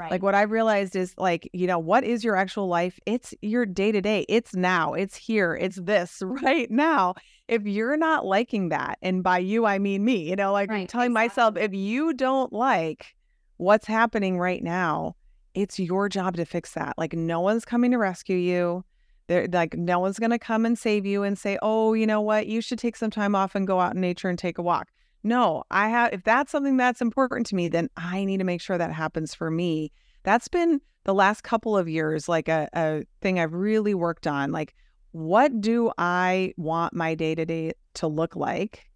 Right. 0.02 0.10
Like 0.10 0.24
what 0.24 0.34
I've 0.34 0.50
realized 0.50 0.96
is 0.96 1.14
like, 1.20 1.48
you 1.54 1.68
know, 1.68 1.78
what 1.78 2.04
is 2.04 2.24
your 2.24 2.36
actual 2.36 2.68
life? 2.68 3.00
It's 3.06 3.36
your 3.44 3.68
day 3.68 3.92
to 3.92 4.02
day. 4.02 4.26
It's 4.28 4.56
now. 4.56 4.94
It's 4.94 5.16
here. 5.16 5.56
It's 5.56 5.76
this 5.76 6.22
right 6.26 6.72
now. 6.72 7.14
If 7.48 7.68
you're 7.68 7.98
not 7.98 8.26
liking 8.26 8.70
that, 8.70 8.98
and 9.04 9.22
by 9.22 9.38
you 9.38 9.68
I 9.68 9.78
mean 9.78 10.04
me, 10.04 10.28
you 10.28 10.36
know, 10.36 10.54
like 10.54 10.72
right. 10.72 10.90
telling 10.90 11.12
exactly. 11.12 11.28
myself 11.28 11.58
if 11.58 11.74
you 11.76 12.14
don't 12.14 12.52
like 12.52 13.14
what's 13.58 13.86
happening 13.86 14.40
right 14.40 14.64
now, 14.64 15.16
it's 15.54 15.78
your 15.78 16.10
job 16.10 16.36
to 16.38 16.46
fix 16.46 16.74
that. 16.74 16.96
Like 16.98 17.14
no 17.14 17.40
one's 17.40 17.64
coming 17.64 17.92
to 17.92 17.98
rescue 17.98 18.38
you. 18.38 18.84
They're 19.28 19.48
like 19.52 19.76
no 19.76 20.00
one's 20.00 20.18
going 20.18 20.32
to 20.32 20.40
come 20.40 20.66
and 20.66 20.80
save 20.80 21.06
you 21.06 21.22
and 21.22 21.38
say, 21.38 21.60
"Oh, 21.62 21.94
you 21.94 22.08
know 22.08 22.22
what? 22.22 22.48
You 22.48 22.60
should 22.60 22.80
take 22.80 22.96
some 22.96 23.12
time 23.12 23.36
off 23.36 23.54
and 23.54 23.68
go 23.68 23.80
out 23.80 23.94
in 23.94 24.02
nature 24.02 24.30
and 24.30 24.40
take 24.40 24.58
a 24.58 24.64
walk." 24.64 24.88
No, 25.24 25.64
I 25.70 25.90
have, 25.90 26.14
if 26.14 26.24
that's 26.24 26.52
something 26.52 26.78
that's 26.78 27.02
important 27.02 27.46
to 27.48 27.56
me, 27.56 27.68
then 27.68 27.90
I 27.96 28.26
need 28.26 28.38
to 28.38 28.44
make 28.44 28.62
sure 28.62 28.78
that 28.78 28.92
happens 28.92 29.36
for 29.36 29.52
me. 29.52 29.92
That's 30.24 30.48
been 30.48 30.82
the 31.04 31.14
last 31.14 31.44
couple 31.44 31.78
of 31.78 31.88
years, 31.88 32.28
like 32.28 32.48
a, 32.48 32.68
a 32.74 33.04
thing 33.22 33.40
I've 33.40 33.54
really 33.54 33.94
worked 33.94 34.26
on. 34.26 34.52
Like, 34.52 34.74
what 35.12 35.62
do 35.62 35.92
I 35.98 36.54
want 36.58 36.94
my 36.94 37.16
day 37.16 37.36
to 37.36 37.46
day 37.46 37.74
to 37.96 38.08
look 38.08 38.36
like? 38.36 38.90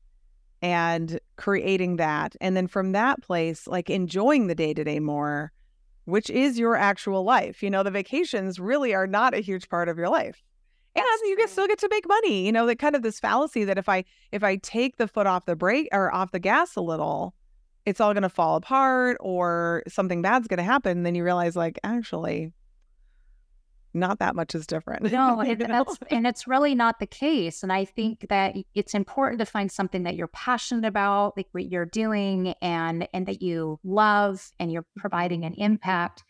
And 0.62 1.20
creating 1.36 1.98
that. 1.98 2.36
And 2.42 2.58
then 2.58 2.68
from 2.68 2.94
that 2.94 3.22
place, 3.22 3.68
like 3.68 3.90
enjoying 3.90 4.48
the 4.48 4.56
day 4.56 4.74
to 4.74 4.84
day 4.84 5.00
more, 5.00 5.52
which 6.06 6.30
is 6.30 6.58
your 6.58 6.76
actual 6.76 7.24
life. 7.24 7.62
You 7.62 7.70
know, 7.70 7.84
the 7.84 7.92
vacations 7.92 8.60
really 8.60 8.96
are 8.96 9.06
not 9.06 9.36
a 9.36 9.42
huge 9.42 9.70
part 9.70 9.90
of 9.90 9.98
your 9.98 10.10
life 10.10 10.42
and 11.04 11.30
you 11.30 11.36
can 11.36 11.48
still 11.48 11.68
get 11.68 11.80
to 11.80 11.90
make 11.90 12.08
money. 12.08 12.46
You 12.46 12.52
know, 12.52 12.66
that 12.68 12.80
kind 12.80 12.96
of 12.96 13.02
this 13.02 13.20
fallacy 13.20 13.64
that 13.66 13.78
if 13.78 13.90
I 13.90 14.06
if 14.32 14.44
I 14.44 14.58
take 14.58 14.98
the 14.98 15.08
foot 15.08 15.28
off 15.28 15.46
the 15.46 15.56
brake 15.56 15.90
or 15.92 16.14
off 16.14 16.32
the 16.32 16.40
gas 16.40 16.76
a 16.76 16.82
little, 16.82 17.34
it's 17.86 18.02
all 18.02 18.14
going 18.14 18.24
to 18.24 18.30
fall 18.30 18.56
apart 18.56 19.18
or 19.20 19.84
something 19.88 20.22
bad's 20.22 20.48
going 20.48 20.58
to 20.58 20.64
happen. 20.64 20.98
And 20.98 21.06
then 21.06 21.16
you 21.16 21.24
realize, 21.24 21.56
like, 21.56 21.80
actually, 21.84 22.52
not 23.94 24.20
that 24.20 24.36
much 24.36 24.56
is 24.56 24.68
different. 24.68 25.12
No, 25.16 25.40
it, 25.42 25.60
that's 25.60 25.98
and 26.10 26.28
it's 26.28 26.48
really 26.48 26.76
not 26.76 27.00
the 27.00 27.08
case. 27.08 27.64
And 27.64 27.72
I 27.72 27.86
mm. 27.86 27.90
think 27.90 28.28
that 28.30 28.56
it's 28.74 28.94
important 28.94 29.40
to 29.40 29.46
find 29.46 29.72
something 29.72 30.04
that 30.04 30.16
you're 30.16 30.28
passionate 30.28 30.86
about, 30.86 31.38
like 31.38 31.48
what 31.52 31.70
you're 31.70 31.86
doing, 31.86 32.54
and 32.62 33.08
and 33.14 33.26
that 33.28 33.42
you 33.42 33.80
love, 33.84 34.52
and 34.60 34.72
you're 34.72 34.86
providing 34.98 35.46
an 35.46 35.54
impact. 35.54 36.24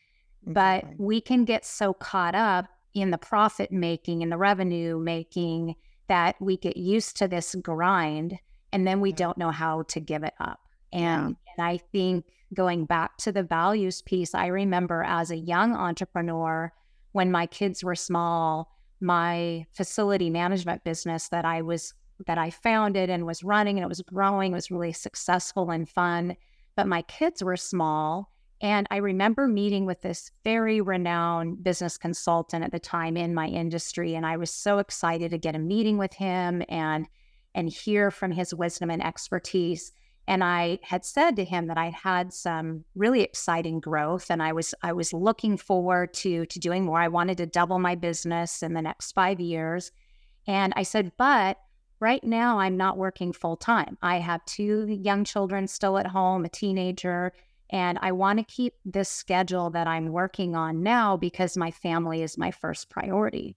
Exactly. 0.48 0.54
But 0.54 1.04
we 1.04 1.22
can 1.22 1.46
get 1.46 1.66
so 1.66 1.94
caught 1.94 2.36
up 2.36 2.68
in 2.96 3.12
the 3.12 3.18
profit 3.18 3.72
making 3.72 4.24
and 4.24 4.32
the 4.32 4.38
revenue 4.38 4.98
making 4.98 5.76
that 6.08 6.36
we 6.40 6.58
get 6.58 6.78
used 6.78 7.18
to 7.18 7.28
this 7.28 7.54
grind 7.62 8.40
and 8.72 8.88
then 8.88 9.02
we 9.02 9.12
don't 9.12 9.38
know 9.38 9.52
how 9.52 9.84
to 9.84 10.00
give 10.00 10.24
it 10.24 10.34
up. 10.40 10.60
And, 10.92 11.36
yeah. 11.46 11.54
and 11.58 11.68
I 11.68 11.78
think 11.78 12.26
going 12.54 12.86
back 12.86 13.18
to 13.18 13.32
the 13.32 13.44
values 13.44 14.02
piece, 14.02 14.34
I 14.34 14.48
remember 14.48 15.04
as 15.04 15.30
a 15.30 15.38
young 15.38 15.76
entrepreneur, 15.76 16.72
when 17.12 17.32
my 17.32 17.46
kids 17.46 17.84
were 17.84 17.96
small, 17.96 18.72
my 19.02 19.66
facility 19.74 20.30
management 20.30 20.84
business 20.84 21.30
that 21.30 21.46
I 21.46 21.62
was 21.62 21.94
that 22.28 22.38
I 22.38 22.50
founded 22.50 23.10
and 23.10 23.26
was 23.26 23.44
running 23.44 23.78
and 23.78 23.84
it 23.84 23.90
was 23.90 24.02
growing, 24.02 24.54
it 24.54 24.56
was 24.56 24.72
really 24.72 24.94
successful 24.94 25.70
and 25.70 25.88
fun. 25.88 26.38
But 26.78 26.88
my 26.88 27.02
kids 27.04 27.44
were 27.44 27.58
small 27.58 28.32
and 28.62 28.88
I 28.90 28.98
remember 28.98 29.48
meeting 29.48 29.86
with 29.86 30.02
this 30.02 30.32
very 30.44 30.80
renowned 30.80 31.64
business 31.64 31.98
consultant 31.98 32.64
at 32.64 32.72
the 32.72 32.80
time 32.80 33.18
in 33.18 33.34
my 33.34 33.48
industry. 33.48 34.16
And 34.16 34.26
I 34.26 34.38
was 34.38 34.52
so 34.52 34.78
excited 34.80 35.32
to 35.32 35.38
get 35.38 35.56
a 35.56 35.60
meeting 35.60 35.98
with 35.98 36.14
him 36.14 36.64
and 36.70 37.08
and 37.54 37.70
hear 37.70 38.12
from 38.12 38.32
his 38.32 38.54
wisdom 38.54 38.90
and 38.90 39.04
expertise. 39.04 39.94
And 40.28 40.44
I 40.44 40.80
had 40.84 41.06
said 41.06 41.36
to 41.36 41.46
him 41.46 41.68
that 41.68 41.78
I 41.78 41.90
had 41.90 42.34
some 42.34 42.84
really 42.96 43.22
exciting 43.22 43.80
growth 43.80 44.30
and 44.30 44.42
I 44.42 44.54
was 44.54 44.74
I 44.82 44.94
was 44.94 45.12
looking 45.12 45.58
forward 45.58 46.14
to 46.16 46.46
to 46.46 46.60
doing 46.60 46.86
more. 46.86 47.00
I 47.00 47.10
wanted 47.10 47.38
to 47.38 47.46
double 47.46 47.80
my 47.80 47.96
business 47.96 48.64
in 48.64 48.74
the 48.74 48.82
next 48.82 49.12
five 49.12 49.40
years. 49.40 49.92
And 50.48 50.74
I 50.78 50.84
said, 50.84 51.12
but 51.18 51.58
right 52.00 52.24
now 52.24 52.60
I'm 52.60 52.78
not 52.78 52.98
working 52.98 53.34
full 53.34 53.58
time. 53.58 53.98
I 54.02 54.20
have 54.20 54.46
two 54.46 54.86
young 54.88 55.26
children 55.26 55.68
still 55.68 55.98
at 55.98 56.08
home, 56.08 56.46
a 56.46 56.50
teenager 56.50 57.34
and 57.70 57.98
I 58.02 58.12
want 58.12 58.40
to 58.40 58.46
keep 58.46 58.74
this 58.86 59.10
schedule 59.10 59.70
that 59.72 59.88
I'm 59.88 60.12
working 60.12 60.56
on 60.56 60.84
now 60.84 61.18
because 61.18 61.58
my 61.58 61.72
family 61.72 62.22
is 62.22 62.38
my 62.38 62.52
first 62.52 62.90
priority. 62.90 63.56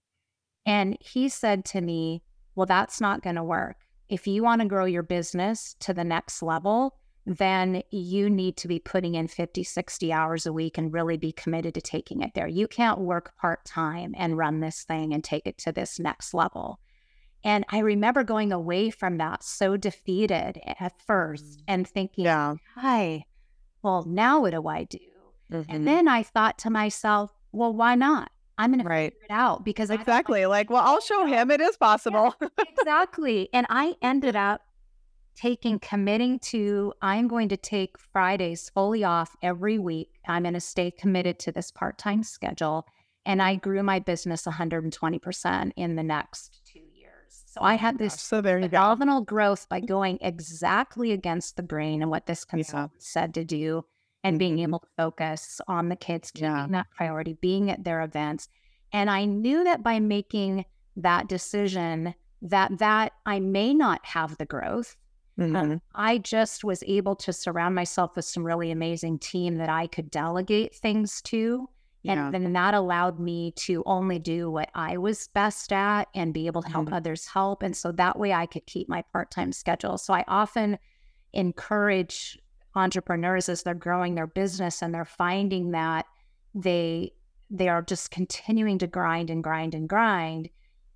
And 0.65 0.97
he 0.99 1.29
said 1.29 1.65
to 1.65 1.81
me, 1.81 2.23
Well, 2.55 2.65
that's 2.65 2.99
not 2.99 3.23
going 3.23 3.35
to 3.35 3.43
work. 3.43 3.77
If 4.09 4.27
you 4.27 4.43
want 4.43 4.61
to 4.61 4.67
grow 4.67 4.85
your 4.85 5.03
business 5.03 5.75
to 5.81 5.93
the 5.93 6.03
next 6.03 6.41
level, 6.41 6.95
then 7.25 7.83
you 7.91 8.29
need 8.29 8.57
to 8.57 8.67
be 8.67 8.79
putting 8.79 9.13
in 9.13 9.27
50, 9.27 9.63
60 9.63 10.11
hours 10.11 10.45
a 10.47 10.53
week 10.53 10.77
and 10.77 10.91
really 10.91 11.17
be 11.17 11.31
committed 11.31 11.75
to 11.75 11.81
taking 11.81 12.21
it 12.21 12.31
there. 12.33 12.47
You 12.47 12.67
can't 12.67 12.99
work 12.99 13.35
part 13.37 13.63
time 13.65 14.15
and 14.17 14.37
run 14.37 14.61
this 14.61 14.83
thing 14.83 15.13
and 15.13 15.23
take 15.23 15.45
it 15.45 15.59
to 15.59 15.71
this 15.71 15.99
next 15.99 16.33
level. 16.33 16.79
And 17.43 17.65
I 17.69 17.79
remember 17.79 18.23
going 18.23 18.51
away 18.51 18.89
from 18.89 19.17
that 19.17 19.43
so 19.43 19.77
defeated 19.77 20.59
at 20.65 20.99
first 21.05 21.45
mm. 21.45 21.63
and 21.67 21.87
thinking, 21.87 22.25
yeah. 22.25 22.55
hi, 22.75 23.25
well, 23.81 24.03
now 24.07 24.41
what 24.41 24.51
do 24.51 24.67
I 24.67 24.83
do? 24.83 24.99
Mm-hmm. 25.51 25.71
And 25.73 25.87
then 25.87 26.07
I 26.07 26.23
thought 26.23 26.57
to 26.59 26.69
myself, 26.69 27.31
well, 27.51 27.73
why 27.73 27.95
not? 27.95 28.31
I'm 28.57 28.73
going 28.73 28.85
Right. 28.85 29.09
to 29.09 29.15
figure 29.15 29.25
it 29.25 29.31
out 29.31 29.63
because 29.63 29.89
I 29.89 29.95
Exactly. 29.95 30.45
Like, 30.45 30.69
well, 30.69 30.83
I'll 30.85 31.01
show 31.01 31.25
him 31.25 31.49
it 31.49 31.61
is 31.61 31.77
possible. 31.77 32.35
exactly. 32.59 33.49
And 33.53 33.65
I 33.69 33.95
ended 34.01 34.35
up 34.35 34.61
taking, 35.35 35.79
committing 35.79 36.39
to, 36.39 36.93
I'm 37.01 37.27
going 37.29 37.47
to 37.49 37.57
take 37.57 37.97
Fridays 37.97 38.69
fully 38.69 39.03
off 39.05 39.35
every 39.41 39.79
week. 39.79 40.09
I'm 40.27 40.43
going 40.43 40.53
to 40.55 40.59
stay 40.59 40.91
committed 40.91 41.39
to 41.39 41.51
this 41.51 41.71
part 41.71 41.97
time 41.97 42.23
schedule. 42.23 42.85
And 43.25 43.41
I 43.41 43.55
grew 43.55 43.81
my 43.83 43.99
business 43.99 44.43
120% 44.43 45.71
in 45.75 45.95
the 45.95 46.03
next 46.03 46.61
two. 46.65 46.81
So 47.59 47.65
I 47.65 47.75
had 47.75 47.97
this 47.97 48.13
so 48.21 48.39
there 48.39 48.61
phenomenal 48.61 49.19
growth 49.21 49.67
by 49.67 49.81
going 49.81 50.17
exactly 50.21 51.11
against 51.11 51.57
the 51.57 51.61
grain 51.61 52.01
and 52.01 52.09
what 52.09 52.25
this 52.25 52.45
consultant 52.45 53.03
said 53.03 53.33
to 53.33 53.43
do 53.43 53.83
and 54.23 54.39
being 54.39 54.57
Mhm. 54.57 54.63
able 54.63 54.79
to 54.79 54.87
focus 54.95 55.59
on 55.67 55.89
the 55.89 55.97
kids, 55.97 56.31
keeping 56.31 56.51
Yeah. 56.51 56.67
that 56.67 56.91
priority, 56.91 57.33
being 57.33 57.69
at 57.69 57.83
their 57.83 58.01
events. 58.01 58.47
And 58.93 59.09
I 59.09 59.25
knew 59.25 59.65
that 59.65 59.83
by 59.83 59.99
making 59.99 60.65
that 60.95 61.27
decision 61.27 62.15
that 62.41 62.77
that 62.77 63.11
I 63.25 63.41
may 63.41 63.73
not 63.73 64.05
have 64.05 64.37
the 64.37 64.45
growth. 64.45 64.95
Mhm. 65.37 65.81
I 65.93 66.17
just 66.17 66.63
was 66.63 66.81
able 66.87 67.15
to 67.17 67.33
surround 67.33 67.75
myself 67.75 68.15
with 68.15 68.23
some 68.23 68.45
really 68.45 68.71
amazing 68.71 69.19
team 69.19 69.55
that 69.55 69.69
I 69.69 69.87
could 69.87 70.09
delegate 70.09 70.73
things 70.75 71.21
to. 71.23 71.67
Yeah. 72.03 72.27
And 72.33 72.33
then 72.45 72.53
that 72.53 72.73
allowed 72.73 73.19
me 73.19 73.51
to 73.57 73.83
only 73.85 74.19
do 74.19 74.49
what 74.49 74.69
I 74.73 74.97
was 74.97 75.27
best 75.33 75.73
at 75.73 76.07
and 76.15 76.33
be 76.33 76.47
able 76.47 76.61
to 76.63 76.69
help 76.69 76.87
Mhm. 76.87 76.93
others 76.93 77.27
help. 77.27 77.61
And 77.61 77.75
so 77.75 77.91
that 77.93 78.17
way 78.17 78.31
I 78.33 78.45
could 78.45 78.65
keep 78.65 78.87
my 78.87 79.01
part 79.13 79.31
time 79.31 79.51
schedule. 79.51 79.97
So 79.97 80.13
I 80.13 80.23
often 80.27 80.79
encourage 81.33 82.39
entrepreneurs 82.75 83.49
as 83.49 83.63
they're 83.63 83.73
growing 83.73 84.15
their 84.15 84.27
business 84.27 84.81
and 84.81 84.93
they're 84.93 85.05
finding 85.05 85.71
that 85.71 86.05
they 86.53 87.11
they 87.51 87.67
are 87.67 87.81
just 87.81 88.11
continuing 88.11 88.77
to 88.77 88.85
grind 88.87 89.29
and 89.31 89.43
grind 89.43 89.73
and 89.73 89.89
grind 89.89 90.49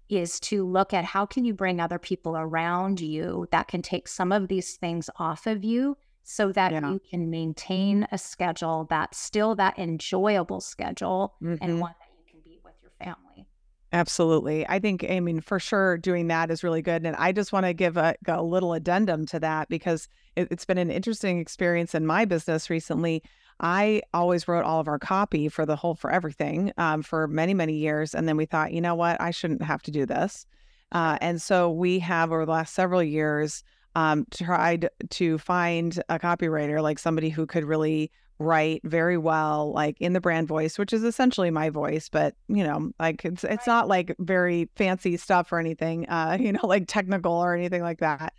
is 0.07 0.39
to 0.39 0.63
look 0.67 0.93
at 0.93 1.03
how 1.03 1.25
can 1.25 1.43
you 1.45 1.53
bring 1.53 1.79
other 1.79 1.97
people 1.97 2.37
around 2.37 3.01
you 3.01 3.47
that 3.51 3.67
can 3.67 3.81
take 3.81 4.07
some 4.07 4.31
of 4.31 4.47
these 4.47 4.75
things 4.77 5.09
off 5.17 5.47
of 5.47 5.63
you 5.63 5.97
so 6.23 6.51
that 6.53 6.71
Yeah. 6.71 6.89
you 6.91 6.99
can 6.99 7.29
maintain 7.29 8.07
a 8.11 8.17
schedule 8.17 8.85
that's 8.89 9.17
still 9.17 9.55
that 9.55 9.77
enjoyable 9.77 10.61
schedule 10.61 11.35
Mhm. 11.41 11.57
and 11.61 11.81
one 11.81 11.93
that 11.99 12.09
you 12.17 12.23
can 12.31 12.39
be 12.41 12.59
with 12.63 12.73
your 12.81 12.91
family. 12.99 13.45
Absolutely. 13.91 14.67
I 14.67 14.79
think, 14.79 15.05
I 15.07 15.19
mean, 15.19 15.39
for 15.39 15.59
sure, 15.59 15.97
doing 15.97 16.27
that 16.29 16.49
is 16.49 16.63
really 16.63 16.81
good. 16.81 17.05
And 17.05 17.15
I 17.15 17.31
just 17.31 17.53
want 17.53 17.67
to 17.67 17.73
give 17.73 17.95
a, 17.95 18.15
a 18.27 18.41
little 18.41 18.73
addendum 18.73 19.25
to 19.27 19.39
that 19.41 19.69
because 19.69 20.07
it, 20.35 20.47
it's 20.49 20.65
been 20.65 20.79
an 20.79 20.89
interesting 20.89 21.39
experience 21.39 21.93
in 21.93 22.07
my 22.07 22.25
business 22.25 22.71
recently. 22.71 23.21
I 23.59 24.01
always 24.11 24.47
wrote 24.47 24.65
all 24.65 24.79
of 24.79 24.87
our 24.87 24.97
copy 24.97 25.47
for 25.47 25.65
the 25.65 25.75
whole, 25.75 25.93
for 25.93 26.09
everything 26.09 26.73
um, 26.77 27.03
for 27.03 27.27
many, 27.27 27.53
many 27.53 27.75
years. 27.75 28.15
And 28.15 28.27
then 28.27 28.35
we 28.35 28.47
thought, 28.47 28.73
you 28.73 28.81
know 28.81 28.95
what? 28.95 29.21
I 29.21 29.29
shouldn't 29.29 29.61
have 29.61 29.83
to 29.83 29.91
do 29.91 30.07
this. 30.07 30.47
Uh, 30.91 31.19
and 31.21 31.39
so 31.39 31.69
we 31.69 31.99
have, 31.99 32.31
over 32.31 32.45
the 32.45 32.51
last 32.51 32.73
several 32.73 33.03
years, 33.03 33.63
um, 33.95 34.25
tried 34.31 34.89
to 35.11 35.37
find 35.37 36.01
a 36.09 36.19
copywriter, 36.19 36.81
like 36.81 36.99
somebody 36.99 37.29
who 37.29 37.45
could 37.45 37.63
really 37.63 38.11
write 38.39 38.81
very 38.83 39.17
well, 39.17 39.71
like 39.73 39.95
in 39.99 40.13
the 40.13 40.21
brand 40.21 40.47
voice, 40.47 40.77
which 40.77 40.93
is 40.93 41.03
essentially 41.03 41.51
my 41.51 41.69
voice, 41.69 42.09
but 42.09 42.35
you 42.47 42.63
know, 42.63 42.91
like 42.99 43.23
it's 43.23 43.43
it's 43.43 43.67
not 43.67 43.87
like 43.87 44.15
very 44.19 44.69
fancy 44.75 45.17
stuff 45.17 45.51
or 45.51 45.59
anything, 45.59 46.07
uh, 46.09 46.37
you 46.39 46.51
know, 46.51 46.59
like 46.63 46.85
technical 46.87 47.33
or 47.33 47.55
anything 47.55 47.81
like 47.81 47.99
that. 47.99 48.33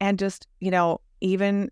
And 0.00 0.18
just, 0.18 0.46
you 0.60 0.70
know, 0.70 1.00
even 1.20 1.70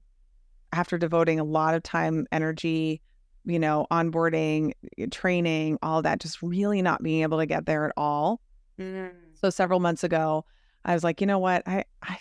after 0.72 0.96
devoting 0.96 1.40
a 1.40 1.44
lot 1.44 1.74
of 1.74 1.82
time, 1.82 2.26
energy, 2.32 3.02
you 3.44 3.58
know, 3.58 3.86
onboarding, 3.90 4.72
eh, 4.98 5.06
training, 5.10 5.78
all 5.82 6.02
that, 6.02 6.20
just 6.20 6.40
really 6.42 6.82
not 6.82 7.02
being 7.02 7.22
able 7.22 7.38
to 7.38 7.46
get 7.46 7.66
there 7.66 7.84
at 7.84 7.92
all. 7.96 8.40
So 9.34 9.50
several 9.50 9.80
months 9.80 10.04
ago, 10.04 10.44
I 10.84 10.94
was 10.94 11.04
like, 11.04 11.20
you 11.20 11.26
know 11.26 11.38
what? 11.38 11.66
I, 11.66 11.84
I 12.02 12.18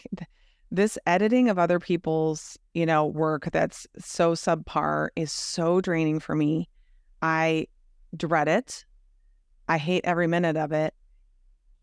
this 0.72 0.98
editing 1.06 1.50
of 1.50 1.60
other 1.60 1.80
people's, 1.80 2.58
you 2.74 2.86
know, 2.86 3.06
work 3.06 3.50
that's 3.52 3.86
so 4.00 4.34
subpar 4.34 5.10
is 5.16 5.32
so 5.32 5.82
draining 5.82 6.20
for 6.20 6.36
me. 6.36 6.70
I 7.22 7.68
dread 8.16 8.48
it. 8.48 8.86
I 9.68 9.78
hate 9.78 10.06
every 10.06 10.28
minute 10.28 10.58
of 10.58 10.72
it 10.72 10.94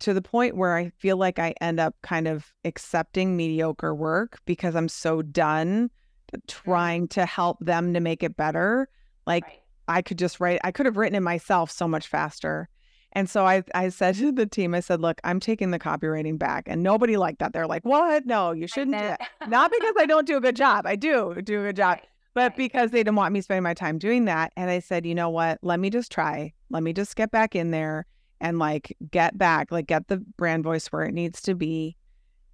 to 0.01 0.15
the 0.15 0.23
point 0.23 0.57
where 0.57 0.77
I 0.77 0.91
feel 0.99 1.17
like 1.17 1.39
I 1.39 1.55
end 1.61 1.81
up 1.81 1.97
kind 2.03 2.29
of 2.29 2.53
accepting 2.65 3.37
mediocre 3.37 3.95
work 3.95 4.39
because 4.47 4.77
I'm 4.77 4.89
so 4.89 5.23
done 5.23 5.91
mm. 6.33 6.41
trying 6.47 7.09
to 7.09 7.27
help 7.27 7.59
them 7.61 7.95
to 7.95 8.01
make 8.01 8.23
it 8.23 8.37
better. 8.37 8.89
Like 9.27 9.45
Right. 9.45 9.61
I 9.89 10.03
could 10.03 10.19
just 10.19 10.39
write, 10.41 10.61
I 10.65 10.71
could 10.71 10.87
have 10.87 10.97
written 10.97 11.17
it 11.17 11.21
myself 11.21 11.71
so 11.71 11.89
much 11.89 12.07
faster. 12.07 12.69
And 13.13 13.29
so 13.29 13.47
I, 13.47 13.63
I 13.75 13.89
said 13.89 14.17
to 14.17 14.31
the 14.33 14.47
team, 14.47 14.75
I 14.75 14.81
said, 14.81 15.01
look, 15.01 15.21
I'm 15.25 15.41
taking 15.41 15.71
the 15.71 15.79
copywriting 15.79 16.39
back. 16.39 16.65
And 16.67 16.83
nobody 16.83 17.17
liked 17.17 17.39
that. 17.39 17.53
They're 17.53 17.67
like, 17.67 17.85
what? 17.85 18.27
No, 18.27 18.53
you 18.53 18.67
shouldn't 18.67 18.97
do 18.97 19.03
that. 19.03 19.21
Not 19.49 19.71
because 19.71 19.95
I 19.99 20.07
don't 20.07 20.27
do 20.27 20.37
a 20.37 20.41
good 20.41 20.57
job. 20.57 20.87
I 20.87 20.95
do 20.97 21.35
do 21.43 21.61
a 21.61 21.65
good 21.65 21.77
job, 21.85 21.97
Right, 21.99 22.05
but 22.35 22.43
right. 22.51 22.57
because 22.57 22.91
they 22.91 22.99
didn't 23.01 23.17
want 23.17 23.33
me 23.33 23.41
spending 23.41 23.63
my 23.63 23.75
time 23.75 23.99
doing 23.99 24.27
that. 24.27 24.53
And 24.57 24.71
I 24.71 24.81
said, 24.81 25.07
you 25.07 25.15
know 25.15 25.31
what? 25.31 25.59
Let 25.63 25.81
me 25.81 25.89
just 25.91 26.13
try. 26.13 26.53
Let 26.71 26.83
me 26.83 26.93
just 26.93 27.17
get 27.17 27.31
back 27.31 27.57
in 27.57 27.71
there 27.71 28.07
and 28.41 28.59
like 28.59 28.95
get 29.11 29.37
back, 29.39 29.73
like 29.73 29.87
get 29.87 30.09
the 30.09 30.19
brand 30.37 30.63
voice 30.63 30.87
where 30.89 31.05
it 31.05 31.15
needs 31.15 31.41
to 31.43 31.55
be. 31.55 31.97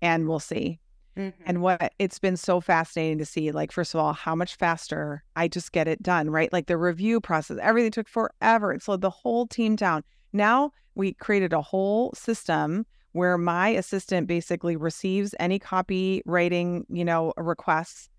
And 0.00 0.28
we'll 0.28 0.40
see. 0.40 0.78
Mhm. 1.16 1.32
And 1.46 1.62
what 1.62 1.92
it's 1.98 2.18
been 2.18 2.36
so 2.36 2.60
fascinating 2.60 3.18
to 3.18 3.24
see, 3.24 3.50
like, 3.52 3.70
first 3.70 3.94
of 3.94 4.00
all, 4.00 4.12
how 4.12 4.34
much 4.34 4.56
faster 4.56 5.22
I 5.36 5.46
just 5.48 5.72
get 5.72 5.86
it 5.88 6.02
done, 6.02 6.28
right? 6.30 6.52
Like 6.52 6.66
the 6.66 6.76
review 6.76 7.20
process, 7.20 7.58
everything 7.60 7.90
took 7.92 8.08
forever. 8.08 8.72
It 8.72 8.82
slowed 8.82 9.00
the 9.00 9.10
whole 9.10 9.46
team 9.46 9.76
down. 9.76 10.02
Now 10.34 10.72
we 10.94 11.14
created 11.14 11.54
a 11.54 11.62
whole 11.62 12.12
system 12.12 12.84
where 13.12 13.38
my 13.38 13.68
assistant 13.68 14.26
basically 14.26 14.76
receives 14.76 15.34
any 15.40 15.58
copywriting, 15.58 16.84
you 16.90 17.04
know, 17.04 17.32
requests. 17.38 18.10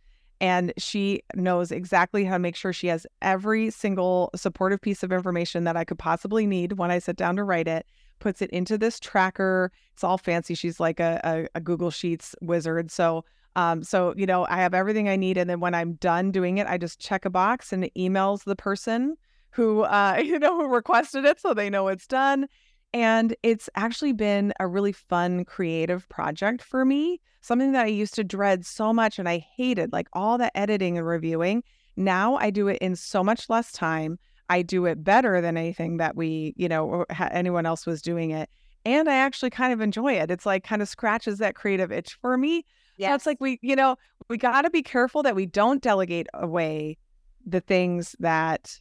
And 0.41 0.73
she 0.77 1.21
knows 1.35 1.71
exactly 1.71 2.25
how 2.25 2.35
to 2.35 2.39
make 2.39 2.55
sure 2.55 2.73
she 2.73 2.87
has 2.87 3.05
every 3.21 3.69
single 3.69 4.31
supportive 4.35 4.81
piece 4.81 5.03
of 5.03 5.11
information 5.11 5.63
that 5.65 5.77
I 5.77 5.85
could 5.85 5.99
possibly 5.99 6.47
need 6.47 6.73
when 6.73 6.91
I 6.91 6.99
sit 6.99 7.15
down 7.15 7.35
to 7.35 7.43
write 7.43 7.67
it 7.67 7.85
puts 8.19 8.41
it 8.41 8.49
into 8.51 8.77
this 8.77 8.99
tracker. 8.99 9.71
It's 9.93 10.03
all 10.03 10.17
fancy. 10.17 10.55
She's 10.55 10.79
like 10.79 10.99
a, 10.99 11.21
a, 11.23 11.57
a 11.57 11.61
Google 11.61 11.91
Sheets 11.91 12.35
wizard. 12.41 12.91
So, 12.91 13.25
um, 13.55 13.83
so 13.83 14.13
you 14.17 14.25
know, 14.25 14.45
I 14.49 14.57
have 14.57 14.73
everything 14.73 15.07
I 15.07 15.15
need, 15.15 15.37
and 15.37 15.49
then 15.49 15.59
when 15.59 15.73
I'm 15.73 15.93
done 15.93 16.31
doing 16.31 16.57
it, 16.57 16.67
I 16.67 16.77
just 16.77 16.99
check 16.99 17.25
a 17.25 17.29
box 17.29 17.71
and 17.71 17.85
it 17.85 17.93
emails 17.95 18.43
the 18.43 18.55
person 18.55 19.15
who, 19.55 19.81
uh, 19.81 20.19
you 20.23 20.37
know, 20.37 20.55
who 20.57 20.67
requested 20.67 21.25
it, 21.25 21.39
so 21.39 21.53
they 21.53 21.69
know 21.69 21.87
it's 21.87 22.07
done. 22.07 22.47
And 22.93 23.35
it's 23.43 23.69
actually 23.75 24.13
been 24.13 24.53
a 24.59 24.67
really 24.67 24.93
fun, 24.93 25.43
creative 25.43 26.07
project 26.07 26.61
for 26.61 26.85
me. 26.85 27.19
Something 27.41 27.73
that 27.73 27.85
I 27.85 27.89
used 27.89 28.15
to 28.15 28.23
dread 28.23 28.65
so 28.65 28.93
much, 28.93 29.19
and 29.19 29.27
I 29.27 29.45
hated, 29.57 29.91
like 29.91 30.07
all 30.13 30.37
the 30.37 30.55
editing 30.57 30.97
and 30.97 31.05
reviewing. 31.05 31.63
Now 31.97 32.37
I 32.37 32.49
do 32.49 32.67
it 32.67 32.77
in 32.79 32.95
so 32.95 33.23
much 33.23 33.49
less 33.49 33.71
time. 33.71 34.17
I 34.49 34.61
do 34.61 34.85
it 34.85 35.03
better 35.03 35.41
than 35.41 35.57
anything 35.57 35.97
that 35.97 36.15
we, 36.15 36.53
you 36.55 36.69
know, 36.69 37.05
anyone 37.31 37.65
else 37.65 37.85
was 37.85 38.01
doing 38.01 38.31
it. 38.31 38.49
And 38.85 39.09
I 39.09 39.15
actually 39.15 39.49
kind 39.49 39.73
of 39.73 39.81
enjoy 39.81 40.13
it. 40.13 40.29
It's 40.29 40.45
like 40.45 40.63
kind 40.63 40.81
of 40.81 40.87
scratches 40.87 41.39
that 41.39 41.55
creative 41.55 41.91
itch 41.91 42.13
for 42.21 42.37
me. 42.37 42.65
Yeah. 42.97 43.15
It's 43.15 43.25
like 43.25 43.37
we, 43.39 43.59
you 43.61 43.75
know, 43.75 43.97
we 44.29 44.37
got 44.37 44.61
to 44.61 44.69
be 44.69 44.83
careful 44.83 45.23
that 45.23 45.35
we 45.35 45.45
don't 45.47 45.81
delegate 45.81 46.27
away 46.33 46.97
the 47.45 47.61
things 47.61 48.15
that 48.19 48.79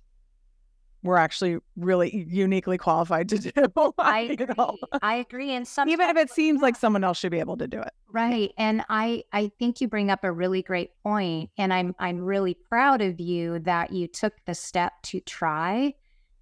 we're 1.04 1.18
actually 1.18 1.58
really 1.76 2.26
uniquely 2.28 2.78
qualified 2.78 3.28
to 3.28 3.38
do. 3.38 3.92
I 3.98 4.20
agree. 4.20 4.46
know? 4.56 4.76
I 5.02 5.16
agree. 5.16 5.52
And 5.52 5.68
sometimes 5.68 5.92
Even 6.00 6.10
if 6.10 6.16
it 6.16 6.30
seems 6.30 6.62
like 6.62 6.76
someone 6.76 7.04
else 7.04 7.18
should 7.18 7.30
be 7.30 7.38
able 7.38 7.58
to 7.58 7.68
do 7.68 7.78
it. 7.80 7.92
Right. 8.10 8.52
And 8.56 8.84
I 8.88 9.22
I 9.32 9.52
think 9.58 9.80
you 9.80 9.86
bring 9.86 10.10
up 10.10 10.24
a 10.24 10.32
really 10.32 10.62
great 10.62 10.90
point 11.02 11.50
and 11.58 11.72
I'm 11.72 11.94
I'm 11.98 12.18
really 12.18 12.54
proud 12.54 13.02
of 13.02 13.20
you 13.20 13.58
that 13.60 13.92
you 13.92 14.08
took 14.08 14.32
the 14.46 14.54
step 14.54 14.94
to 15.04 15.20
try 15.20 15.94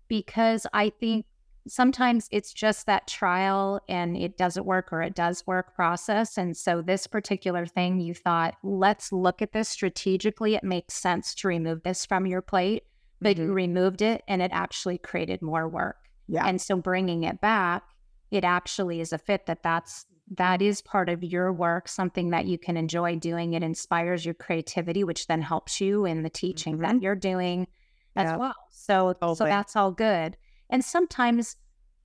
because 0.08 0.66
I 0.72 0.90
mm. 0.90 0.92
think 1.00 1.26
sometimes 1.66 2.28
it's 2.30 2.52
just 2.52 2.86
that 2.86 3.06
trial 3.06 3.80
and 3.88 4.16
it 4.16 4.36
doesn't 4.36 4.66
work 4.66 4.92
or 4.92 5.02
it 5.02 5.14
does 5.14 5.46
work 5.46 5.74
process 5.76 6.36
and 6.36 6.56
so 6.56 6.82
this 6.82 7.06
particular 7.06 7.66
thing 7.66 8.00
you 8.00 8.12
thought 8.12 8.54
let's 8.64 9.12
look 9.12 9.40
at 9.40 9.52
this 9.52 9.68
strategically 9.68 10.56
it 10.56 10.64
makes 10.64 10.94
sense 10.94 11.36
to 11.36 11.46
remove 11.46 11.80
this 11.84 12.04
from 12.04 12.26
your 12.26 12.42
plate 12.42 12.82
but 13.22 13.36
you 13.38 13.48
Mhm. 13.48 13.54
removed 13.54 14.02
it 14.02 14.22
and 14.28 14.42
it 14.42 14.50
actually 14.52 14.98
created 14.98 15.40
more 15.42 15.68
work 15.68 15.96
Yeah. 16.28 16.46
and 16.46 16.60
so 16.60 16.76
bringing 16.76 17.24
it 17.24 17.40
back, 17.40 17.82
it 18.30 18.44
actually 18.44 19.00
is 19.00 19.12
a 19.12 19.18
fit 19.18 19.46
that 19.46 19.62
that's 19.62 20.06
that 20.36 20.62
is 20.62 20.80
part 20.80 21.08
of 21.10 21.22
your 21.22 21.52
work, 21.52 21.88
something 21.88 22.30
that 22.30 22.46
you 22.46 22.56
can 22.56 22.76
enjoy 22.76 23.16
doing. 23.16 23.52
It 23.52 23.62
inspires 23.62 24.24
your 24.24 24.34
creativity, 24.34 25.04
which 25.04 25.26
then 25.26 25.42
helps 25.42 25.80
you 25.80 26.06
in 26.06 26.22
the 26.22 26.30
teaching 26.30 26.78
that 26.78 27.02
you're 27.02 27.16
doing 27.16 27.66
as 28.16 28.30
Yeah. 28.30 28.36
well. 28.36 28.54
So 28.70 29.14
so 29.34 29.44
that's 29.44 29.76
all 29.76 29.90
good. 29.92 30.36
And 30.70 30.82
sometimes 30.82 31.56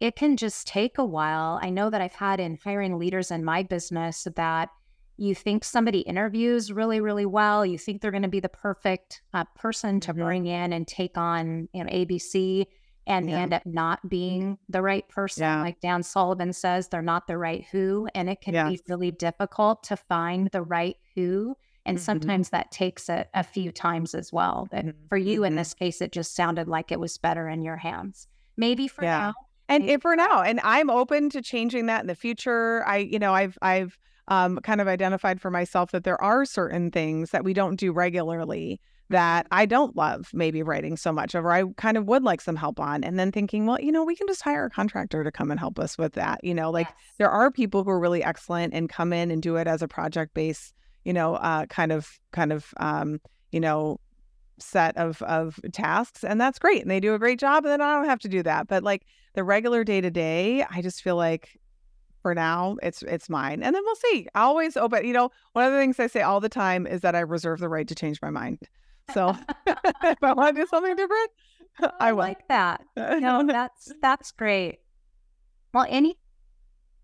it 0.02 0.16
can 0.16 0.36
just 0.36 0.68
take 0.68 0.98
a 0.98 1.06
while. 1.06 1.60
I 1.62 1.70
know 1.70 1.90
that 1.90 2.02
I've 2.02 2.16
had 2.16 2.40
in 2.40 2.58
hiring 2.62 2.98
leaders 3.00 3.32
in 3.32 3.46
my 3.46 3.64
business 3.64 4.28
that 4.36 4.70
you 5.18 5.34
think 5.36 5.64
somebody 5.64 6.00
interviews 6.02 6.72
really, 6.72 7.02
really 7.02 7.26
well. 7.26 7.66
You 7.66 7.78
think 7.78 8.02
they're 8.02 8.12
going 8.12 8.24
to 8.24 8.30
be 8.30 8.40
the 8.40 8.50
perfect 8.50 9.22
uh, 9.34 9.46
person 9.56 10.00
to 10.02 10.14
Mhm. 10.14 10.18
bring 10.26 10.46
in 10.48 10.74
and 10.74 10.88
take 10.88 11.18
on, 11.18 11.68
you 11.74 11.84
know, 11.84 11.90
ABC. 11.90 12.68
and 13.10 13.30
they 13.30 13.34
end 13.34 13.54
up 13.54 13.66
not 13.66 14.10
being 14.10 14.58
the 14.68 14.82
right 14.82 15.08
person. 15.08 15.44
Yeah. 15.44 15.62
Like 15.62 15.80
Dan 15.80 16.04
Sullivan 16.04 16.52
says, 16.52 16.90
they're 16.90 17.02
not 17.02 17.26
the 17.26 17.38
right 17.38 17.66
who. 17.72 18.06
And 18.14 18.30
it 18.30 18.42
can 18.42 18.54
be 18.70 18.82
really 18.90 19.12
difficult 19.12 19.82
to 19.84 19.96
find 19.96 20.50
the 20.52 20.62
right 20.62 20.98
who. 21.16 21.56
And 21.86 21.98
Mhm. 21.98 22.02
sometimes 22.02 22.50
that 22.50 22.70
takes 22.70 23.08
a, 23.08 23.26
a 23.34 23.44
few 23.44 23.72
times 23.72 24.14
as 24.14 24.34
well. 24.34 24.68
But 24.70 24.88
Mhm. 24.88 25.08
for 25.08 25.18
you 25.18 25.46
in 25.46 25.54
Mhm. 25.54 25.56
this 25.56 25.74
case, 25.74 26.02
it 26.02 26.12
just 26.12 26.36
sounded 26.36 26.68
like 26.68 26.92
it 26.92 27.00
was 27.00 27.18
better 27.18 27.48
in 27.48 27.62
your 27.62 27.78
hands. 27.78 28.28
Maybe 28.58 28.90
for 28.90 29.04
Yeah. 29.06 29.20
now. 29.20 29.34
and 29.70 29.84
if 29.90 30.02
for 30.02 30.16
now 30.16 30.42
and 30.42 30.62
i'm 30.64 30.90
open 30.90 31.30
to 31.30 31.42
changing 31.42 31.88
that 31.88 32.00
in 32.00 32.08
the 32.08 32.16
future 32.16 32.86
i 32.88 32.96
you 32.98 33.20
know 33.20 33.34
i've 33.34 33.58
i've 33.62 33.98
um, 34.28 34.58
kind 34.64 34.82
of 34.82 34.88
identified 34.88 35.40
for 35.40 35.50
myself 35.52 35.92
that 35.92 36.04
there 36.04 36.22
are 36.22 36.46
certain 36.46 36.92
things 36.92 37.32
that 37.32 37.44
we 37.44 37.54
don't 37.54 37.76
do 37.78 37.92
regularly 37.92 38.80
that 39.10 39.48
i 39.52 39.66
don't 39.66 39.96
love 39.96 40.30
maybe 40.34 40.62
writing 40.62 40.98
so 40.98 41.14
much 41.14 41.34
of 41.34 41.46
or 41.46 41.54
i 41.54 41.64
kind 41.78 41.96
of 41.96 42.06
would 42.08 42.24
like 42.24 42.42
some 42.42 42.58
help 42.58 42.78
on 42.78 43.06
and 43.06 43.18
then 43.18 43.32
thinking 43.32 43.66
well 43.66 43.80
you 43.80 43.90
know 43.90 44.04
we 44.04 44.18
can 44.18 44.28
just 44.28 44.42
hire 44.42 44.66
a 44.66 44.70
contractor 44.70 45.24
to 45.24 45.32
come 45.32 45.50
and 45.50 45.62
help 45.62 45.80
us 45.80 45.98
with 45.98 46.12
that 46.14 46.44
you 46.44 46.54
know 46.54 46.70
like 46.70 46.88
Yes. 46.88 46.98
there 47.18 47.30
are 47.30 47.50
people 47.50 47.86
who 47.86 47.90
are 47.90 48.00
really 48.02 48.22
excellent 48.22 48.74
and 48.74 48.90
come 48.90 49.14
in 49.14 49.32
and 49.32 49.42
do 49.42 49.56
it 49.56 49.66
as 49.66 49.82
a 49.82 49.88
project 49.88 50.34
based 50.34 50.74
you 51.06 51.14
know 51.14 51.36
uh, 51.36 51.66
kind 51.68 51.94
of 51.94 52.20
kind 52.34 52.52
of 52.52 52.74
um, 52.82 53.22
you 53.54 53.62
know 53.62 53.98
set 54.60 54.98
of 54.98 55.22
of 55.22 55.58
tasks 55.72 56.24
and 56.26 56.42
that's 56.42 56.60
great 56.60 56.82
and 56.82 56.92
they 56.92 57.00
do 57.00 57.14
a 57.14 57.20
great 57.20 57.40
job 57.40 57.64
and 57.64 57.72
then 57.72 57.80
I 57.82 57.96
don't 57.96 58.10
have 58.10 58.20
to 58.20 58.28
do 58.28 58.44
that 58.44 58.68
but 58.68 58.84
like 58.84 59.04
the 59.36 59.44
regular 59.46 59.86
day 59.86 60.02
to 60.02 60.10
day 60.12 60.66
I 60.70 60.82
just 60.82 61.02
feel 61.02 61.16
like 61.16 61.58
for 62.22 62.34
now 62.34 62.78
it's 62.84 63.02
it's 63.04 63.30
mine 63.30 63.64
and 63.64 63.76
then 63.76 63.84
we'll 63.86 63.96
see 63.96 64.28
I 64.36 64.42
always 64.42 64.76
open 64.78 65.06
you 65.06 65.14
know 65.14 65.30
one 65.54 65.66
of 65.66 65.72
the 65.72 65.80
things 65.80 66.00
I 66.00 66.08
say 66.08 66.22
all 66.22 66.40
the 66.40 66.50
time 66.50 66.86
is 66.88 67.02
that 67.02 67.16
I 67.16 67.20
reserve 67.20 67.60
the 67.60 67.70
right 67.70 67.88
to 67.88 67.96
change 67.96 68.22
my 68.22 68.30
mind 68.30 68.60
so 69.14 69.36
if 69.68 70.24
I 70.24 70.34
want 70.34 70.56
to 70.56 70.62
do 70.64 70.68
something 70.68 70.96
different 70.96 71.32
I 72.00 72.12
will 72.14 72.20
like 72.20 72.48
that. 72.48 72.84
No, 72.96 73.44
that's 73.48 73.92
that's 74.02 74.32
great. 74.32 74.80
Well, 75.74 75.86
any 75.90 76.18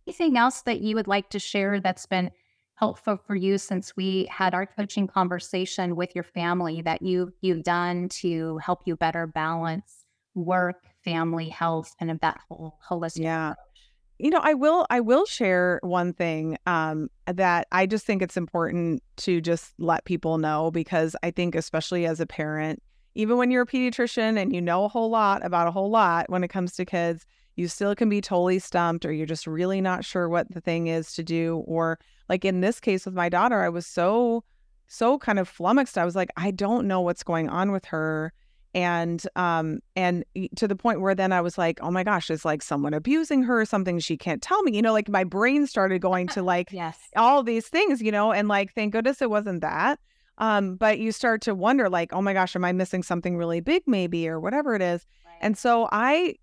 anything 0.08 0.38
else 0.38 0.62
that 0.64 0.82
you 0.82 0.96
would 0.96 1.08
like 1.08 1.30
to 1.30 1.40
share 1.40 1.80
that's 1.80 2.06
been 2.06 2.32
helpful 2.76 3.18
for 3.18 3.36
you 3.36 3.58
since 3.58 3.96
we 3.96 4.28
had 4.32 4.54
our 4.54 4.66
coaching 4.66 5.08
conversation 5.08 5.96
with 5.96 6.14
your 6.16 6.24
family 6.24 6.82
that 6.82 7.02
you 7.02 7.32
you've 7.42 7.64
done 7.64 8.10
to 8.10 8.58
help 8.58 8.82
you 8.86 8.96
better 8.96 9.28
balance 9.28 10.06
work, 10.36 10.84
family, 11.04 11.48
health, 11.50 11.94
and 12.00 12.10
of 12.10 12.20
that 12.22 12.40
whole 12.50 12.80
holistic 12.90 13.22
Yeah. 13.24 13.52
approach? 13.52 13.73
You 14.20 14.30
know 14.30 14.40
i 14.44 14.54
will 14.54 14.86
i 14.90 15.00
will 15.00 15.26
share 15.26 15.80
one 15.84 16.14
thing 16.14 16.58
um 16.66 17.10
that 17.26 17.68
i 17.72 17.86
just 17.86 18.06
think 18.06 18.22
it's 18.22 18.38
important 18.38 19.02
to 19.18 19.42
just 19.42 19.74
let 19.80 20.06
people 20.06 20.38
know 20.38 20.72
because 20.72 21.16
i 21.24 21.32
think 21.32 21.56
especially 21.56 22.06
as 22.06 22.20
a 22.20 22.26
parent 22.26 22.82
even 23.16 23.38
when 23.38 23.52
you're 23.52 23.64
a 23.64 23.68
pediatrician 23.68 24.40
and 24.40 24.54
you 24.54 24.62
know 24.62 24.86
a 24.86 24.88
whole 24.88 25.10
lot 25.10 25.46
about 25.46 25.68
a 25.68 25.72
whole 25.72 25.90
lot 25.90 26.30
when 26.30 26.44
it 26.44 26.50
comes 26.50 26.74
to 26.74 26.86
kids 26.86 27.26
you 27.56 27.68
still 27.68 27.96
can 27.96 28.10
be 28.10 28.22
totally 28.22 28.60
stumped 28.60 29.06
or 29.06 29.12
you're 29.12 29.26
just 29.26 29.46
really 29.46 29.82
not 29.82 30.04
sure 30.04 30.28
what 30.28 30.52
the 30.52 30.62
thing 30.62 30.88
is 30.88 31.14
to 31.14 31.24
do 31.24 31.64
or 31.68 32.00
like 32.30 32.46
in 32.46 32.62
this 32.62 32.80
case 32.80 33.06
with 33.06 33.14
my 33.14 33.30
daughter 33.30 33.62
i 33.62 33.70
was 33.70 33.86
so 33.86 34.44
so 34.88 35.18
kind 35.18 35.40
of 35.40 35.48
flummoxed 35.48 35.98
i 35.98 36.06
was 36.06 36.16
like 36.16 36.30
i 36.38 36.52
don't 36.52 36.88
know 36.88 37.02
what's 37.02 37.24
going 37.24 37.50
on 37.50 37.72
with 37.72 37.86
her 37.86 38.34
and 38.74 39.26
um 39.36 39.80
and 39.96 40.24
to 40.56 40.68
the 40.68 40.76
point 40.76 41.02
where 41.02 41.14
then 41.16 41.32
i 41.32 41.40
was 41.42 41.58
like 41.58 41.80
oh 41.82 41.92
my 41.92 42.04
gosh 42.04 42.30
is 42.30 42.44
like 42.44 42.62
someone 42.62 42.94
abusing 42.94 43.44
her 43.44 43.62
or 43.62 43.66
something 43.66 44.00
she 44.00 44.18
can't 44.18 44.42
tell 44.42 44.62
me 44.64 44.76
you 44.76 44.82
know 44.82 44.94
like 44.94 45.10
my 45.10 45.24
brain 45.24 45.68
started 45.68 46.00
going 46.00 46.28
to 46.28 46.42
like 46.42 46.72
Yes. 46.72 46.98
all 47.16 47.44
these 47.44 47.68
things 47.68 48.02
you 48.02 48.12
know 48.12 48.32
and 48.32 48.48
like 48.48 48.74
thank 48.74 48.92
goodness 48.94 49.22
it 49.22 49.30
wasn't 49.30 49.62
that 49.62 50.00
um 50.40 50.76
but 50.76 50.98
you 51.00 51.12
start 51.12 51.42
to 51.42 51.54
wonder 51.54 51.90
like 51.90 52.12
oh 52.14 52.22
my 52.22 52.34
gosh 52.34 52.56
am 52.56 52.66
i 52.66 52.72
missing 52.72 53.04
something 53.04 53.38
really 53.38 53.60
big 53.60 53.84
maybe 53.86 54.28
or 54.28 54.40
whatever 54.40 54.74
it 54.76 54.82
is 54.82 55.06
and 55.42 55.58
so 55.58 55.90
I 55.92 56.36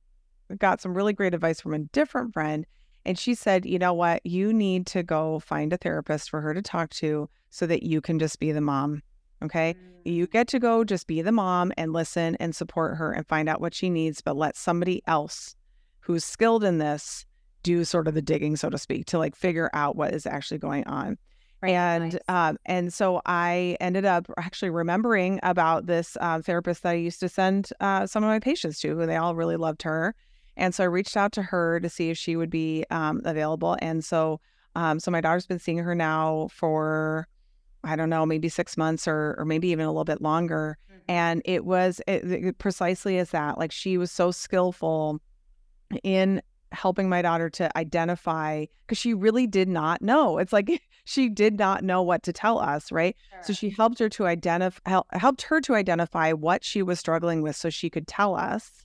got 0.58 0.80
some 0.80 0.94
really 0.94 1.12
great 1.12 1.32
advice 1.32 1.60
from 1.60 1.72
a 1.74 1.78
different 1.78 2.32
friend. 2.34 2.66
And 3.06 3.18
she 3.18 3.34
said, 3.34 3.64
you 3.64 3.78
know 3.78 3.94
what? 3.94 4.20
You 4.26 4.52
need 4.52 4.86
to 4.88 5.02
go 5.02 5.38
find 5.38 5.72
a 5.72 5.78
therapist 5.78 6.28
for 6.28 6.40
her 6.42 6.52
to 6.52 6.60
talk 6.60 6.90
to 6.90 7.30
so 7.48 7.66
that 7.66 7.82
you 7.82 8.00
can 8.02 8.18
just 8.18 8.38
be 8.40 8.52
the 8.52 8.60
mom. 8.60 9.00
Okay. 9.42 9.74
You 10.04 10.26
get 10.26 10.48
to 10.48 10.58
go 10.58 10.84
just 10.84 11.06
be 11.06 11.22
the 11.22 11.32
mom 11.32 11.72
and 11.76 11.92
listen 11.92 12.36
and 12.36 12.54
support 12.54 12.96
her 12.96 13.12
and 13.12 13.26
find 13.26 13.48
out 13.48 13.60
what 13.60 13.74
she 13.74 13.90
needs, 13.90 14.20
but 14.20 14.36
let 14.36 14.56
somebody 14.56 15.02
else 15.06 15.54
who's 16.00 16.24
skilled 16.24 16.64
in 16.64 16.78
this 16.78 17.26
do 17.62 17.84
sort 17.84 18.08
of 18.08 18.14
the 18.14 18.22
digging, 18.22 18.56
so 18.56 18.70
to 18.70 18.78
speak, 18.78 19.04
to 19.06 19.18
like 19.18 19.36
figure 19.36 19.70
out 19.74 19.96
what 19.96 20.14
is 20.14 20.26
actually 20.26 20.58
going 20.58 20.86
on. 20.86 21.18
Right, 21.62 21.72
And 21.72 22.14
nice. 22.14 22.20
um, 22.28 22.58
and 22.64 22.92
so 22.92 23.20
I 23.26 23.76
ended 23.80 24.06
up 24.06 24.26
actually 24.38 24.70
remembering 24.70 25.38
about 25.42 25.84
this 25.84 26.16
uh, 26.20 26.40
therapist 26.40 26.82
that 26.84 26.90
I 26.90 26.94
used 26.94 27.20
to 27.20 27.28
send 27.28 27.68
uh, 27.80 28.06
some 28.06 28.24
of 28.24 28.28
my 28.28 28.38
patients 28.38 28.80
to, 28.80 28.96
who 28.96 29.04
they 29.04 29.16
all 29.16 29.34
really 29.34 29.56
loved 29.56 29.82
her. 29.82 30.14
And 30.56 30.74
so 30.74 30.84
I 30.84 30.86
reached 30.86 31.18
out 31.18 31.32
to 31.32 31.42
her 31.42 31.78
to 31.80 31.90
see 31.90 32.08
if 32.08 32.16
she 32.16 32.34
would 32.34 32.50
be 32.50 32.84
um, 32.90 33.20
available. 33.26 33.76
And 33.82 34.02
so 34.02 34.40
um, 34.74 35.00
so 35.00 35.10
my 35.10 35.20
daughter's 35.20 35.46
been 35.46 35.58
seeing 35.58 35.78
her 35.78 35.94
now 35.94 36.48
for 36.52 37.26
I 37.84 37.96
don't 37.96 38.10
know, 38.10 38.26
maybe 38.26 38.48
six 38.48 38.76
months 38.76 39.08
or 39.08 39.34
or 39.38 39.44
maybe 39.44 39.68
even 39.68 39.86
a 39.86 39.90
little 39.90 40.04
bit 40.04 40.20
longer. 40.22 40.78
Mhm. 40.90 41.00
And 41.08 41.42
it 41.44 41.64
was 41.64 42.00
it, 42.06 42.30
it 42.30 42.58
precisely 42.58 43.18
as 43.18 43.30
that. 43.30 43.58
Like 43.58 43.72
she 43.72 43.96
was 43.98 44.10
so 44.12 44.30
skillful 44.30 45.20
in 46.02 46.42
helping 46.72 47.08
my 47.08 47.20
daughter 47.20 47.50
to 47.50 47.76
identify 47.76 48.64
because 48.86 48.96
she 48.98 49.12
really 49.12 49.46
did 49.46 49.68
not 49.68 50.02
know. 50.02 50.38
It's 50.38 50.52
like 50.52 50.80
she 51.04 51.28
did 51.28 51.58
not 51.58 51.82
know 51.82 52.02
what 52.02 52.22
to 52.24 52.32
tell 52.32 52.58
us, 52.58 52.92
right? 52.92 53.16
So 53.42 53.52
she 53.52 53.70
helped 53.70 53.98
her 53.98 54.08
to 54.10 54.26
identify 54.26 54.80
hel- 54.86 55.06
helped 55.12 55.42
her 55.42 55.60
to 55.62 55.74
identify 55.74 56.32
what 56.32 56.64
she 56.64 56.82
was 56.82 57.00
struggling 57.00 57.42
with 57.42 57.56
so 57.56 57.70
she 57.70 57.90
could 57.90 58.06
tell 58.06 58.36
us. 58.36 58.84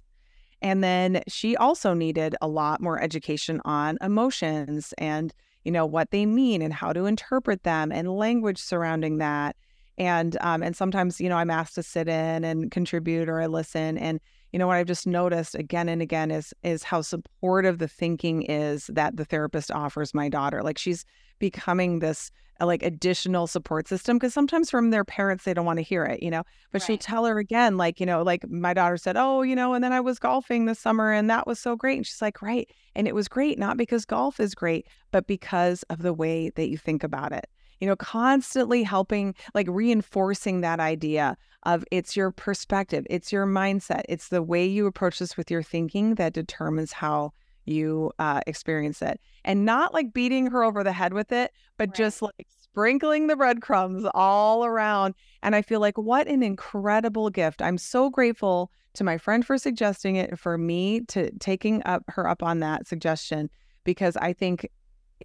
And 0.62 0.84
then 0.84 1.22
she 1.28 1.56
also 1.56 1.94
needed 1.94 2.36
a 2.42 2.48
lot 2.48 2.82
more 2.82 3.00
education 3.00 3.62
on 3.66 4.00
emotions 4.02 4.94
and 4.98 5.32
you 5.66 5.72
know 5.72 5.86
what 5.86 6.12
they 6.12 6.26
mean 6.26 6.62
and 6.62 6.74
how 6.74 6.94
to 6.94 7.06
interpret 7.06 7.64
them 7.64 7.92
and 7.92 8.16
language 8.16 8.60
surrounding 8.60 9.18
that. 9.18 9.56
And 9.98 10.38
um 10.42 10.64
and 10.64 10.76
sometimes 10.76 11.20
you 11.20 11.28
know 11.28 11.38
I'm 11.38 11.50
asked 11.50 11.76
to 11.76 11.84
sit 11.84 12.08
in 12.08 12.44
and 12.44 12.72
contribute 12.72 13.28
or 13.28 13.42
I 13.42 13.48
listen 13.48 13.98
and 13.98 14.20
you 14.54 14.60
know 14.60 14.68
what 14.68 14.78
I've 14.78 14.88
just 14.88 15.08
noticed 15.08 15.56
again 15.56 15.90
and 15.90 16.02
again 16.02 16.32
is 16.32 16.54
is 16.64 16.84
how 16.84 17.02
supportive 17.02 17.80
the 17.80 17.88
thinking 17.88 18.44
is 18.44 18.88
that 18.94 19.18
the 19.18 19.26
therapist 19.26 19.72
offers 19.72 20.14
my 20.14 20.30
daughter. 20.30 20.64
Like 20.64 20.78
she's 20.78 21.04
becoming 21.40 22.00
this 22.00 22.32
uh, 22.62 22.66
like 22.66 22.84
additional 22.84 23.48
support 23.48 23.88
system 23.88 24.18
because 24.18 24.34
sometimes 24.34 24.70
from 24.70 24.90
their 24.90 25.04
parents 25.04 25.44
they 25.44 25.54
don't 25.54 25.66
want 25.66 25.78
to 25.78 25.84
hear 25.84 26.06
it, 26.06 26.24
you 26.24 26.32
know. 26.32 26.44
But 26.72 26.82
she'll 26.82 26.98
tell 26.98 27.26
her 27.26 27.38
again, 27.38 27.78
like 27.78 28.00
you 28.00 28.06
know, 28.06 28.22
like 28.22 28.48
my 28.50 28.74
daughter 28.74 28.98
said, 28.98 29.18
oh, 29.18 29.42
you 29.42 29.56
know, 29.56 29.74
and 29.74 29.84
then 29.84 29.94
I 29.94 30.00
was 30.00 30.20
golfing 30.20 30.66
this 30.66 30.80
summer 30.80 31.12
and 31.12 31.30
that 31.30 31.48
was 31.48 31.60
so 31.60 31.76
great. 31.76 31.98
And 31.98 32.06
she's 32.06 32.22
like, 32.22 32.42
right, 32.42 32.70
and 32.96 33.08
it 33.08 33.16
was 33.16 33.28
great 33.28 33.60
not 33.60 33.78
because 33.78 34.06
golf 34.06 34.40
is 34.40 34.56
great, 34.56 34.88
but 35.12 35.28
because 35.28 35.84
of 35.84 36.02
the 36.02 36.14
way 36.14 36.50
that 36.56 36.70
you 36.70 36.78
think 36.78 37.04
about 37.04 37.32
it. 37.32 37.46
You 37.82 37.88
know, 37.88 37.96
constantly 37.98 38.84
helping, 38.84 39.36
like 39.54 39.68
reinforcing 39.70 40.62
that 40.62 40.80
idea 40.80 41.38
of 41.64 41.84
it's 41.92 42.16
your 42.16 42.32
perspective, 42.32 43.06
it's 43.10 43.34
your 43.34 43.46
mindset, 43.46 44.04
it's 44.08 44.30
the 44.30 44.42
way 44.42 44.66
you 44.66 44.86
approach 44.86 45.20
this 45.20 45.36
with 45.36 45.52
your 45.52 45.64
thinking 45.64 46.16
that 46.16 46.34
determines 46.34 46.94
how 46.94 47.32
you 47.66 48.12
uh, 48.20 48.42
experience 48.48 49.02
it. 49.02 49.20
And 49.44 49.66
not 49.66 49.94
like 49.94 50.14
beating 50.14 50.48
her 50.48 50.64
over 50.64 50.84
the 50.84 50.92
head 50.94 51.14
with 51.14 51.32
it, 51.32 51.52
but 51.78 51.90
Right. 51.90 51.96
just 51.96 52.22
like 52.22 52.48
sprinkling 52.62 53.28
the 53.28 53.36
breadcrumbs 53.36 54.06
all 54.14 54.66
around. 54.66 55.16
And 55.44 55.56
I 55.56 55.62
feel 55.62 55.80
like 55.80 55.98
what 55.98 56.28
an 56.28 56.44
incredible 56.44 57.30
gift. 57.30 57.62
I'm 57.62 57.78
so 57.78 58.10
grateful 58.10 58.72
to 58.94 59.04
my 59.04 59.18
friend 59.18 59.46
for 59.46 59.58
suggesting 59.58 60.16
it, 60.16 60.38
for 60.40 60.58
me 60.58 61.02
to 61.02 61.32
taking 61.40 61.82
up 61.86 62.04
her 62.08 62.28
up 62.28 62.42
on 62.44 62.60
that 62.60 62.88
suggestion, 62.88 63.50
because 63.84 64.16
I 64.18 64.34
think 64.34 64.70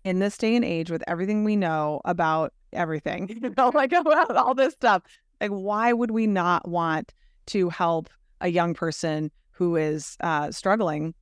in 0.04 0.18
this 0.18 0.36
day 0.38 0.56
and 0.56 0.64
age, 0.64 0.90
with 0.90 1.02
everything 1.06 1.44
we 1.44 1.56
know 1.56 2.00
about 2.04 2.52
everything, 2.72 3.28
you 3.42 3.54
know, 3.56 3.70
like 3.74 3.92
about 3.94 4.36
all 4.36 4.54
this 4.54 4.74
stuff, 4.74 5.02
like 5.40 5.50
why 5.50 5.92
would 5.92 6.10
we 6.10 6.26
not 6.26 6.68
want 6.68 7.12
to 7.46 7.68
help 7.68 8.08
a 8.40 8.48
young 8.48 8.74
person 8.74 9.30
who 9.50 9.76
is 9.76 10.16
uh, 10.20 10.50
struggling 10.50 11.14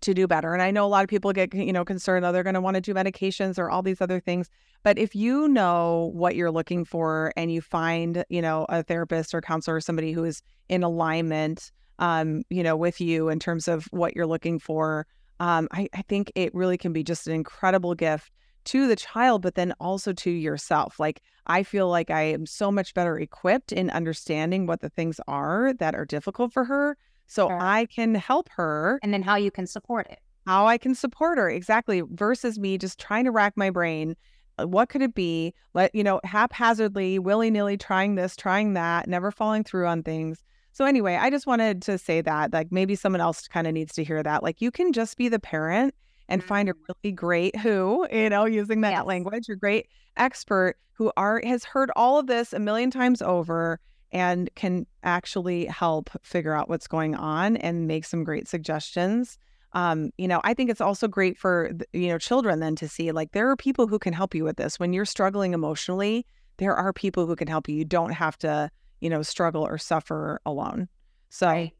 to 0.00 0.14
do 0.14 0.26
better? 0.26 0.52
And 0.52 0.62
I 0.62 0.70
know 0.70 0.84
a 0.84 0.88
lot 0.88 1.02
of 1.02 1.08
people 1.08 1.32
get 1.32 1.54
you 1.54 1.72
know 1.72 1.84
concerned, 1.84 2.24
oh, 2.24 2.32
they're 2.32 2.42
going 2.42 2.54
to 2.54 2.60
want 2.60 2.76
to 2.76 2.80
do 2.80 2.94
medications 2.94 3.58
or 3.58 3.70
all 3.70 3.82
these 3.82 4.00
other 4.00 4.20
things. 4.20 4.48
But 4.82 4.98
if 4.98 5.14
you 5.14 5.48
know 5.48 6.10
what 6.14 6.36
you're 6.36 6.50
looking 6.50 6.84
for 6.84 7.32
and 7.36 7.52
you 7.52 7.60
find 7.60 8.24
you 8.28 8.42
know 8.42 8.66
a 8.68 8.82
therapist 8.82 9.34
or 9.34 9.40
counselor 9.40 9.76
or 9.76 9.80
somebody 9.80 10.12
who 10.12 10.24
is 10.24 10.42
in 10.68 10.82
alignment, 10.82 11.72
um, 11.98 12.42
you 12.50 12.62
know, 12.62 12.76
with 12.76 13.00
you 13.00 13.28
in 13.28 13.38
terms 13.38 13.68
of 13.68 13.86
what 13.90 14.16
you're 14.16 14.26
looking 14.26 14.58
for, 14.58 15.06
um, 15.38 15.68
I, 15.72 15.88
I 15.94 16.02
think 16.02 16.32
it 16.34 16.54
really 16.54 16.78
can 16.78 16.92
be 16.92 17.02
just 17.02 17.26
an 17.26 17.34
incredible 17.34 17.94
gift 17.94 18.32
to 18.64 18.86
the 18.86 18.96
child, 18.96 19.42
but 19.42 19.54
then 19.54 19.72
also 19.80 20.12
to 20.12 20.30
yourself. 20.30 21.00
Like, 21.00 21.22
I 21.46 21.62
feel 21.62 21.88
like 21.88 22.10
I 22.10 22.22
am 22.22 22.46
so 22.46 22.70
much 22.70 22.94
better 22.94 23.18
equipped 23.18 23.72
in 23.72 23.90
understanding 23.90 24.66
what 24.66 24.80
the 24.80 24.90
things 24.90 25.20
are 25.26 25.72
that 25.74 25.94
are 25.94 26.04
difficult 26.04 26.52
for 26.52 26.64
her. 26.64 26.96
So 27.30 27.48
Sure. 27.48 27.58
I 27.58 27.86
can 27.86 28.14
help 28.14 28.48
her 28.50 29.02
and 29.02 29.12
then 29.14 29.22
how 29.22 29.36
you 29.36 29.50
can 29.50 29.66
support 29.66 30.06
it. 30.10 30.20
how 30.46 30.66
I 30.66 30.78
can 30.78 30.94
support 30.94 31.38
her 31.38 31.48
exactly 31.50 32.02
versus 32.10 32.58
me 32.58 32.78
just 32.78 32.98
trying 32.98 33.24
to 33.24 33.30
rack 33.30 33.54
my 33.56 33.70
brain. 33.70 34.16
uh, 34.58 34.66
What 34.66 34.88
could 34.88 35.02
it 35.02 35.14
be? 35.14 35.54
Let 35.74 35.94
you 35.94 36.02
know, 36.04 36.20
haphazardly, 36.24 37.18
willy 37.18 37.50
nilly, 37.50 37.76
trying 37.76 38.14
this, 38.16 38.36
trying 38.36 38.74
that, 38.74 39.08
never 39.08 39.30
following 39.30 39.64
through 39.64 39.86
on 39.86 40.02
things. 40.02 40.42
So 40.72 40.84
anyway, 40.84 41.16
I 41.16 41.30
just 41.30 41.46
wanted 41.46 41.82
to 41.82 41.98
say 41.98 42.20
that 42.22 42.52
like 42.52 42.68
maybe 42.72 42.94
someone 42.94 43.20
else 43.20 43.48
kind 43.48 43.66
of 43.66 43.74
needs 43.74 43.92
to 43.94 44.04
hear 44.04 44.22
that. 44.22 44.42
Like 44.42 44.60
you 44.60 44.70
can 44.70 44.92
just 44.92 45.16
be 45.16 45.28
the 45.28 45.40
parent 45.40 45.94
and 46.28 46.44
find 46.44 46.68
a 46.68 46.74
Mm-hmm. 46.74 46.84
really 46.88 47.12
great 47.12 47.56
who, 47.56 48.06
you 48.12 48.30
know, 48.30 48.44
using 48.46 48.80
that 48.82 48.96
Yes. 48.96 49.06
language, 49.06 49.48
a 49.48 49.56
great 49.56 49.88
expert 50.16 50.76
who 50.94 51.12
are 51.16 51.40
has 51.44 51.64
heard 51.64 51.90
all 51.96 52.18
of 52.18 52.26
this 52.28 52.52
a 52.52 52.60
million 52.60 52.90
times 52.90 53.20
over 53.22 53.80
and 54.12 54.50
can 54.54 54.86
actually 55.02 55.66
help 55.66 56.10
figure 56.22 56.54
out 56.54 56.68
what's 56.68 56.86
going 56.88 57.14
on 57.14 57.56
and 57.56 57.86
make 57.86 58.04
some 58.04 58.24
great 58.24 58.48
suggestions. 58.48 59.38
Um, 59.72 60.10
you 60.18 60.26
know, 60.26 60.40
I 60.42 60.52
think 60.54 60.68
it's 60.70 60.80
also 60.80 61.06
great 61.06 61.38
for 61.38 61.70
you 61.92 62.08
know 62.08 62.18
children 62.18 62.58
then 62.60 62.74
to 62.76 62.88
see 62.88 63.12
like 63.12 63.32
there 63.32 63.48
are 63.50 63.56
people 63.56 63.86
who 63.86 63.98
can 63.98 64.12
help 64.12 64.34
you 64.34 64.42
with 64.44 64.56
this 64.56 64.80
when 64.80 64.92
you're 64.92 65.04
struggling 65.04 65.54
emotionally. 65.54 66.26
There 66.56 66.74
are 66.74 66.92
people 66.92 67.26
who 67.26 67.36
can 67.36 67.48
help 67.48 67.68
you. 67.68 67.76
You 67.76 67.84
don't 67.84 68.12
have 68.12 68.36
to, 68.38 68.70
you 69.00 69.08
know, 69.08 69.22
struggle 69.22 69.62
or 69.66 69.78
suffer 69.78 70.40
alone. 70.44 70.88
So 71.30 71.46
Right. 71.46 71.72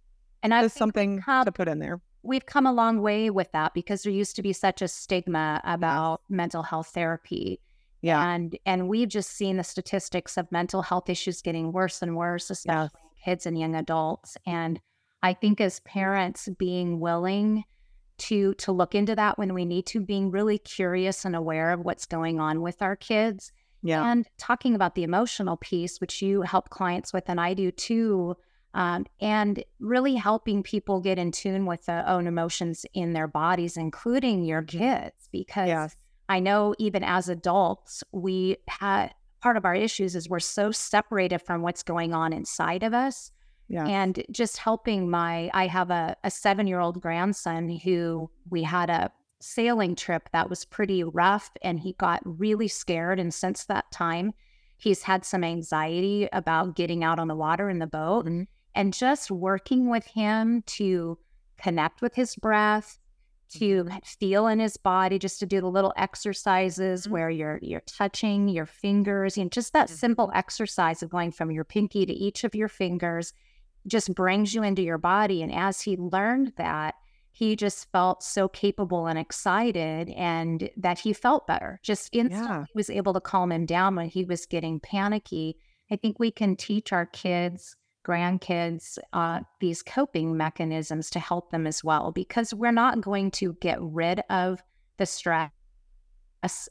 And 0.43 0.53
think 0.53 0.73
something 0.73 1.21
come- 1.21 1.45
to 1.45 1.53
put 1.53 1.69
in 1.69 1.81
there. 1.81 2.01
we've 2.23 2.47
come 2.47 2.67
a 2.67 2.73
long 2.73 3.03
way 3.03 3.29
with 3.31 3.51
that 3.53 3.75
because 3.75 4.03
there 4.05 4.13
used 4.13 4.37
to 4.37 4.43
be 4.43 4.53
such 4.53 4.81
a 4.83 4.89
stigma 4.89 5.61
about 5.65 6.23
mental 6.29 6.63
health 6.63 6.89
therapy. 6.95 7.61
Yeah. 8.03 8.23
And 8.35 8.59
and 8.67 8.89
we've 8.89 9.09
just 9.09 9.31
seen 9.31 9.57
the 9.57 9.65
statistics 9.65 10.37
of 10.37 10.51
mental 10.51 10.83
health 10.83 11.09
issues 11.11 11.43
getting 11.43 11.73
worse 11.73 12.03
and 12.03 12.17
worse, 12.17 12.51
especially 12.51 12.91
in 12.95 13.25
kids 13.25 13.47
and 13.47 13.59
young 13.59 13.75
adults. 13.75 14.37
And 14.47 14.81
I 15.23 15.35
think 15.35 15.61
as 15.61 15.81
parents 15.81 16.49
being 16.59 16.99
willing 17.01 17.65
to 18.19 18.55
to 18.55 18.73
look 18.73 18.95
into 18.95 19.15
that 19.17 19.39
when 19.39 19.55
we 19.55 19.65
need 19.65 19.87
to, 19.87 20.01
being 20.01 20.31
really 20.31 20.59
curious 20.59 21.25
and 21.25 21.35
aware 21.37 21.73
of 21.73 21.81
what's 21.81 22.07
going 22.07 22.41
on 22.41 22.61
with 22.63 22.81
our 22.83 22.97
kids 22.97 23.51
Yeah. 23.83 24.11
and 24.11 24.27
talking 24.39 24.75
about 24.75 24.95
the 24.95 25.03
emotional 25.05 25.57
piece, 25.57 26.01
which 26.01 26.21
you 26.23 26.43
help 26.43 26.69
clients 26.71 27.13
with, 27.13 27.25
and 27.29 27.41
I 27.41 27.55
do 27.55 27.71
too, 27.71 28.37
um, 28.75 29.07
and 29.21 29.65
really 29.79 30.15
helping 30.17 30.63
people 30.63 31.01
get 31.01 31.19
in 31.19 31.33
tune 31.33 31.65
with 31.67 31.87
their 31.87 32.07
own 32.07 32.27
emotions 32.27 32.85
in 32.95 33.13
their 33.15 33.27
bodies, 33.29 33.77
including 33.79 34.45
your 34.45 34.63
kids, 34.63 35.29
because 35.33 35.69
Yes. 35.69 35.97
I 36.31 36.41
know 36.41 36.75
even 36.79 37.03
as 37.05 37.29
adults, 37.29 38.03
we 38.13 38.57
had 38.69 39.13
part 39.43 39.57
of 39.57 39.65
our 39.65 39.75
issues 39.75 40.15
is 40.15 40.29
we're 40.29 40.39
so 40.41 40.71
separated 40.71 41.41
from 41.41 41.63
what's 41.63 41.83
going 41.83 42.13
on 42.15 42.33
inside 42.33 42.83
of 42.83 42.93
us 42.95 43.33
Yeah. 43.69 43.87
and 43.87 44.23
just 44.31 44.59
helping 44.59 45.09
my 45.11 45.51
i 45.55 45.67
have 45.67 45.91
a, 45.91 46.15
a 46.25 46.31
seven 46.31 46.67
year 46.67 46.79
old 46.81 47.01
grandson 47.01 47.69
who 47.85 48.31
we 48.51 48.63
had 48.65 48.91
a 48.91 49.11
sailing 49.41 49.95
trip 49.97 50.29
that 50.35 50.51
was 50.51 50.67
pretty 50.67 51.03
rough 51.05 51.51
and 51.63 51.81
he 51.81 51.95
got 51.95 52.21
really 52.25 52.69
scared 52.69 53.19
and 53.19 53.33
since 53.33 53.65
that 53.65 53.91
time 53.91 54.33
he's 54.77 55.03
had 55.05 55.25
some 55.25 55.43
anxiety 55.43 56.29
about 56.35 56.77
getting 56.77 57.03
out 57.03 57.19
on 57.19 57.29
the 57.29 57.35
water 57.47 57.71
in 57.71 57.79
the 57.79 57.87
boat 57.87 58.27
Mhm. 58.27 58.47
and 58.75 58.93
just 58.93 59.31
working 59.31 59.89
with 59.89 60.07
him 60.07 60.63
to 60.79 61.17
connect 61.57 62.03
with 62.03 62.15
his 62.15 62.37
breath 62.37 62.99
to 63.51 63.89
feel 64.05 64.47
in 64.47 64.59
his 64.61 64.77
body 64.77 65.19
just 65.19 65.41
to 65.41 65.47
do 65.47 65.61
the 65.61 65.69
little 65.71 65.93
exercises 65.97 67.07
Mhm. 67.07 67.11
where 67.11 67.31
you're 67.31 67.59
you're 67.63 67.83
touching 67.87 68.49
your 68.49 68.67
fingers 68.67 69.37
and 69.37 69.51
just 69.53 69.73
that 69.73 69.89
Mhm. 69.89 69.93
simple 69.93 70.31
exercise 70.35 71.03
of 71.03 71.11
going 71.11 71.33
from 71.33 71.51
your 71.51 71.65
pinky 71.65 72.07
to 72.07 72.13
each 72.13 72.45
of 72.45 72.55
your 72.55 72.69
fingers 72.69 73.33
just 73.87 74.15
brings 74.15 74.55
you 74.55 74.63
into 74.63 74.83
your 74.83 74.99
body 74.99 75.43
and 75.43 75.53
as 75.53 75.81
he 75.83 75.97
learned 75.97 76.53
that 76.57 76.95
he 77.33 77.57
just 77.57 77.91
felt 77.93 78.23
so 78.23 78.49
capable 78.49 79.07
and 79.07 79.19
excited 79.19 80.11
and 80.11 80.69
that 80.77 80.99
he 80.99 81.13
felt 81.13 81.47
better 81.47 81.79
just 81.83 82.09
instantly 82.13 82.47
Yeah. 82.49 82.65
was 82.75 82.91
able 82.91 83.15
to 83.15 83.21
calm 83.21 83.51
him 83.53 83.65
down 83.67 83.95
when 83.95 84.09
he 84.09 84.25
was 84.25 84.47
getting 84.47 84.81
panicky 84.81 85.57
i 85.91 85.97
think 85.97 86.19
we 86.19 86.31
can 86.31 86.57
teach 86.57 86.93
our 86.93 87.07
kids 87.07 87.77
grandkids 88.11 88.99
uh, 89.13 89.41
these 89.61 89.83
coping 89.83 90.37
mechanisms 90.37 91.11
to 91.11 91.21
help 91.21 91.51
them 91.51 91.67
as 91.67 91.85
well 91.85 92.11
because 92.11 92.53
we're 92.53 92.73
not 92.73 93.01
going 93.01 93.31
to 93.31 93.53
get 93.61 93.79
rid 93.81 94.21
of 94.31 94.63
the 94.99 95.07
stress 95.07 95.51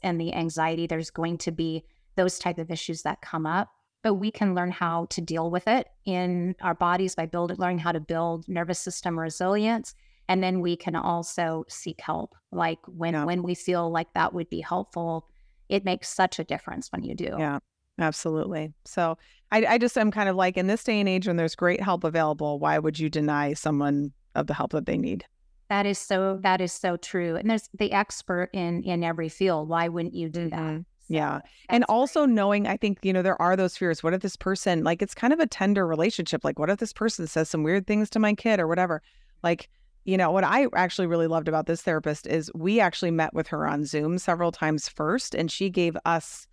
and 0.02 0.20
the 0.20 0.34
anxiety 0.34 0.86
there's 0.86 1.10
going 1.10 1.38
to 1.38 1.50
be 1.50 1.82
those 2.16 2.38
type 2.38 2.58
of 2.58 2.70
issues 2.70 3.02
that 3.02 3.22
come 3.22 3.46
up 3.46 3.68
but 4.02 4.14
we 4.14 4.30
can 4.30 4.54
learn 4.54 4.70
how 4.70 5.06
to 5.06 5.20
deal 5.20 5.50
with 5.50 5.66
it 5.68 5.86
in 6.04 6.54
our 6.60 6.74
bodies 6.74 7.14
by 7.14 7.24
building 7.26 7.56
learning 7.58 7.78
how 7.78 7.92
to 7.92 8.00
build 8.00 8.46
nervous 8.48 8.78
system 8.78 9.18
resilience 9.18 9.94
and 10.28 10.42
then 10.42 10.60
we 10.60 10.76
can 10.76 10.94
also 10.94 11.64
seek 11.68 12.00
help 12.00 12.34
like 12.52 12.78
when 12.86 13.14
Yeah. 13.14 13.24
when 13.24 13.42
we 13.42 13.54
feel 13.54 13.90
like 13.90 14.12
that 14.14 14.34
would 14.34 14.50
be 14.50 14.60
helpful 14.60 15.28
it 15.68 15.84
makes 15.84 16.08
such 16.08 16.38
a 16.38 16.44
difference 16.44 16.92
when 16.92 17.02
you 17.02 17.14
do 17.14 17.34
Yeah. 17.38 17.60
Absolutely. 18.00 18.72
So 18.84 19.18
I, 19.52 19.64
I 19.66 19.78
just 19.78 19.96
am 19.98 20.10
kind 20.10 20.28
of 20.28 20.36
like 20.36 20.56
in 20.56 20.66
this 20.66 20.82
day 20.82 20.98
and 20.98 21.08
age 21.08 21.26
when 21.26 21.36
there's 21.36 21.54
great 21.54 21.80
help 21.80 22.02
available, 22.04 22.58
why 22.58 22.78
would 22.78 22.98
you 22.98 23.08
deny 23.10 23.52
someone 23.52 24.12
of 24.34 24.46
the 24.46 24.54
help 24.54 24.72
that 24.72 24.86
they 24.86 24.96
need? 24.96 25.24
That 25.68 25.86
is 25.86 25.98
so 25.98 26.38
that 26.42 26.60
is 26.60 26.72
so 26.72 26.96
true. 26.96 27.36
And 27.36 27.48
there's 27.50 27.68
the 27.78 27.92
expert 27.92 28.50
in 28.52 28.82
in 28.82 29.04
every 29.04 29.28
field. 29.28 29.68
Why 29.68 29.88
wouldn't 29.88 30.14
you 30.14 30.28
do 30.28 30.48
that? 30.50 30.58
Mhm. 30.58 30.78
So 30.78 30.84
Yeah. 31.08 31.40
And 31.68 31.82
that's 31.82 31.90
also 31.90 32.24
knowing, 32.24 32.66
I 32.66 32.76
think, 32.76 32.98
you 33.02 33.12
know, 33.12 33.22
there 33.22 33.40
are 33.40 33.56
those 33.56 33.76
fears. 33.76 34.02
What 34.02 34.14
if 34.14 34.20
this 34.22 34.36
person, 34.36 34.82
like, 34.84 35.02
it's 35.02 35.14
kind 35.14 35.32
of 35.32 35.40
a 35.40 35.46
tender 35.46 35.86
relationship? 35.86 36.42
Like, 36.44 36.58
what 36.58 36.70
if 36.70 36.78
this 36.78 36.92
person 36.92 37.26
says 37.26 37.50
some 37.50 37.62
weird 37.64 37.86
things 37.86 38.08
to 38.10 38.18
my 38.18 38.34
kid 38.34 38.60
or 38.60 38.66
whatever? 38.68 39.02
Like, 39.42 39.68
you 40.04 40.16
know, 40.16 40.30
what 40.30 40.44
I 40.44 40.66
actually 40.74 41.06
really 41.08 41.26
loved 41.26 41.48
about 41.48 41.66
this 41.66 41.82
therapist 41.82 42.26
is 42.26 42.50
we 42.54 42.80
actually 42.80 43.10
met 43.10 43.34
with 43.34 43.48
her 43.48 43.66
on 43.66 43.84
Zoom 43.84 44.18
several 44.18 44.50
times 44.52 44.88
first, 44.88 45.34
and 45.34 45.50
she 45.50 45.68
gave 45.68 45.96
us, 46.04 46.46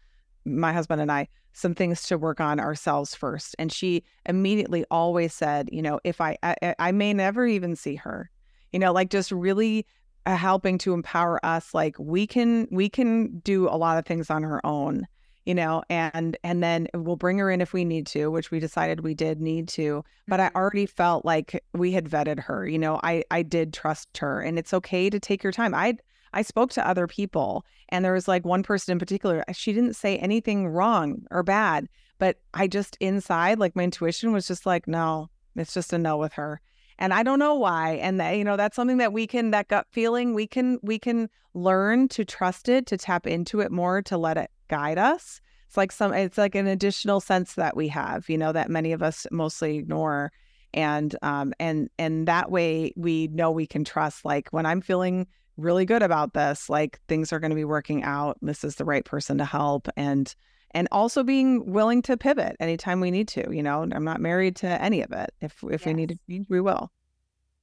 my 0.47 0.73
husband 0.73 1.01
and 1.01 1.11
I, 1.11 1.27
some 1.53 1.73
things 1.73 2.03
to 2.03 2.17
work 2.17 2.39
on 2.39 2.59
ourselves 2.59 3.15
first. 3.15 3.55
And 3.59 3.71
she 3.71 4.03
immediately 4.25 4.85
always 4.91 5.33
said, 5.33 5.69
you 5.71 5.81
know, 5.81 5.99
if 6.03 6.21
I, 6.21 6.37
I, 6.43 6.75
I 6.79 6.91
may 6.91 7.13
never 7.13 7.45
even 7.45 7.75
see 7.75 7.95
her, 7.95 8.29
you 8.71 8.79
know, 8.79 8.91
like 8.91 9.09
just 9.09 9.31
really 9.31 9.85
uh, 10.27 10.35
helping 10.35 10.77
to 10.77 10.93
empower 10.93 11.43
us 11.45 11.73
like 11.73 11.95
we 11.97 12.27
can 12.27 12.67
we 12.69 12.89
can 12.89 13.39
do 13.39 13.67
a 13.69 13.77
lot 13.77 13.97
of 13.97 14.05
things 14.05 14.29
on 14.29 14.43
her 14.43 14.63
own 14.65 15.07
you 15.45 15.55
know 15.55 15.81
and 15.89 16.35
and 16.43 16.61
then 16.61 16.87
we'll 16.93 17.15
bring 17.15 17.37
her 17.37 17.49
in 17.49 17.61
if 17.61 17.71
we 17.71 17.85
need 17.85 18.05
to 18.05 18.29
which 18.29 18.51
we 18.51 18.59
decided 18.59 18.99
we 18.99 19.13
did 19.13 19.39
need 19.39 19.69
to 19.69 20.03
but 20.27 20.41
i 20.41 20.51
already 20.53 20.85
felt 20.85 21.23
like 21.23 21.63
we 21.73 21.93
had 21.93 22.09
vetted 22.09 22.41
her 22.41 22.67
you 22.67 22.77
know 22.77 22.99
i 23.03 23.23
i 23.31 23.41
did 23.41 23.73
trust 23.73 24.17
her 24.17 24.41
and 24.41 24.59
it's 24.59 24.73
okay 24.73 25.09
to 25.09 25.17
take 25.17 25.41
your 25.41 25.53
time 25.53 25.73
i 25.73 25.97
i 26.37 26.41
spoke 26.41 26.71
to 26.71 26.87
other 26.87 27.07
people 27.07 27.65
and 27.89 28.05
there 28.05 28.13
was 28.13 28.27
like 28.27 28.45
one 28.45 28.63
person 28.63 28.91
in 28.91 28.99
particular 28.99 29.43
she 29.53 29.73
didn't 29.73 29.95
say 29.95 30.17
anything 30.17 30.67
wrong 30.67 31.25
or 31.31 31.43
bad 31.43 31.87
but 32.19 32.37
i 32.53 32.67
just 32.67 32.97
inside 32.99 33.59
like 33.59 33.75
my 33.75 33.83
intuition 33.83 34.31
was 34.31 34.47
just 34.47 34.65
like 34.65 34.87
no 34.87 35.29
it's 35.57 35.73
just 35.73 35.93
a 35.93 35.97
no 35.97 36.17
with 36.17 36.33
her. 36.33 36.61
And 36.99 37.13
i 37.13 37.21
don't 37.21 37.39
know 37.39 37.55
why 37.55 37.93
and 37.93 38.19
that, 38.19 38.37
you 38.37 38.43
know 38.43 38.57
that's 38.57 38.75
something 38.75 38.97
that 38.97 39.13
we 39.13 39.27
can 39.27 39.51
that 39.51 39.67
gut 39.67 39.85
feeling 39.91 40.33
we 40.33 40.47
can 40.47 40.79
we 40.81 40.97
can 40.97 41.29
learn 41.53 42.07
to 42.09 42.25
trust 42.25 42.69
it 42.69 42.85
to 42.87 42.97
tap 42.97 43.27
into 43.27 43.59
it 43.59 43.71
more 43.71 44.01
to 44.03 44.17
let 44.17 44.37
it 44.37 44.49
guide 44.67 44.97
us. 44.97 45.39
It's 45.67 45.77
like 45.77 45.91
some 45.91 46.13
it's 46.13 46.37
like 46.37 46.55
an 46.55 46.67
additional 46.67 47.19
sense 47.19 47.53
that 47.53 47.75
we 47.75 47.87
have 47.89 48.29
you 48.29 48.37
know 48.37 48.51
that 48.51 48.69
many 48.69 48.93
of 48.93 49.03
us 49.03 49.27
mostly 49.31 49.77
ignore 49.77 50.31
and 50.73 51.15
um 51.21 51.53
and 51.59 51.89
and 51.99 52.27
that 52.27 52.49
way 52.49 52.93
we 52.95 53.27
know 53.27 53.51
we 53.51 53.67
can 53.67 53.83
trust. 53.83 54.25
Like 54.25 54.49
when 54.49 54.65
i'm 54.65 54.81
feeling 54.81 55.27
really 55.57 55.85
good 55.85 56.03
about 56.03 56.33
this 56.33 56.69
like 56.69 56.99
things 57.07 57.33
are 57.33 57.39
going 57.39 57.49
to 57.49 57.55
be 57.55 57.65
working 57.65 58.03
out 58.03 58.37
this 58.41 58.63
is 58.63 58.75
the 58.75 58.85
right 58.85 59.05
person 59.05 59.37
to 59.37 59.45
help 59.45 59.87
and 59.97 60.35
and 60.71 60.87
also 60.91 61.23
being 61.23 61.71
willing 61.71 62.01
to 62.01 62.15
pivot 62.15 62.55
anytime 62.59 62.99
we 62.99 63.11
need 63.11 63.27
to 63.27 63.43
you 63.51 63.63
know 63.63 63.81
i'm 63.91 64.03
not 64.03 64.21
married 64.21 64.55
to 64.55 64.81
any 64.81 65.01
of 65.01 65.11
it 65.11 65.31
if 65.41 65.63
if 65.69 65.85
we 65.85 65.93
need 65.93 66.09
to 66.09 66.45
we 66.47 66.61
will 66.61 66.91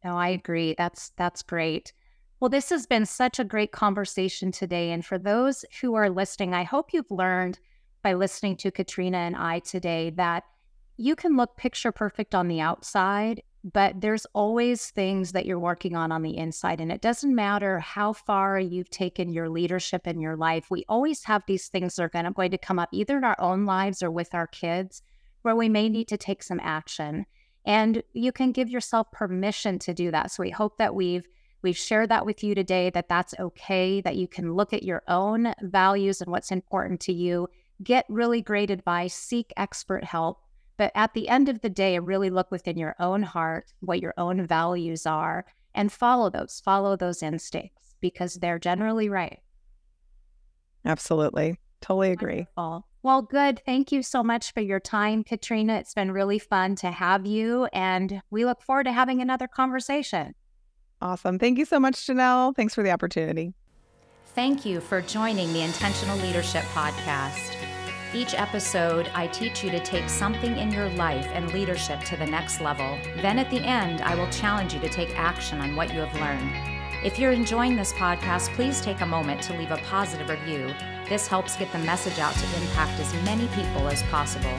No, 0.04 0.16
I 0.18 0.28
agree. 0.28 0.74
That's 0.76 1.12
that's 1.16 1.42
great. 1.42 1.92
Well, 2.38 2.50
this 2.50 2.68
has 2.70 2.86
been 2.86 3.06
such 3.06 3.38
a 3.38 3.44
great 3.44 3.72
conversation 3.72 4.52
today. 4.52 4.90
And 4.90 5.04
for 5.04 5.18
those 5.18 5.64
who 5.80 5.94
are 5.94 6.10
listening, 6.10 6.52
I 6.52 6.62
hope 6.62 6.92
you've 6.92 7.10
learned 7.10 7.58
by 8.02 8.12
listening 8.12 8.56
to 8.58 8.70
Katrina 8.70 9.16
and 9.16 9.34
I 9.34 9.60
today 9.60 10.10
that 10.10 10.44
you 10.98 11.16
can 11.16 11.36
look 11.36 11.56
picture 11.56 11.90
perfect 11.90 12.34
on 12.34 12.48
the 12.48 12.60
outside, 12.60 13.42
but 13.64 14.00
there's 14.00 14.26
always 14.34 14.90
things 14.90 15.32
that 15.32 15.46
you're 15.46 15.58
working 15.58 15.96
on 15.96 16.12
on 16.12 16.22
the 16.22 16.36
inside. 16.36 16.80
And 16.80 16.92
it 16.92 17.00
doesn't 17.00 17.34
matter 17.34 17.80
how 17.80 18.12
far 18.12 18.58
you've 18.58 18.90
taken 18.90 19.32
your 19.32 19.48
leadership 19.48 20.06
in 20.06 20.20
your 20.20 20.36
life, 20.36 20.70
we 20.70 20.84
always 20.86 21.24
have 21.24 21.42
these 21.46 21.68
things 21.68 21.96
that 21.96 22.02
are 22.02 22.10
going 22.10 22.26
to, 22.26 22.30
going 22.30 22.50
to 22.50 22.58
come 22.58 22.78
up 22.78 22.90
either 22.92 23.16
in 23.16 23.24
our 23.24 23.40
own 23.40 23.64
lives 23.64 24.02
or 24.02 24.10
with 24.10 24.34
our 24.34 24.46
kids 24.46 25.02
where 25.42 25.56
we 25.56 25.68
may 25.68 25.88
need 25.88 26.08
to 26.08 26.16
take 26.16 26.42
some 26.42 26.60
action 26.62 27.26
and 27.66 28.02
you 28.12 28.32
can 28.32 28.52
give 28.52 28.68
yourself 28.68 29.10
permission 29.12 29.78
to 29.78 29.94
do 29.94 30.10
that 30.10 30.30
so 30.30 30.42
we 30.42 30.50
hope 30.50 30.78
that 30.78 30.94
we've 30.94 31.26
we've 31.62 31.76
shared 31.76 32.10
that 32.10 32.26
with 32.26 32.42
you 32.44 32.54
today 32.54 32.90
that 32.90 33.08
that's 33.08 33.34
okay 33.38 34.00
that 34.00 34.16
you 34.16 34.28
can 34.28 34.54
look 34.54 34.72
at 34.72 34.82
your 34.82 35.02
own 35.08 35.54
values 35.62 36.20
and 36.20 36.30
what's 36.30 36.50
important 36.50 37.00
to 37.00 37.12
you 37.12 37.48
get 37.82 38.04
really 38.08 38.40
great 38.40 38.70
advice 38.70 39.14
seek 39.14 39.52
expert 39.56 40.04
help 40.04 40.40
but 40.76 40.92
at 40.94 41.14
the 41.14 41.28
end 41.28 41.48
of 41.48 41.60
the 41.60 41.70
day 41.70 41.98
really 41.98 42.30
look 42.30 42.50
within 42.50 42.76
your 42.76 42.94
own 42.98 43.22
heart 43.22 43.72
what 43.80 44.00
your 44.00 44.14
own 44.16 44.46
values 44.46 45.06
are 45.06 45.44
and 45.74 45.92
follow 45.92 46.30
those 46.30 46.60
follow 46.64 46.96
those 46.96 47.22
instincts 47.22 47.94
because 48.00 48.34
they're 48.34 48.58
generally 48.58 49.08
right 49.08 49.40
absolutely 50.84 51.58
totally 51.80 52.10
agree 52.10 52.46
Wonderful. 52.56 52.86
Well, 53.04 53.20
good. 53.20 53.60
Thank 53.66 53.92
you 53.92 54.02
so 54.02 54.22
much 54.22 54.54
for 54.54 54.62
your 54.62 54.80
time, 54.80 55.24
Katrina. 55.24 55.74
It's 55.74 55.92
been 55.92 56.10
really 56.10 56.38
fun 56.38 56.74
to 56.76 56.90
have 56.90 57.26
you, 57.26 57.66
and 57.66 58.22
we 58.30 58.46
look 58.46 58.62
forward 58.62 58.84
to 58.84 58.92
having 58.92 59.20
another 59.20 59.46
conversation. 59.46 60.34
Awesome. 61.02 61.38
Thank 61.38 61.58
you 61.58 61.66
so 61.66 61.78
much, 61.78 61.96
Janelle. 61.96 62.56
Thanks 62.56 62.74
for 62.74 62.82
the 62.82 62.90
opportunity. 62.90 63.52
Thank 64.34 64.64
you 64.64 64.80
for 64.80 65.02
joining 65.02 65.52
the 65.52 65.60
Intentional 65.60 66.16
Leadership 66.16 66.64
Podcast. 66.72 67.63
Each 68.14 68.34
episode, 68.34 69.10
I 69.12 69.26
teach 69.26 69.64
you 69.64 69.70
to 69.70 69.80
take 69.80 70.08
something 70.08 70.56
in 70.56 70.70
your 70.70 70.88
life 70.90 71.26
and 71.32 71.52
leadership 71.52 71.98
to 72.04 72.16
the 72.16 72.24
next 72.24 72.60
level. 72.60 72.96
Then 73.16 73.40
at 73.40 73.50
the 73.50 73.58
end, 73.58 74.02
I 74.02 74.14
will 74.14 74.30
challenge 74.30 74.72
you 74.72 74.78
to 74.80 74.88
take 74.88 75.18
action 75.18 75.60
on 75.60 75.74
what 75.74 75.92
you 75.92 75.98
have 75.98 76.14
learned. 76.20 76.52
If 77.04 77.18
you're 77.18 77.32
enjoying 77.32 77.74
this 77.74 77.92
podcast, 77.94 78.54
please 78.54 78.80
take 78.80 79.00
a 79.00 79.06
moment 79.06 79.42
to 79.42 79.58
leave 79.58 79.72
a 79.72 79.78
positive 79.78 80.28
review. 80.28 80.72
This 81.08 81.26
helps 81.26 81.56
get 81.56 81.72
the 81.72 81.78
message 81.78 82.20
out 82.20 82.34
to 82.34 82.62
impact 82.62 83.00
as 83.00 83.12
many 83.24 83.48
people 83.48 83.88
as 83.88 84.04
possible. 84.04 84.54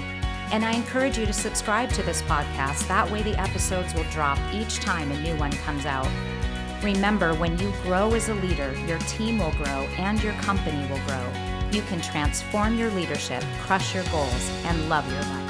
And 0.52 0.66
I 0.66 0.74
encourage 0.74 1.18
you 1.18 1.26
to 1.26 1.32
subscribe 1.32 1.92
to 1.92 2.04
this 2.04 2.24
podcast. 2.24 2.86
That 2.90 3.10
way, 3.10 3.24
the 3.24 3.40
episodes 3.40 3.94
will 3.94 4.04
drop 4.12 4.38
each 4.54 4.82
time 4.82 5.12
a 5.12 5.22
new 5.22 5.38
one 5.38 5.54
comes 5.54 5.86
out. 5.86 6.10
Remember, 6.84 7.34
when 7.36 7.58
you 7.58 7.72
grow 7.84 8.14
as 8.16 8.28
a 8.28 8.36
leader, 8.36 8.76
your 8.86 9.00
team 9.00 9.40
will 9.40 9.54
grow 9.54 9.88
and 9.98 10.22
your 10.22 10.34
company 10.34 10.86
will 10.90 11.00
grow. 11.08 11.55
You 11.76 11.82
can 11.82 12.00
transform 12.00 12.78
your 12.78 12.90
leadership, 12.92 13.44
crush 13.60 13.94
your 13.94 14.06
goals, 14.06 14.50
and 14.64 14.88
love 14.88 15.06
your 15.12 15.22
life. 15.24 15.45